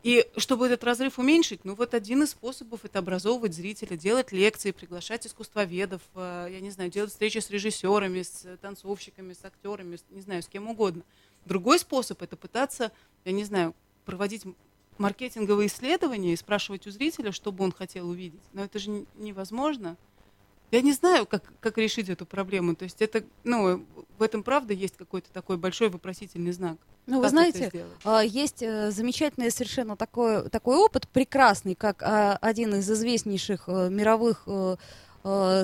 И 0.02 0.26
чтобы 0.38 0.66
этот 0.66 0.82
разрыв 0.82 1.18
уменьшить, 1.18 1.64
ну 1.64 1.74
вот 1.74 1.92
один 1.92 2.22
из 2.22 2.30
способов 2.30 2.84
это 2.84 3.00
образовывать 3.00 3.54
зрителя, 3.54 3.96
делать 3.98 4.32
лекции, 4.32 4.70
приглашать 4.70 5.26
искусствоведов, 5.26 6.00
э, 6.14 6.48
я 6.50 6.60
не 6.60 6.70
знаю, 6.70 6.90
делать 6.90 7.10
встречи 7.10 7.38
с 7.38 7.50
режиссерами, 7.50 8.22
с 8.22 8.46
э, 8.46 8.56
танцовщиками, 8.56 9.34
с 9.34 9.44
актерами, 9.44 9.96
с- 9.96 10.04
не 10.08 10.22
знаю, 10.22 10.42
с 10.42 10.48
кем 10.48 10.68
угодно. 10.68 11.02
Другой 11.44 11.78
способ 11.78 12.22
это 12.22 12.36
пытаться, 12.36 12.92
я 13.26 13.32
не 13.32 13.44
знаю, 13.44 13.74
проводить 14.06 14.44
маркетинговые 14.96 15.66
исследования 15.66 16.32
и 16.32 16.36
спрашивать 16.36 16.86
у 16.86 16.90
зрителя, 16.90 17.30
что 17.30 17.52
бы 17.52 17.64
он 17.64 17.72
хотел 17.72 18.08
увидеть. 18.08 18.40
Но 18.54 18.64
это 18.64 18.78
же 18.78 19.04
невозможно. 19.16 19.96
Я 20.70 20.82
не 20.82 20.92
знаю, 20.92 21.26
как, 21.26 21.42
как 21.60 21.78
решить 21.78 22.08
эту 22.08 22.26
проблему. 22.26 22.74
То 22.76 22.84
есть 22.84 23.02
это, 23.02 23.24
ну, 23.44 23.84
в 24.18 24.22
этом 24.22 24.42
правда 24.42 24.72
есть 24.72 24.96
какой-то 24.96 25.30
такой 25.32 25.56
большой 25.56 25.88
вопросительный 25.88 26.52
знак. 26.52 26.76
Ну, 27.06 27.16
вы 27.16 27.22
Как 27.22 27.32
это 27.32 27.50
знаете, 27.52 27.86
а, 28.04 28.20
есть 28.22 28.62
э, 28.62 28.90
замечательный 28.90 29.50
совершенно 29.50 29.96
такой, 29.96 30.48
такой 30.48 30.76
опыт, 30.76 31.08
прекрасный, 31.08 31.74
как 31.74 32.02
а, 32.02 32.36
один 32.40 32.74
из 32.76 32.88
известнейших 32.90 33.64
э, 33.66 33.88
мировых 33.90 34.44
э, 34.46 34.76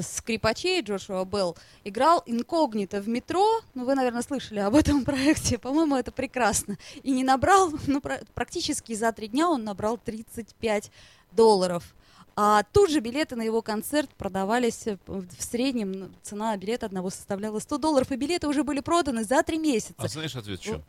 скрипачей, 0.03 0.83
Джошуа 0.83 1.25
Белл, 1.25 1.57
играл 1.85 2.23
инкогнито 2.27 3.01
в 3.01 3.09
метро. 3.09 3.61
Ну, 3.75 3.85
вы, 3.85 3.95
наверное, 3.95 4.23
слышали 4.23 4.59
об 4.59 4.75
этом 4.75 5.05
проекте. 5.05 5.59
По-моему, 5.59 5.97
это 5.97 6.12
прекрасно. 6.12 6.77
И 7.03 7.11
не 7.12 7.25
набрал, 7.25 7.73
ну, 7.87 8.01
пра- 8.01 8.21
практически 8.35 8.95
за 8.95 9.12
три 9.12 9.29
дня 9.29 9.49
он 9.49 9.64
набрал 9.64 9.99
35 9.99 10.90
долларов. 11.33 11.95
А 12.38 12.64
тут 12.64 12.90
же 12.90 13.01
билеты 13.01 13.35
на 13.35 13.42
его 13.42 13.62
концерт 13.62 14.11
продавались 14.11 14.87
э, 14.87 14.99
в 15.07 15.42
среднем. 15.42 15.92
ну, 15.92 16.09
Цена 16.22 16.55
билета 16.59 16.85
одного 16.87 17.09
составляла 17.09 17.59
100 17.61 17.79
долларов, 17.79 18.12
и 18.12 18.16
билеты 18.16 18.46
уже 18.46 18.62
были 18.62 18.81
проданы 18.81 19.25
за 19.25 19.42
три 19.42 19.57
месяца. 19.59 19.94
А 19.96 20.07
знаешь 20.07 20.37
ответ 20.37 20.61
в 20.61 20.62
чем? 20.62 20.83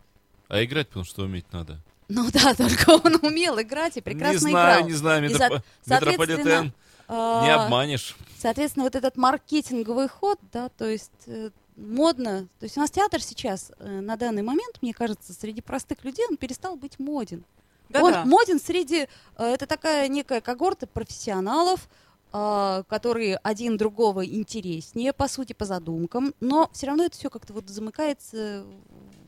А 0.50 0.62
играть, 0.64 0.88
потому 0.90 1.06
что 1.06 1.24
уметь 1.24 1.46
надо. 1.54 1.80
Ну 2.10 2.30
да, 2.32 2.54
только 2.58 2.90
он 2.90 3.18
умел 3.22 3.60
играть 3.62 3.96
и 3.96 4.02
прекрасно 4.02 4.48
не 4.48 4.52
знаю, 4.52 4.76
играл. 4.78 4.90
не 4.90 4.94
знаю, 4.96 5.24
И 5.26 5.34
метропо- 5.34 5.62
за- 5.86 5.94
метрополитен 5.96 6.74
а, 7.08 7.44
не 7.46 7.54
обманешь. 7.54 8.18
Соответственно, 8.38 8.84
вот 8.84 8.96
этот 8.96 9.16
маркетинговый 9.16 10.10
ход, 10.10 10.40
да, 10.52 10.68
то 10.70 10.86
есть 10.86 11.12
э, 11.28 11.52
модно. 11.78 12.48
То 12.60 12.66
есть 12.66 12.78
у 12.78 12.82
нас 12.82 12.92
театр 12.92 13.22
сейчас 13.22 13.72
э, 13.80 14.02
на 14.02 14.18
данный 14.18 14.42
момент, 14.44 14.80
мне 14.82 14.94
кажется, 14.94 15.34
среди 15.34 15.62
простых 15.62 16.04
людей 16.04 16.26
он 16.30 16.36
перестал 16.38 16.76
быть 16.76 17.00
моден. 17.00 17.46
Да-да. 17.90 18.22
Он 18.22 18.30
моден 18.30 18.60
среди, 18.60 19.08
э, 19.38 19.44
это 19.44 19.66
такая 19.66 20.08
некая 20.08 20.42
когорта 20.42 20.88
профессионалов, 20.88 21.88
а, 22.34 22.84
которые 22.84 23.38
один 23.38 23.78
другого 23.78 24.26
интереснее, 24.26 25.14
по 25.14 25.30
сути, 25.30 25.54
по 25.54 25.64
задумкам, 25.64 26.34
но 26.42 26.70
все 26.74 26.88
равно 26.88 27.06
это 27.06 27.18
все 27.18 27.30
как-то 27.30 27.54
вот 27.54 27.70
замыкается 27.70 28.66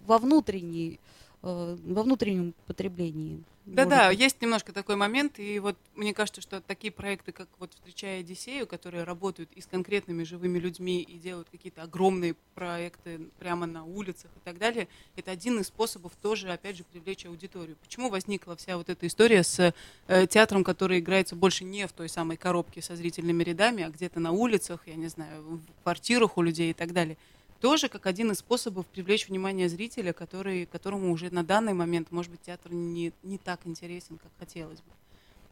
во 0.06 0.18
внутренней, 0.18 1.00
э, 1.42 1.78
во 1.86 2.04
внутреннем 2.04 2.54
потреблении. 2.68 3.44
Да-да, 3.76 4.10
есть 4.10 4.42
немножко 4.42 4.74
такой 4.74 4.96
момент, 4.96 5.40
и 5.40 5.60
вот 5.60 5.78
мне 5.96 6.14
кажется, 6.14 6.42
что 6.42 6.60
такие 6.62 6.92
проекты, 6.92 7.32
как 7.32 7.48
вот 7.60 7.74
«Встречая 7.74 8.22
Одиссею», 8.22 8.68
которые 8.68 9.04
работают 9.04 9.52
и 9.54 9.62
с 9.62 9.66
конкретными 9.66 10.24
живыми 10.24 10.58
людьми, 10.60 11.02
и 11.02 11.18
делают 11.18 11.50
какие-то 11.50 11.84
огромные 11.84 12.36
проекты 12.56 13.30
прямо 13.40 13.66
на 13.66 13.84
улицах 13.84 14.32
и 14.36 14.40
так 14.44 14.58
далее, 14.58 14.88
это 15.16 15.32
один 15.32 15.60
из 15.60 15.68
способов 15.68 16.14
тоже, 16.22 16.52
опять 16.52 16.78
же, 16.78 16.84
привлечь 16.84 17.26
аудиторию. 17.26 17.78
Почему 17.82 18.10
возникла 18.10 18.56
вся 18.56 18.78
вот 18.78 18.90
эта 18.90 19.08
история 19.08 19.44
с 19.44 19.74
э, 20.08 20.28
театром, 20.28 20.64
который 20.64 21.00
играется 21.00 21.36
больше 21.36 21.64
не 21.64 21.88
в 21.88 21.92
той 21.92 22.10
самой 22.10 22.38
коробке 22.38 22.82
со 22.82 22.96
зрительными 22.96 23.44
рядами, 23.44 23.84
а 23.84 23.90
где-то 23.90 24.20
на 24.20 24.32
улицах, 24.32 24.82
я 24.88 24.96
не 24.96 25.08
знаю, 25.08 25.44
в 25.44 25.84
квартирах 25.84 26.38
у 26.38 26.42
людей 26.42 26.72
и 26.72 26.74
так 26.74 26.94
далее 26.94 27.18
тоже 27.60 27.90
как 27.90 28.06
один 28.06 28.32
из 28.32 28.40
способов 28.40 28.86
привлечь 28.86 29.28
внимание 29.28 29.70
зрителя, 29.70 30.14
который, 30.14 30.66
которому 30.66 31.12
уже 31.12 31.34
на 31.34 31.44
данный 31.44 31.74
момент, 31.74 32.12
может 32.12 32.32
быть, 32.32 32.42
театр 32.42 32.72
не, 32.72 33.12
не 33.24 33.38
так 33.38 33.62
интересен, 33.66 34.18
как 34.18 34.32
хотелось 34.40 34.80
бы. 34.80 34.92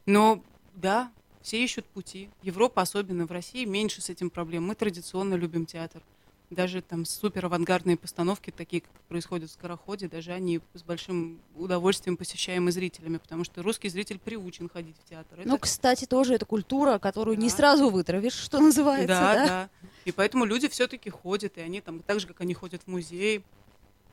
Но 0.05 0.41
да, 0.75 1.11
все 1.41 1.63
ищут 1.63 1.85
пути. 1.85 2.29
Европа, 2.41 2.81
особенно 2.81 3.25
в 3.25 3.31
России, 3.31 3.65
меньше 3.65 4.01
с 4.01 4.09
этим 4.09 4.29
проблем. 4.29 4.65
Мы 4.65 4.75
традиционно 4.75 5.35
любим 5.35 5.65
театр. 5.65 6.01
Даже 6.49 6.81
там 6.81 7.03
супер 7.03 7.45
авангардные 7.45 7.97
постановки, 7.97 8.51
такие, 8.51 8.81
как 8.81 8.91
происходят 9.09 9.49
в 9.49 9.53
«Скороходе», 9.53 10.07
даже 10.07 10.31
они 10.31 10.61
с 10.73 10.81
большим 10.81 11.41
удовольствием 11.55 12.15
посещаемы 12.15 12.71
зрителями, 12.71 13.17
потому 13.17 13.43
что 13.43 13.61
русский 13.61 13.89
зритель 13.89 14.17
приучен 14.17 14.69
ходить 14.69 14.95
в 15.03 15.09
театр. 15.09 15.41
Это 15.41 15.49
Ну, 15.49 15.57
кстати, 15.57 16.05
тоже 16.05 16.35
это 16.35 16.45
культура, 16.45 16.99
которую 16.99 17.37
не 17.37 17.49
Да. 17.49 17.55
сразу 17.55 17.89
вытравишь, 17.89 18.33
что 18.33 18.59
называется, 18.59 19.07
да, 19.07 19.33
да? 19.33 19.45
да. 19.45 19.69
И 20.05 20.13
поэтому 20.13 20.45
люди 20.45 20.69
все-таки 20.69 21.09
ходят, 21.09 21.57
и 21.57 21.61
они 21.61 21.81
там, 21.81 21.99
так 21.99 22.21
же, 22.21 22.27
как 22.27 22.39
они 22.39 22.53
ходят 22.53 22.81
в 22.83 22.87
музей 22.87 23.43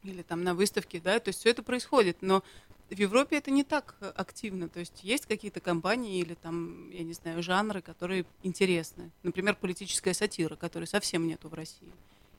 или 0.03 0.23
там 0.23 0.43
на 0.43 0.55
выставки, 0.55 1.01
да, 1.03 1.21
то 1.21 1.29
есть 1.29 1.39
все 1.39 1.51
это 1.51 1.63
происходит. 1.63 2.17
Но 2.21 2.43
в 2.91 2.99
Европе 2.99 3.39
это 3.39 3.53
не 3.53 3.63
так 3.63 3.95
активно. 4.17 4.69
То 4.69 4.81
есть 4.81 5.05
есть 5.05 5.27
какие-то 5.27 5.61
компании 5.61 6.19
или 6.19 6.35
там, 6.35 6.91
я 6.91 7.05
не 7.05 7.13
знаю, 7.13 7.43
жанры, 7.43 7.81
которые 7.81 8.27
интересны. 8.43 9.11
Например, 9.23 9.55
политическая 9.55 10.15
сатира, 10.15 10.57
которой 10.57 10.87
совсем 10.87 11.27
нету 11.27 11.49
в 11.49 11.55
России. 11.55 11.93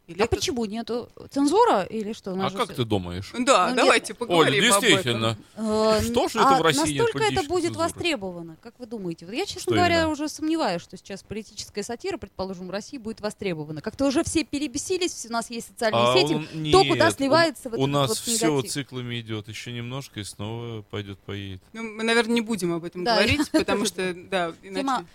Или 0.07 0.21
А 0.21 0.25
это- 0.25 0.35
почему 0.35 0.65
нету? 0.65 1.09
Цензура 1.31 1.81
или 1.81 2.13
что? 2.13 2.31
А 2.33 2.51
как 2.51 2.65
всё- 2.65 2.75
ты 2.75 2.85
думаешь? 2.85 3.31
Да, 3.39 3.69
Ну, 3.69 3.75
давайте 3.75 4.13
Оля, 4.13 4.19
поговорим 4.19 4.63
об 4.73 4.77
этом. 4.77 4.81
действительно. 4.81 5.37
Э, 5.55 6.01
Что 6.03 6.27
же 6.27 6.39
а 6.39 6.51
это 6.53 6.61
в 6.61 6.63
России 6.63 6.93
нет 6.93 7.01
Настолько 7.05 7.23
это 7.23 7.43
будет 7.49 7.63
цензуры? 7.65 7.85
востребовано, 7.85 8.57
как 8.61 8.75
вы 8.79 8.85
думаете? 8.85 9.25
Вот 9.25 9.33
я, 9.33 9.45
честно 9.45 9.61
Что 9.61 9.71
говоря, 9.71 9.95
именно? 10.01 10.09
уже 10.11 10.29
сомневаюсь, 10.29 10.81
что 10.83 10.95
сейчас 10.97 11.23
политическая 11.23 11.81
сатира, 11.81 12.17
предположим, 12.17 12.67
в 12.67 12.69
России 12.69 12.97
будет 12.99 13.19
востребована. 13.21 13.81
Как-то 13.81 14.05
уже 14.05 14.23
все 14.23 14.43
перебесились, 14.43 15.25
у 15.27 15.31
нас 15.33 15.49
есть 15.49 15.69
социальные 15.69 16.03
А 16.03 16.13
сети. 16.19 16.33
он- 16.35 16.45
кто 16.69 16.83
куда 16.83 17.05
нет, 17.07 17.15
сливается 17.15 17.69
в 17.69 17.73
у, 17.73 17.87
нас 17.87 18.09
вот 18.09 18.17
все 18.19 18.47
негатив? 18.51 18.71
циклами 18.71 19.19
идет, 19.21 19.47
еще 19.47 19.71
немножко 19.71 20.19
и 20.19 20.23
снова 20.23 20.83
пойдет 20.83 21.17
поедет. 21.19 21.61
Ну, 21.73 21.81
мы, 21.81 22.03
наверное, 22.03 22.35
не 22.35 22.41
будем 22.41 22.73
об 22.73 22.83
этом 22.83 23.03
Да, 23.03 23.15
говорить, 23.15 23.49
потому 23.51 23.85
что, 23.85 24.13
да, 24.13 24.53
иначе... 24.61 25.05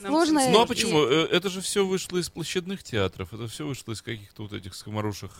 Всем 0.00 0.12
Ну 0.52 0.60
а 0.60 0.64
и- 0.64 0.66
почему? 0.66 1.04
Э, 1.04 1.26
Это 1.30 1.50
же 1.50 1.60
все 1.60 1.84
вышло 1.86 2.16
из 2.18 2.30
площадных 2.30 2.82
театров, 2.82 3.32
это 3.34 3.46
все 3.48 3.66
вышло 3.66 3.92
из 3.92 4.00
каких-то 4.00 4.42
вот 4.42 4.52
этих 4.52 4.74
скоморушек 4.74 5.30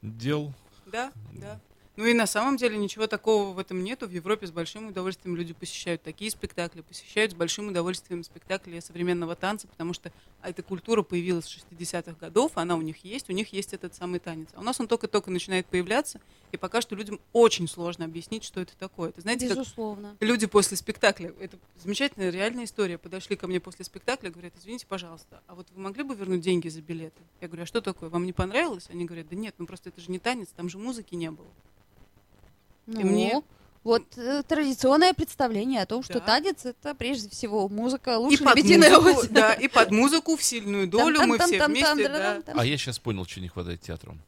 дел. 0.00 0.54
Да, 0.86 1.12
да. 1.32 1.60
Ну 1.96 2.06
и 2.06 2.14
на 2.14 2.26
самом 2.26 2.56
деле 2.56 2.78
ничего 2.78 3.06
такого 3.06 3.52
в 3.52 3.58
этом 3.58 3.82
нету. 3.82 4.06
В 4.06 4.12
Европе 4.12 4.46
с 4.46 4.50
большим 4.50 4.88
удовольствием 4.88 5.36
люди 5.36 5.52
посещают 5.52 6.02
такие 6.02 6.30
спектакли, 6.30 6.82
посещают 6.82 7.32
с 7.32 7.34
большим 7.34 7.68
удовольствием 7.68 8.22
спектакли 8.22 8.80
современного 8.80 9.34
танца, 9.34 9.66
потому 9.66 9.92
что 9.92 10.12
эта 10.42 10.62
культура 10.62 11.02
появилась 11.02 11.46
с 11.46 11.64
60-х 11.78 12.12
годов, 12.18 12.52
она 12.54 12.76
у 12.76 12.80
них 12.80 13.04
есть, 13.04 13.28
у 13.28 13.32
них 13.32 13.52
есть 13.52 13.74
этот 13.74 13.94
самый 13.94 14.20
танец. 14.20 14.48
А 14.54 14.60
у 14.60 14.62
нас 14.62 14.80
он 14.80 14.86
только-только 14.86 15.30
начинает 15.30 15.66
появляться, 15.66 16.20
и 16.52 16.56
пока 16.56 16.80
что 16.80 16.94
людям 16.94 17.20
очень 17.32 17.68
сложно 17.68 18.04
объяснить, 18.04 18.44
что 18.44 18.60
это 18.60 18.72
такое. 18.78 19.10
Это 19.10 19.20
знаете, 19.20 19.48
Безусловно. 19.48 20.16
люди 20.20 20.46
после 20.46 20.76
спектакля, 20.76 21.34
это 21.40 21.58
замечательная 21.76 22.30
реальная 22.30 22.64
история, 22.64 22.98
подошли 22.98 23.36
ко 23.36 23.46
мне 23.46 23.60
после 23.60 23.84
спектакля, 23.84 24.30
говорят, 24.30 24.54
извините, 24.56 24.86
пожалуйста, 24.86 25.42
а 25.48 25.54
вот 25.54 25.66
вы 25.74 25.82
могли 25.82 26.04
бы 26.04 26.14
вернуть 26.14 26.40
деньги 26.40 26.68
за 26.68 26.80
билеты? 26.80 27.20
Я 27.40 27.48
говорю, 27.48 27.64
а 27.64 27.66
что 27.66 27.80
такое, 27.80 28.08
вам 28.08 28.24
не 28.24 28.32
понравилось? 28.32 28.88
Они 28.90 29.04
говорят, 29.04 29.28
да 29.28 29.36
нет, 29.36 29.54
ну 29.58 29.66
просто 29.66 29.90
это 29.90 30.00
же 30.00 30.10
не 30.10 30.18
танец, 30.18 30.48
там 30.56 30.68
же 30.68 30.78
музыки 30.78 31.14
не 31.14 31.30
было. 31.30 31.48
Ну, 32.94 33.00
мне- 33.02 33.42
вот 33.82 34.04
э, 34.18 34.42
традиционное 34.46 35.14
представление 35.14 35.82
о 35.82 35.86
том, 35.86 36.02
что 36.02 36.14
Да. 36.14 36.20
танец 36.20 36.66
это 36.66 36.94
прежде 36.94 37.30
всего 37.30 37.66
музыка, 37.68 38.12
И 38.12 38.16
лучше 38.16 38.44
под, 38.44 38.56
лебединая 38.56 38.98
музыку, 39.00 39.26
да, 39.32 39.54
и 39.54 39.68
под 39.68 39.90
музыку 39.90 40.36
в 40.36 40.42
сильную 40.42 40.86
долю 40.86 41.22
мы 41.26 41.38
все 41.38 41.66
вместе, 41.66 42.08
да. 42.08 42.42
А 42.54 42.66
я 42.66 42.76
сейчас 42.76 42.98
понял, 42.98 43.24
что 43.26 43.40
не 43.40 43.48
хватает 43.48 43.80
театру. 43.80 44.18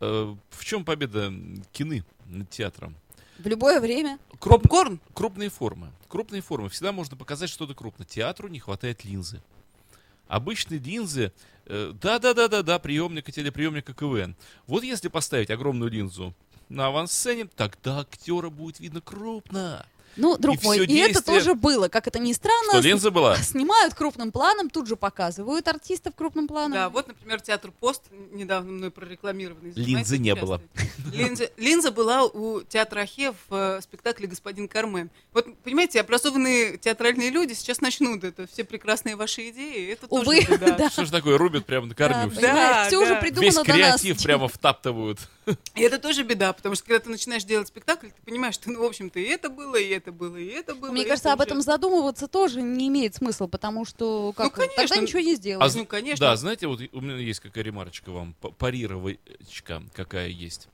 Э, 0.00 0.34
В 0.50 0.64
чем 0.64 0.84
победа 0.84 1.32
кины 1.72 2.04
над 2.26 2.48
театром? 2.50 2.96
В 3.38 3.46
любое 3.46 3.80
время. 3.80 4.18
Попкорн? 4.40 4.98
крупные 5.12 5.50
формы. 5.50 5.90
Крупные 6.08 6.40
формы. 6.40 6.70
Всегда 6.70 6.92
можно 6.92 7.16
показать 7.18 7.50
что-то 7.50 7.74
крупное. 7.74 8.06
Театру 8.06 8.48
не 8.48 8.60
хватает 8.60 9.04
линзы. 9.04 9.42
Обычные 10.26 10.80
линзы, 10.80 11.32
э, 11.66 11.92
да-да-да-да-да, 12.00 12.78
приемника, 12.78 13.30
телеприемника 13.30 13.92
КВН. 13.92 14.34
Вот 14.66 14.82
если 14.84 15.08
поставить 15.08 15.50
огромную 15.50 15.90
линзу 15.90 16.34
на 16.68 16.86
авансцене, 16.88 17.46
тогда 17.46 18.00
актера 18.00 18.50
будет 18.50 18.80
видно 18.80 19.00
крупно. 19.00 19.86
Ну, 20.16 20.36
друг 20.38 20.62
И 20.62 20.64
мой, 20.64 20.78
и 20.78 20.80
это 20.80 20.86
действие- 21.12 21.22
тоже 21.22 21.54
было. 21.54 21.88
Как 21.88 22.06
это 22.06 22.18
ни 22.18 22.32
странно, 22.32 22.72
Что, 22.72 22.80
линза 22.80 23.10
была? 23.10 23.36
снимают 23.42 23.94
крупным 23.94 24.32
планом, 24.32 24.70
тут 24.70 24.86
же 24.86 24.96
показывают 24.96 25.68
артистов 25.68 26.14
крупным 26.14 26.48
планом. 26.48 26.72
Да, 26.72 26.88
вот, 26.88 27.08
например, 27.08 27.40
театр 27.40 27.70
Пост, 27.70 28.02
недавно 28.32 28.72
мной 28.72 28.90
прорекламированный. 28.90 29.72
Линзы 29.74 30.18
не 30.18 30.34
было. 30.34 30.60
Линза, 31.12 31.50
линза 31.56 31.90
была 31.90 32.24
у 32.24 32.62
театра 32.62 33.00
Ахе 33.00 33.32
в 33.48 33.54
э, 33.54 33.80
спектакле 33.82 34.26
«Господин 34.26 34.68
Кармен». 34.68 35.10
Вот, 35.32 35.46
понимаете, 35.58 36.00
образованные 36.00 36.78
театральные 36.78 37.30
люди 37.30 37.52
сейчас 37.52 37.80
начнут 37.80 38.24
это, 38.24 38.46
все 38.46 38.64
прекрасные 38.64 39.16
ваши 39.16 39.50
идеи, 39.50 39.92
это 39.92 40.06
Увы, 40.08 40.24
тоже 40.42 40.58
беда. 40.58 40.72
да. 40.78 40.90
Что 40.90 41.04
же 41.04 41.12
такое, 41.12 41.36
рубят 41.38 41.66
прямо 41.66 41.86
на 41.86 41.94
корню. 41.94 42.30
Да, 42.40 42.86
все 42.86 42.96
уже 42.98 43.14
да. 43.14 43.20
придумано 43.20 43.44
Весь 43.46 43.54
до 43.54 43.64
нас. 43.64 43.76
креатив 44.00 44.22
прямо 44.22 44.48
втаптывают. 44.48 45.20
И 45.74 45.82
это 45.82 45.98
тоже 45.98 46.22
беда, 46.24 46.52
потому 46.52 46.74
что 46.74 46.84
когда 46.84 46.98
ты 47.00 47.10
начинаешь 47.10 47.44
делать 47.44 47.68
спектакль, 47.68 48.08
ты 48.08 48.22
понимаешь, 48.24 48.54
что, 48.54 48.70
ну, 48.70 48.80
в 48.80 48.84
общем-то, 48.84 49.20
и 49.20 49.24
это 49.24 49.48
было, 49.48 49.76
и 49.76 49.88
это 49.90 50.05
было, 50.12 50.36
и 50.36 50.46
это 50.46 50.74
было. 50.74 50.90
Мне 50.92 51.04
кажется, 51.04 51.28
это 51.28 51.34
об 51.34 51.40
уже- 51.40 51.46
этом 51.48 51.60
задумываться 51.62 52.28
тоже 52.28 52.62
не 52.62 52.88
имеет 52.88 53.14
смысла, 53.14 53.46
потому 53.46 53.84
что 53.84 54.32
как, 54.36 54.54
конечно. 54.54 54.76
тогда 54.76 54.96
ничего 54.96 55.20
не 55.20 55.32
А 55.32 55.36
сделаешь. 55.36 55.74
Ну, 55.74 55.86
конечно. 55.86 56.26
Да, 56.26 56.36
знаете, 56.36 56.66
вот 56.66 56.80
у 56.92 57.00
меня 57.00 57.16
есть 57.16 57.40
какая 57.40 57.64
ремарочка 57.64 58.10
вам, 58.10 58.34
парировочка 59.00 59.82
какая 59.94 60.28
есть. 60.28 60.68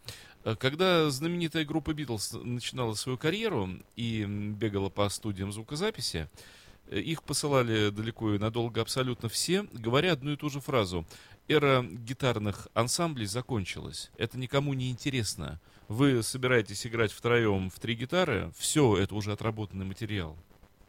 Э, 0.45 0.57
Когда 0.57 1.11
знаменитая 1.11 1.65
группа 1.65 1.93
Битлз 1.93 2.33
начинала 2.43 2.95
свою 2.95 3.19
карьеру 3.19 3.69
и 3.97 4.25
бегала 4.25 4.89
по 4.89 5.09
студиям 5.09 5.53
звукозаписи, 5.53 6.29
э, 6.89 6.99
их 7.01 7.23
посылали 7.23 7.91
далеко 7.91 8.35
и 8.35 8.39
надолго 8.39 8.81
абсолютно 8.81 9.29
все, 9.29 9.65
говоря 9.73 10.13
одну 10.13 10.33
и 10.33 10.37
ту 10.37 10.51
же 10.51 10.61
фразу. 10.61 11.07
Эра 11.49 11.83
гитарных 11.83 12.69
ансамблей 12.75 13.27
закончилась. 13.27 14.11
Это 14.17 14.39
никому 14.39 14.75
не 14.75 14.91
интересно. 14.91 15.61
Вы 15.93 16.23
собираетесь 16.23 16.87
играть 16.87 17.13
втроем 17.13 17.69
в 17.69 17.79
три 17.79 17.95
гитары, 17.95 18.51
все, 18.57 18.97
это 18.97 19.15
уже 19.15 19.31
отработанный 19.33 19.85
материал. 19.85 20.39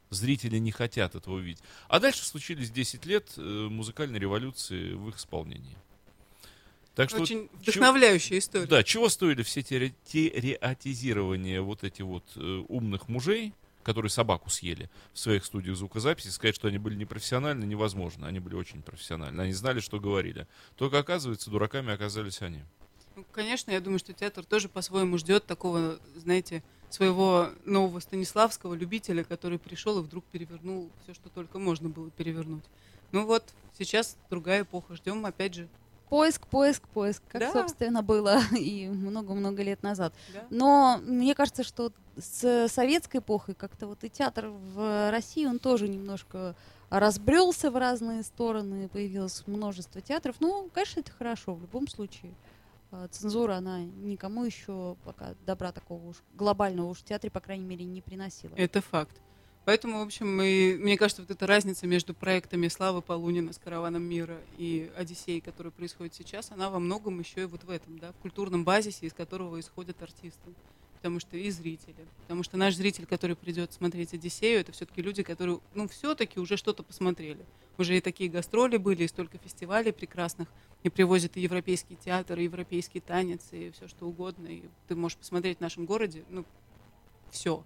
Зрители 0.10 0.60
не 0.60 0.72
хотят 0.72 1.16
этого 1.16 1.40
видеть. 1.40 1.62
А 1.90 2.00
дальше 2.00 2.24
случились 2.24 2.72
10 2.72 3.06
лет 3.06 3.34
э, 3.36 3.42
музыкальной 3.42 4.18
революции 4.18 4.94
в 4.94 5.10
их 5.10 5.18
исполнении. 5.18 5.76
Так 6.96 7.10
что 7.10 7.22
Очень 7.22 7.50
чё- 7.50 7.58
вдохновляющая 7.74 8.38
история. 8.38 8.66
да, 8.68 8.82
чего 8.84 9.10
стоили 9.10 9.42
все 9.44 9.62
те 9.62 9.90
тереатизирования 10.06 11.62
вот 11.62 11.84
эти 11.84 12.02
вот 12.02 12.24
э, 12.36 12.64
умных 12.70 13.10
мужей, 13.10 13.54
которые 13.84 14.10
собаку 14.10 14.50
съели 14.50 14.90
в 15.12 15.20
своих 15.20 15.44
студиях 15.44 15.76
звукозаписи, 15.76 16.30
сказать, 16.30 16.56
что 16.56 16.70
они 16.70 16.78
были 16.78 16.96
непрофессиональны, 16.96 17.66
невозможно. 17.66 18.28
Они 18.28 18.40
были 18.40 18.56
очень 18.56 18.82
профессиональны. 18.82 19.42
Они 19.42 19.52
знали, 19.52 19.82
что 19.82 20.00
говорили. 20.00 20.48
Только 20.78 21.00
оказывается, 21.00 21.50
дураками 21.52 21.92
оказались 21.92 22.42
они. 22.42 22.62
Ну, 23.16 23.26
конечно, 23.32 23.72
я 23.72 23.80
думаю, 23.80 24.00
что 24.00 24.14
театр 24.14 24.44
тоже 24.46 24.70
по-своему 24.70 25.18
ждет 25.18 25.46
такого, 25.46 26.00
знаете, 26.16 26.64
своего 26.90 27.50
нового 27.66 28.00
Станиславского 28.00 28.74
любителя, 28.74 29.24
который 29.24 29.60
пришел 29.60 30.00
и 30.00 30.02
вдруг 30.02 30.24
перевернул 30.26 30.90
все, 31.04 31.14
что 31.14 31.30
только 31.30 31.60
можно 31.60 31.90
было 31.90 32.10
перевернуть. 32.12 32.64
Ну 33.12 33.26
вот, 33.26 33.44
сейчас 33.78 34.18
другая 34.30 34.64
эпоха. 34.64 34.96
Ждем, 34.96 35.26
опять 35.26 35.54
же. 35.56 35.68
Поиск, 36.10 36.46
поиск, 36.48 36.88
поиск, 36.90 37.24
как, 37.30 37.42
Да. 37.42 37.52
собственно, 37.52 38.04
было 38.04 38.40
и 38.58 38.88
много-много 38.88 39.64
лет 39.64 39.82
назад. 39.82 40.14
Да? 40.34 40.46
Но 40.50 41.00
мне 41.04 41.34
кажется, 41.34 41.64
что 41.64 41.92
с 42.18 42.68
советской 42.68 43.18
эпохой 43.18 43.56
как-то 43.56 43.88
вот 43.88 44.04
и 44.04 44.10
театр 44.10 44.50
в 44.50 45.10
России, 45.12 45.46
он 45.46 45.58
тоже 45.58 45.88
немножко 45.88 46.56
разбрелся 46.92 47.72
в 47.72 47.78
разные 47.78 48.22
стороны, 48.22 48.88
появилось 48.88 49.44
множество 49.48 50.00
театров. 50.02 50.36
Ну, 50.40 50.70
конечно, 50.72 51.00
это 51.00 51.12
хорошо 51.12 51.56
в 51.56 51.62
любом 51.62 51.88
случае. 51.88 52.32
А, 52.94 53.08
Цензура, 53.08 53.56
она 53.56 53.84
никому 53.84 54.46
еще 54.46 54.96
пока 55.04 55.34
добра 55.48 55.72
такого 55.72 56.10
уж 56.10 56.18
глобального 56.36 56.90
уж 56.90 57.00
в 57.00 57.04
театре, 57.04 57.32
по 57.32 57.40
крайней 57.40 57.66
мере, 57.66 57.86
не 57.86 58.02
приносила. 58.02 58.54
Это 58.56 58.82
факт. 58.82 59.20
Поэтому, 59.66 60.00
в 60.00 60.04
общем, 60.04 60.40
и, 60.42 60.76
мне 60.76 60.96
кажется, 60.96 61.24
вот 61.24 61.32
эта 61.32 61.48
разница 61.48 61.88
между 61.88 62.14
проектами 62.14 62.68
Славы 62.68 63.02
Полунина 63.02 63.52
с 63.52 63.58
«Караваном 63.58 64.04
мира» 64.04 64.38
и 64.58 64.92
«Одиссей», 64.96 65.42
который 65.42 65.72
происходит 65.72 66.14
сейчас, 66.14 66.52
она 66.52 66.70
во 66.70 66.80
многом 66.80 67.20
еще 67.20 67.44
и 67.44 67.46
вот 67.46 67.64
в 67.64 67.70
этом, 67.72 67.98
да, 67.98 68.12
в 68.12 68.18
культурном 68.18 68.64
базисе, 68.64 69.08
из 69.08 69.14
которого 69.14 69.60
исходят 69.60 70.00
артисты. 70.04 70.54
Потому 70.96 71.20
что 71.20 71.36
и 71.36 71.50
зрители. 71.50 72.06
Потому 72.24 72.44
что 72.44 72.58
наш 72.58 72.76
зритель, 72.76 73.06
который 73.06 73.36
придет 73.36 73.74
смотреть 73.74 74.14
«Одиссею», 74.14 74.60
это 74.60 74.72
все-таки 74.72 75.02
люди, 75.02 75.24
которые, 75.24 75.62
ну, 75.74 75.88
все-таки 75.88 76.40
уже 76.40 76.58
что-то 76.58 76.84
посмотрели. 76.84 77.44
Уже 77.78 77.98
и 77.98 78.02
такие 78.02 78.30
гастроли 78.30 78.78
были, 78.78 79.04
и 79.04 79.08
столько 79.08 79.40
фестивалей 79.40 79.94
прекрасных. 79.94 80.48
И 80.84 80.90
привозят 80.90 81.38
и 81.38 81.42
европейский 81.42 81.96
театр, 81.96 82.38
и 82.40 82.44
европейский 82.44 83.00
танец, 83.00 83.42
и 83.52 83.72
все 83.72 83.88
что 83.88 84.06
угодно. 84.06 84.48
И 84.48 84.64
ты 84.88 84.96
можешь 84.96 85.18
посмотреть 85.18 85.60
в 85.60 85.62
нашем 85.62 85.86
городе, 85.86 86.24
ну, 86.30 86.44
все. 87.32 87.64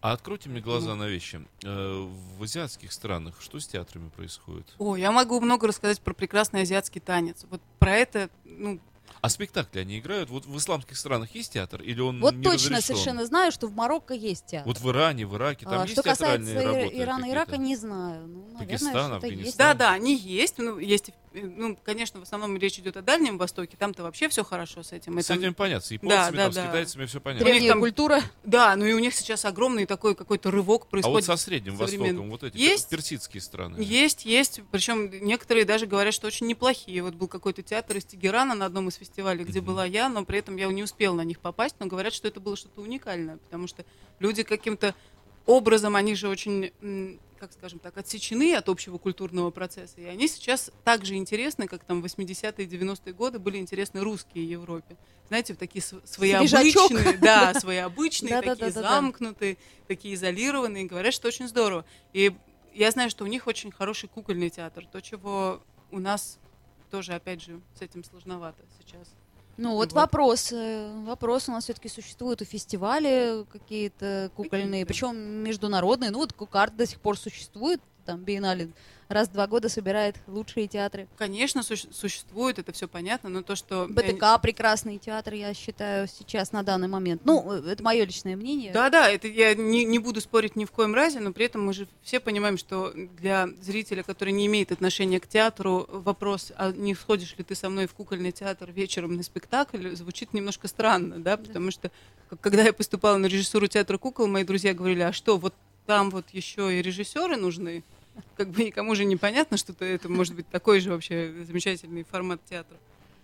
А 0.00 0.12
откройте 0.12 0.48
мне 0.48 0.60
глаза 0.60 0.94
на 0.94 1.06
вещи. 1.08 1.46
Э, 1.62 2.08
В 2.38 2.42
азиатских 2.42 2.92
странах 2.92 3.40
что 3.40 3.58
с 3.60 3.66
театрами 3.66 4.08
происходит? 4.10 4.66
О, 4.78 4.96
я 4.96 5.12
могу 5.12 5.40
много 5.40 5.66
рассказать 5.66 6.00
про 6.00 6.14
прекрасный 6.14 6.62
азиатский 6.62 7.00
танец. 7.00 7.44
Вот 7.50 7.60
про 7.78 7.96
это, 7.96 8.28
ну, 8.44 8.78
А 9.20 9.28
спектакли 9.28 9.80
они 9.80 9.98
играют? 9.98 10.30
Вот 10.30 10.46
в 10.46 10.56
исламских 10.56 10.96
странах 10.96 11.34
есть 11.34 11.52
театр? 11.54 11.82
Или 11.82 12.00
он 12.00 12.20
Вот 12.20 12.34
не 12.34 12.42
точно 12.42 12.76
разрешен? 12.76 12.82
совершенно 12.82 13.26
знаю, 13.26 13.50
что 13.52 13.66
в 13.66 13.74
Марокко 13.74 14.14
есть 14.14 14.46
театр. 14.46 14.66
Вот 14.68 14.78
в 14.80 14.88
Иране, 14.90 15.26
в 15.26 15.34
Ираке, 15.36 15.64
там 15.64 15.80
А, 15.80 15.82
есть 15.82 15.92
что 15.94 16.02
касается 16.02 16.54
работы 16.62 16.90
Ирана 16.98 17.24
и? 17.26 17.30
Ирака, 17.30 17.56
не 17.56 17.74
знаю. 17.76 18.26
Ну, 18.26 18.38
наверное, 18.52 18.58
Пакистан, 18.66 19.12
Афганистан. 19.14 19.52
да, 19.58 19.74
да, 19.74 19.92
они 19.92 20.14
есть. 20.16 20.58
Ну, 20.58 20.78
есть, 20.78 21.10
ну, 21.34 21.76
конечно, 21.84 22.20
в 22.20 22.22
основном 22.22 22.56
речь 22.56 22.78
идет 22.78 22.96
о 22.96 23.02
Дальнем 23.02 23.38
Востоке. 23.38 23.76
Там-то 23.76 24.02
вообще 24.04 24.28
все 24.28 24.44
хорошо 24.44 24.82
с 24.82 24.92
этим. 24.92 25.18
С 25.20 25.30
этим 25.30 25.52
понятно. 25.54 25.86
С 25.86 25.90
японцами, 25.90 26.36
да, 26.36 26.42
там, 26.44 26.52
с 26.52 26.54
да. 26.54 26.66
китайцами 26.68 27.06
все 27.06 27.20
понятно. 27.20 27.44
У 27.44 27.46
них 27.48 27.54
Древняя 27.54 27.72
там- 27.72 27.80
культура. 27.80 28.22
Да, 28.44 28.76
ну 28.76 28.84
и 28.84 28.92
у 28.92 28.98
них 28.98 29.14
сейчас 29.14 29.44
огромный 29.44 29.86
такой 29.86 30.14
какой-то 30.14 30.50
рывок 30.50 30.82
А 30.82 30.84
вот 30.84 30.90
происходит. 30.90 31.24
со 31.26 31.36
Средним. 31.36 31.76
Востоком, 31.76 32.30
вот 32.30 32.44
эти 32.44 32.56
Есть? 32.56 32.88
персидские 32.88 33.40
страны. 33.40 33.80
Есть, 33.82 34.24
есть. 34.24 34.60
Причем 34.70 35.10
некоторые 35.26 35.64
даже 35.64 35.86
говорят, 35.86 36.14
что 36.14 36.26
очень 36.26 36.46
неплохие. 36.46 37.02
Вот 37.02 37.14
был 37.14 37.28
какой-то 37.28 37.62
театр 37.62 37.96
из 37.96 38.04
Тегерана 38.04 38.54
на 38.54 38.66
одном 38.66 38.88
из 38.88 38.94
фестивалей, 38.94 39.44
где 39.44 39.58
Мгм. 39.60 39.66
была 39.66 39.84
я, 39.84 40.08
но 40.08 40.24
при 40.24 40.38
этом 40.38 40.56
я 40.56 40.66
не 40.68 40.82
успела 40.82 41.14
на 41.14 41.22
них 41.24 41.40
попасть. 41.40 41.76
Но 41.80 41.86
говорят, 41.86 42.12
что 42.14 42.28
это 42.28 42.40
было 42.40 42.56
что-то 42.56 42.80
уникальное, 42.80 43.38
потому 43.38 43.66
что 43.66 43.84
люди 44.20 44.42
каким-то 44.42 44.94
образом, 45.46 45.94
они 45.96 46.14
же 46.14 46.28
очень, 46.28 46.72
как 47.38 47.52
скажем 47.52 47.78
так, 47.78 47.96
отсечены 47.96 48.54
от 48.54 48.68
общего 48.68 48.98
культурного 48.98 49.50
процесса. 49.50 50.00
И 50.00 50.04
они 50.04 50.28
сейчас 50.28 50.70
так 50.84 51.04
же 51.04 51.14
интересны, 51.16 51.66
как 51.66 51.84
там 51.84 52.02
в 52.02 52.04
80-е 52.04 52.64
и 52.64 52.68
90-е 52.68 53.12
годы 53.12 53.38
были 53.38 53.58
интересны 53.58 54.00
русские 54.00 54.48
Европе. 54.48 54.96
Знаете, 55.28 55.54
такие 55.54 55.82
своеобычные, 55.82 57.16
да, 57.20 57.54
своеобычные, 57.54 58.42
такие 58.42 58.70
замкнутые, 58.70 59.56
такие 59.88 60.14
изолированные. 60.14 60.84
Говорят, 60.84 61.14
что 61.14 61.28
очень 61.28 61.48
здорово. 61.48 61.84
И 62.12 62.34
я 62.74 62.90
знаю, 62.90 63.10
что 63.10 63.24
у 63.24 63.26
них 63.26 63.46
очень 63.46 63.70
хороший 63.70 64.08
кукольный 64.08 64.50
театр. 64.50 64.86
То, 64.86 65.00
чего 65.00 65.62
у 65.90 65.98
нас 65.98 66.38
тоже, 66.90 67.14
опять 67.14 67.42
же, 67.42 67.60
с 67.78 67.82
этим 67.82 68.04
сложновато 68.04 68.62
сейчас. 68.78 69.08
Ну 69.56 69.74
вот 69.74 69.92
Вот. 69.92 69.92
вопрос. 69.92 70.52
э, 70.52 71.02
Вопрос 71.04 71.48
у 71.48 71.52
нас 71.52 71.64
все-таки 71.64 71.88
существуют 71.88 72.42
и 72.42 72.44
фестивали 72.44 73.44
какие-то 73.52 74.30
кукольные, 74.36 74.84
причем 74.86 75.16
международные. 75.16 76.10
Ну 76.10 76.18
вот 76.18 76.32
Кукарт 76.32 76.76
до 76.76 76.86
сих 76.86 77.00
пор 77.00 77.18
существует, 77.18 77.80
там 78.04 78.20
биеннале 78.20 78.70
раз 79.08 79.28
в 79.28 79.32
два 79.32 79.46
года 79.46 79.68
собирает 79.68 80.16
лучшие 80.26 80.66
театры. 80.66 81.08
Конечно, 81.16 81.62
суще- 81.62 81.88
существует, 81.92 82.58
это 82.58 82.72
все 82.72 82.88
понятно, 82.88 83.28
но 83.30 83.42
то, 83.42 83.56
что... 83.56 83.86
БТК 83.88 84.38
прекрасный 84.38 84.98
театр, 84.98 85.34
я 85.34 85.54
считаю, 85.54 86.08
сейчас 86.08 86.52
на 86.52 86.62
данный 86.62 86.88
момент. 86.88 87.22
Ну, 87.24 87.52
э, 87.52 87.72
это 87.72 87.82
мое 87.82 88.04
личное 88.04 88.36
мнение. 88.36 88.72
Да, 88.72 88.90
да, 88.90 89.08
это 89.08 89.28
я 89.28 89.54
не, 89.54 89.84
не 89.84 89.98
буду 89.98 90.20
спорить 90.20 90.56
ни 90.56 90.64
в 90.64 90.70
коем 90.70 90.94
разе, 90.94 91.20
но 91.20 91.32
при 91.32 91.46
этом 91.46 91.64
мы 91.64 91.72
же 91.72 91.86
все 92.02 92.20
понимаем, 92.20 92.58
что 92.58 92.92
для 92.94 93.48
зрителя, 93.60 94.02
который 94.02 94.32
не 94.32 94.46
имеет 94.46 94.72
отношения 94.72 95.20
к 95.20 95.26
театру, 95.26 95.86
вопрос, 95.88 96.52
а 96.56 96.72
не 96.72 96.94
сходишь 96.94 97.36
ли 97.36 97.44
ты 97.44 97.54
со 97.54 97.68
мной 97.68 97.86
в 97.86 97.94
кукольный 97.94 98.32
театр 98.32 98.70
вечером 98.70 99.16
на 99.16 99.22
спектакль, 99.22 99.94
звучит 99.94 100.32
немножко 100.32 100.68
странно, 100.68 101.18
да, 101.18 101.36
потому 101.36 101.70
что 101.70 101.90
когда 102.40 102.62
я 102.62 102.72
поступала 102.72 103.16
на 103.16 103.26
режиссуру 103.26 103.66
театра 103.66 103.98
кукол, 103.98 104.26
мои 104.26 104.44
друзья 104.44 104.74
говорили, 104.74 105.02
а 105.02 105.12
что, 105.12 105.36
вот 105.38 105.54
там 105.86 106.10
вот 106.10 106.26
еще 106.32 106.76
и 106.78 106.82
режиссеры 106.82 107.36
нужны? 107.36 107.84
Как 108.36 108.48
бы 108.48 108.64
никому 108.64 108.94
же 108.94 109.04
непонятно, 109.04 109.56
что 109.56 109.72
-то 109.72 109.84
это 109.84 110.08
может 110.08 110.34
быть 110.34 110.48
такой 110.48 110.80
же 110.80 110.90
вообще 110.90 111.44
замечательный 111.44 112.04
формат 112.04 112.44
театра. 112.44 112.78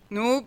Ну, 0.09 0.45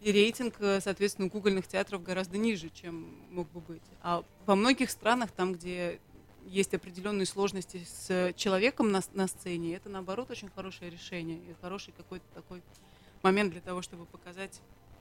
и 0.00 0.12
рейтинг, 0.12 0.54
э, 0.60 0.80
соответственно, 0.80 1.26
у 1.26 1.30
кукольных 1.30 1.66
театров 1.66 2.02
гораздо 2.02 2.38
ниже, 2.38 2.70
чем 2.70 3.08
мог 3.30 3.50
бы 3.50 3.60
быть. 3.60 3.82
А 4.02 4.22
во 4.46 4.54
многих 4.54 4.90
странах, 4.90 5.30
там, 5.32 5.54
где 5.54 6.00
есть 6.46 6.72
определенные 6.72 7.26
сложности 7.26 7.84
с 7.84 8.32
человеком 8.34 8.92
на, 8.92 9.00
на 9.12 9.26
сцене, 9.26 9.74
это, 9.74 9.88
наоборот, 9.88 10.30
очень 10.30 10.48
хорошее 10.48 10.90
решение 10.90 11.38
и 11.38 11.54
хороший 11.60 11.92
какой-то 11.96 12.24
такой 12.34 12.62
момент 13.22 13.52
для 13.52 13.60
того, 13.60 13.82
чтобы 13.82 14.06
показать 14.06 14.60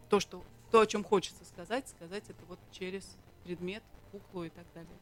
то, 0.09 0.19
что, 0.19 0.43
то, 0.71 0.81
о 0.81 0.87
чем 0.87 1.03
хочется 1.03 1.45
сказать, 1.45 1.87
сказать 1.87 2.23
это 2.27 2.43
вот 2.47 2.59
через 2.71 3.17
предмет, 3.43 3.83
куклу 4.11 4.45
и 4.45 4.49
так 4.49 4.65
далее. 4.73 4.97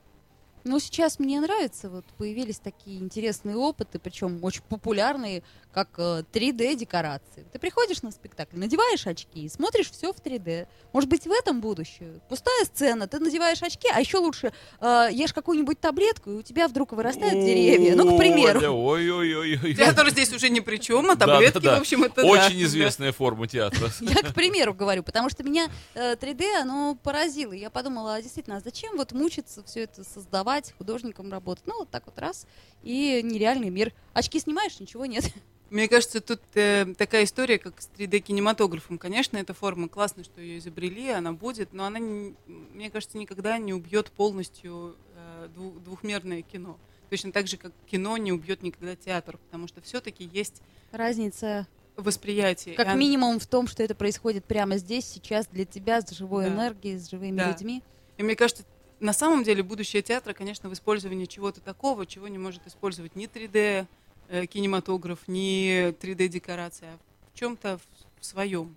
Ну, 0.66 0.80
сейчас 0.80 1.20
мне 1.20 1.40
нравится, 1.40 1.92
вот 1.92 2.06
появились 2.18 2.58
такие 2.58 2.98
интересные 2.98 3.56
опыты, 3.56 4.00
причем 4.00 4.44
очень 4.44 4.64
популярные, 4.68 5.44
как 5.76 5.90
э, 5.98 6.24
3D-декорации. 6.34 7.46
Ты 7.52 7.60
приходишь 7.60 8.02
на 8.02 8.10
спектакль, 8.10 8.58
надеваешь 8.58 9.06
очки 9.06 9.44
и 9.44 9.50
смотришь 9.50 9.92
все 9.92 10.14
в 10.14 10.16
3D. 10.16 10.68
Может 10.94 11.10
быть, 11.10 11.28
в 11.28 11.32
этом 11.32 11.60
будущее? 11.60 12.22
Пустая 12.30 12.64
сцена, 12.64 13.08
ты 13.08 13.20
надеваешь 13.20 13.62
очки, 13.62 13.90
а 13.94 14.00
еще 14.00 14.18
лучше 14.18 14.54
э, 14.80 15.10
ешь 15.12 15.34
какую-нибудь 15.34 15.80
таблетку, 15.82 16.32
и 16.32 16.34
у 16.36 16.42
тебя 16.42 16.70
вдруг 16.70 16.94
вырастают 16.94 17.34
деревья. 17.34 17.94
Ну, 17.96 18.16
к 18.16 18.18
примеру. 18.18 18.62
Ой-ой-ой. 18.74 19.76
Театр 19.76 20.10
здесь 20.12 20.32
уже 20.32 20.50
ни 20.50 20.62
при 20.62 20.78
чем, 20.78 21.12
а 21.12 21.18
таблетки, 21.18 21.60
да, 21.60 21.72
да. 21.72 21.78
в 21.78 21.82
общем, 21.82 22.04
это 22.06 22.22
да. 22.22 22.28
Очень 22.28 22.64
известная 22.64 23.12
форма 23.12 23.46
театра. 23.46 23.92
Я 24.00 24.16
к 24.16 24.34
примеру 24.34 24.74
говорю, 24.74 25.04
потому 25.04 25.30
что 25.30 25.44
меня 25.44 25.68
э, 25.94 26.16
3D, 26.16 26.62
оно 26.62 26.96
поразило. 26.96 27.52
Я 27.52 27.70
подумала, 27.70 28.16
а 28.16 28.22
действительно, 28.22 28.56
а 28.56 28.62
зачем 28.62 28.96
вот 28.96 29.12
мучиться, 29.12 29.62
все 29.66 29.82
это 29.82 30.06
создавать, 30.06 30.55
художником 30.78 31.32
работать? 31.32 31.66
Ну, 31.68 31.80
вот 31.80 31.90
так 31.90 32.06
вот 32.06 32.18
раз, 32.20 32.48
и 32.84 33.22
нереальный 33.24 33.70
мир. 33.70 33.94
Очки 34.14 34.40
снимаешь, 34.40 34.80
ничего 34.80 35.06
нет. 35.06 35.26
Мне 35.72 35.88
кажется, 35.88 36.22
тут 36.22 36.42
э, 36.54 36.86
такая 36.98 37.24
история, 37.24 37.58
как 37.58 37.82
с 37.82 37.90
3D-кинематографом. 37.98 38.98
Конечно, 39.00 39.38
эта 39.38 39.54
форма 39.54 39.90
классно, 39.90 40.24
что 40.24 40.40
ее 40.40 40.60
изобрели, 40.60 41.10
она 41.10 41.34
будет, 41.34 41.74
но 41.74 41.86
она, 41.86 42.00
не- 42.00 42.36
мне 42.48 42.90
кажется, 42.92 43.18
никогда 43.18 43.58
не 43.58 43.74
убьет 43.74 44.12
полностью 44.12 44.96
э, 45.16 45.50
дву- 45.56 45.80
двухмерное 45.80 46.44
кино. 46.44 46.78
Точно 47.10 47.32
так 47.32 47.48
же, 47.48 47.58
как 47.58 47.72
кино 47.90 48.16
не 48.18 48.32
убьет 48.32 48.62
никогда 48.62 48.96
театр, 48.96 49.38
потому 49.38 49.68
что 49.68 49.82
все-таки 49.82 50.30
есть 50.32 50.62
Разница 50.92 51.68
восприятие. 51.98 52.76
как 52.76 52.88
И 52.88 52.92
он- 52.92 53.00
минимум 53.00 53.40
в 53.40 53.48
том, 53.48 53.68
что 53.68 53.82
это 53.84 53.96
происходит 53.96 54.46
прямо 54.46 54.78
здесь, 54.78 55.06
сейчас, 55.06 55.48
для 55.48 55.66
тебя, 55.66 56.02
с 56.02 56.10
живой 56.12 56.46
Да. 56.46 56.54
энергией, 56.54 56.98
с 56.98 57.10
живыми 57.10 57.38
Да. 57.38 57.50
людьми. 57.50 57.82
И 58.18 58.24
мне 58.24 58.36
кажется, 58.36 58.64
на 59.06 59.14
самом 59.14 59.44
деле 59.44 59.64
будущее 59.64 60.02
театра, 60.02 60.34
конечно, 60.34 60.68
в 60.70 60.74
использовании 60.74 61.26
чего-то 61.26 61.62
такого, 61.62 62.06
чего 62.06 62.28
не 62.28 62.38
может 62.38 62.66
использовать 62.68 63.16
ни 63.16 63.28
3D 63.28 63.86
э, 64.30 64.46
кинематограф, 64.48 65.20
ни 65.28 65.92
3D 65.92 66.28
декорация, 66.28 66.94
а 66.94 66.98
в 67.34 67.40
чем-то 67.40 67.80
в 68.20 68.26
своем. 68.26 68.76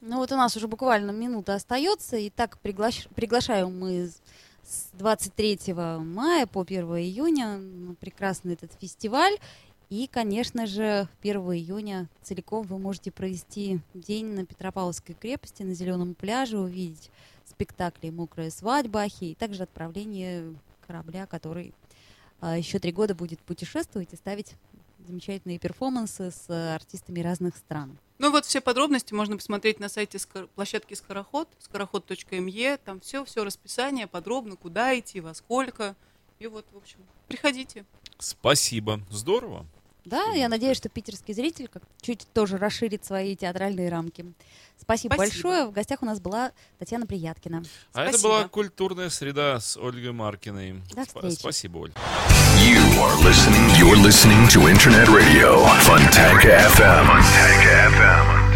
Ну 0.00 0.16
вот 0.18 0.32
у 0.32 0.36
нас 0.36 0.56
уже 0.56 0.68
буквально 0.68 1.10
минута 1.10 1.54
остается, 1.54 2.16
и 2.16 2.30
так 2.30 2.58
приглаш- 2.62 3.08
приглашаем 3.14 3.78
мы 3.78 4.06
с- 4.08 4.20
с 4.64 4.88
23 4.94 5.74
мая 5.98 6.46
по 6.46 6.62
1 6.64 6.96
июня 7.02 7.60
прекрасный 8.00 8.54
этот 8.54 8.72
фестиваль. 8.80 9.36
И, 9.90 10.06
конечно 10.06 10.66
же, 10.66 11.08
1 11.22 11.52
июня 11.54 12.08
целиком 12.22 12.66
вы 12.66 12.78
можете 12.78 13.10
провести 13.10 13.80
день 13.94 14.26
на 14.26 14.44
Петропавловской 14.44 15.14
крепости, 15.14 15.62
на 15.62 15.74
Зеленом 15.74 16.14
пляже, 16.14 16.58
увидеть 16.58 17.10
спектакли 17.48 18.10
«Мокрая 18.10 18.50
свадьба», 18.50 19.06
и 19.20 19.34
также 19.34 19.64
отправление 19.64 20.54
корабля, 20.86 21.26
который 21.26 21.74
а, 22.40 22.56
еще 22.56 22.78
три 22.78 22.92
года 22.92 23.14
будет 23.14 23.40
путешествовать 23.40 24.12
и 24.12 24.16
ставить 24.16 24.54
замечательные 25.06 25.58
перформансы 25.58 26.30
с 26.30 26.74
артистами 26.74 27.20
разных 27.20 27.56
стран. 27.56 27.98
Ну 28.18 28.30
вот 28.30 28.44
все 28.44 28.60
подробности 28.60 29.14
можно 29.14 29.36
посмотреть 29.36 29.78
на 29.80 29.88
сайте 29.88 30.18
площадки 30.54 30.94
Скороход, 30.94 31.48
скороход.ме, 31.60 32.76
там 32.78 33.00
все, 33.00 33.24
все 33.24 33.44
расписание 33.44 34.06
подробно, 34.06 34.56
куда 34.56 34.98
идти, 34.98 35.20
во 35.20 35.34
сколько. 35.34 35.94
И 36.38 36.46
вот, 36.46 36.66
в 36.72 36.76
общем, 36.76 36.98
приходите. 37.28 37.84
Спасибо. 38.18 39.00
Здорово. 39.10 39.66
Да, 40.08 40.32
я 40.32 40.48
надеюсь, 40.48 40.78
что 40.78 40.88
питерский 40.88 41.34
зритель 41.34 41.68
как 41.68 41.82
чуть 42.00 42.26
тоже 42.32 42.56
расширит 42.56 43.04
свои 43.04 43.36
театральные 43.36 43.90
рамки. 43.90 44.24
Спасибо, 44.80 45.14
Спасибо. 45.14 45.16
большое. 45.16 45.66
В 45.66 45.72
гостях 45.72 46.02
у 46.02 46.06
нас 46.06 46.18
была 46.20 46.52
Татьяна 46.78 47.06
Прияткина. 47.06 47.62
А 47.92 48.04
это 48.04 48.18
была 48.20 48.48
культурная 48.48 49.10
среда 49.10 49.60
с 49.60 49.76
Ольгой 49.76 50.12
Маркиной. 50.12 50.82
До 50.94 51.04
встречи. 51.04 51.34
Спасибо, 51.34 51.78
Оль. 51.78 51.90
You 51.90 52.80
are 52.98 53.16
listening. 53.22 53.68
You're 53.78 54.02
listening 54.02 54.48
to 54.48 54.66
Internet 54.68 55.08
Radio. 55.08 55.64
Funtank 55.82 56.44
FM. 56.44 57.06
Funtank 57.06 57.62
FM. 57.92 58.48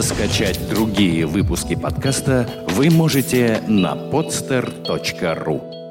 Скачать 0.00 0.68
другие 0.68 1.24
выпуски 1.26 1.74
подкаста 1.74 2.66
вы 2.68 2.90
можете 2.90 3.62
на 3.66 3.94
podster.ru 3.94 5.83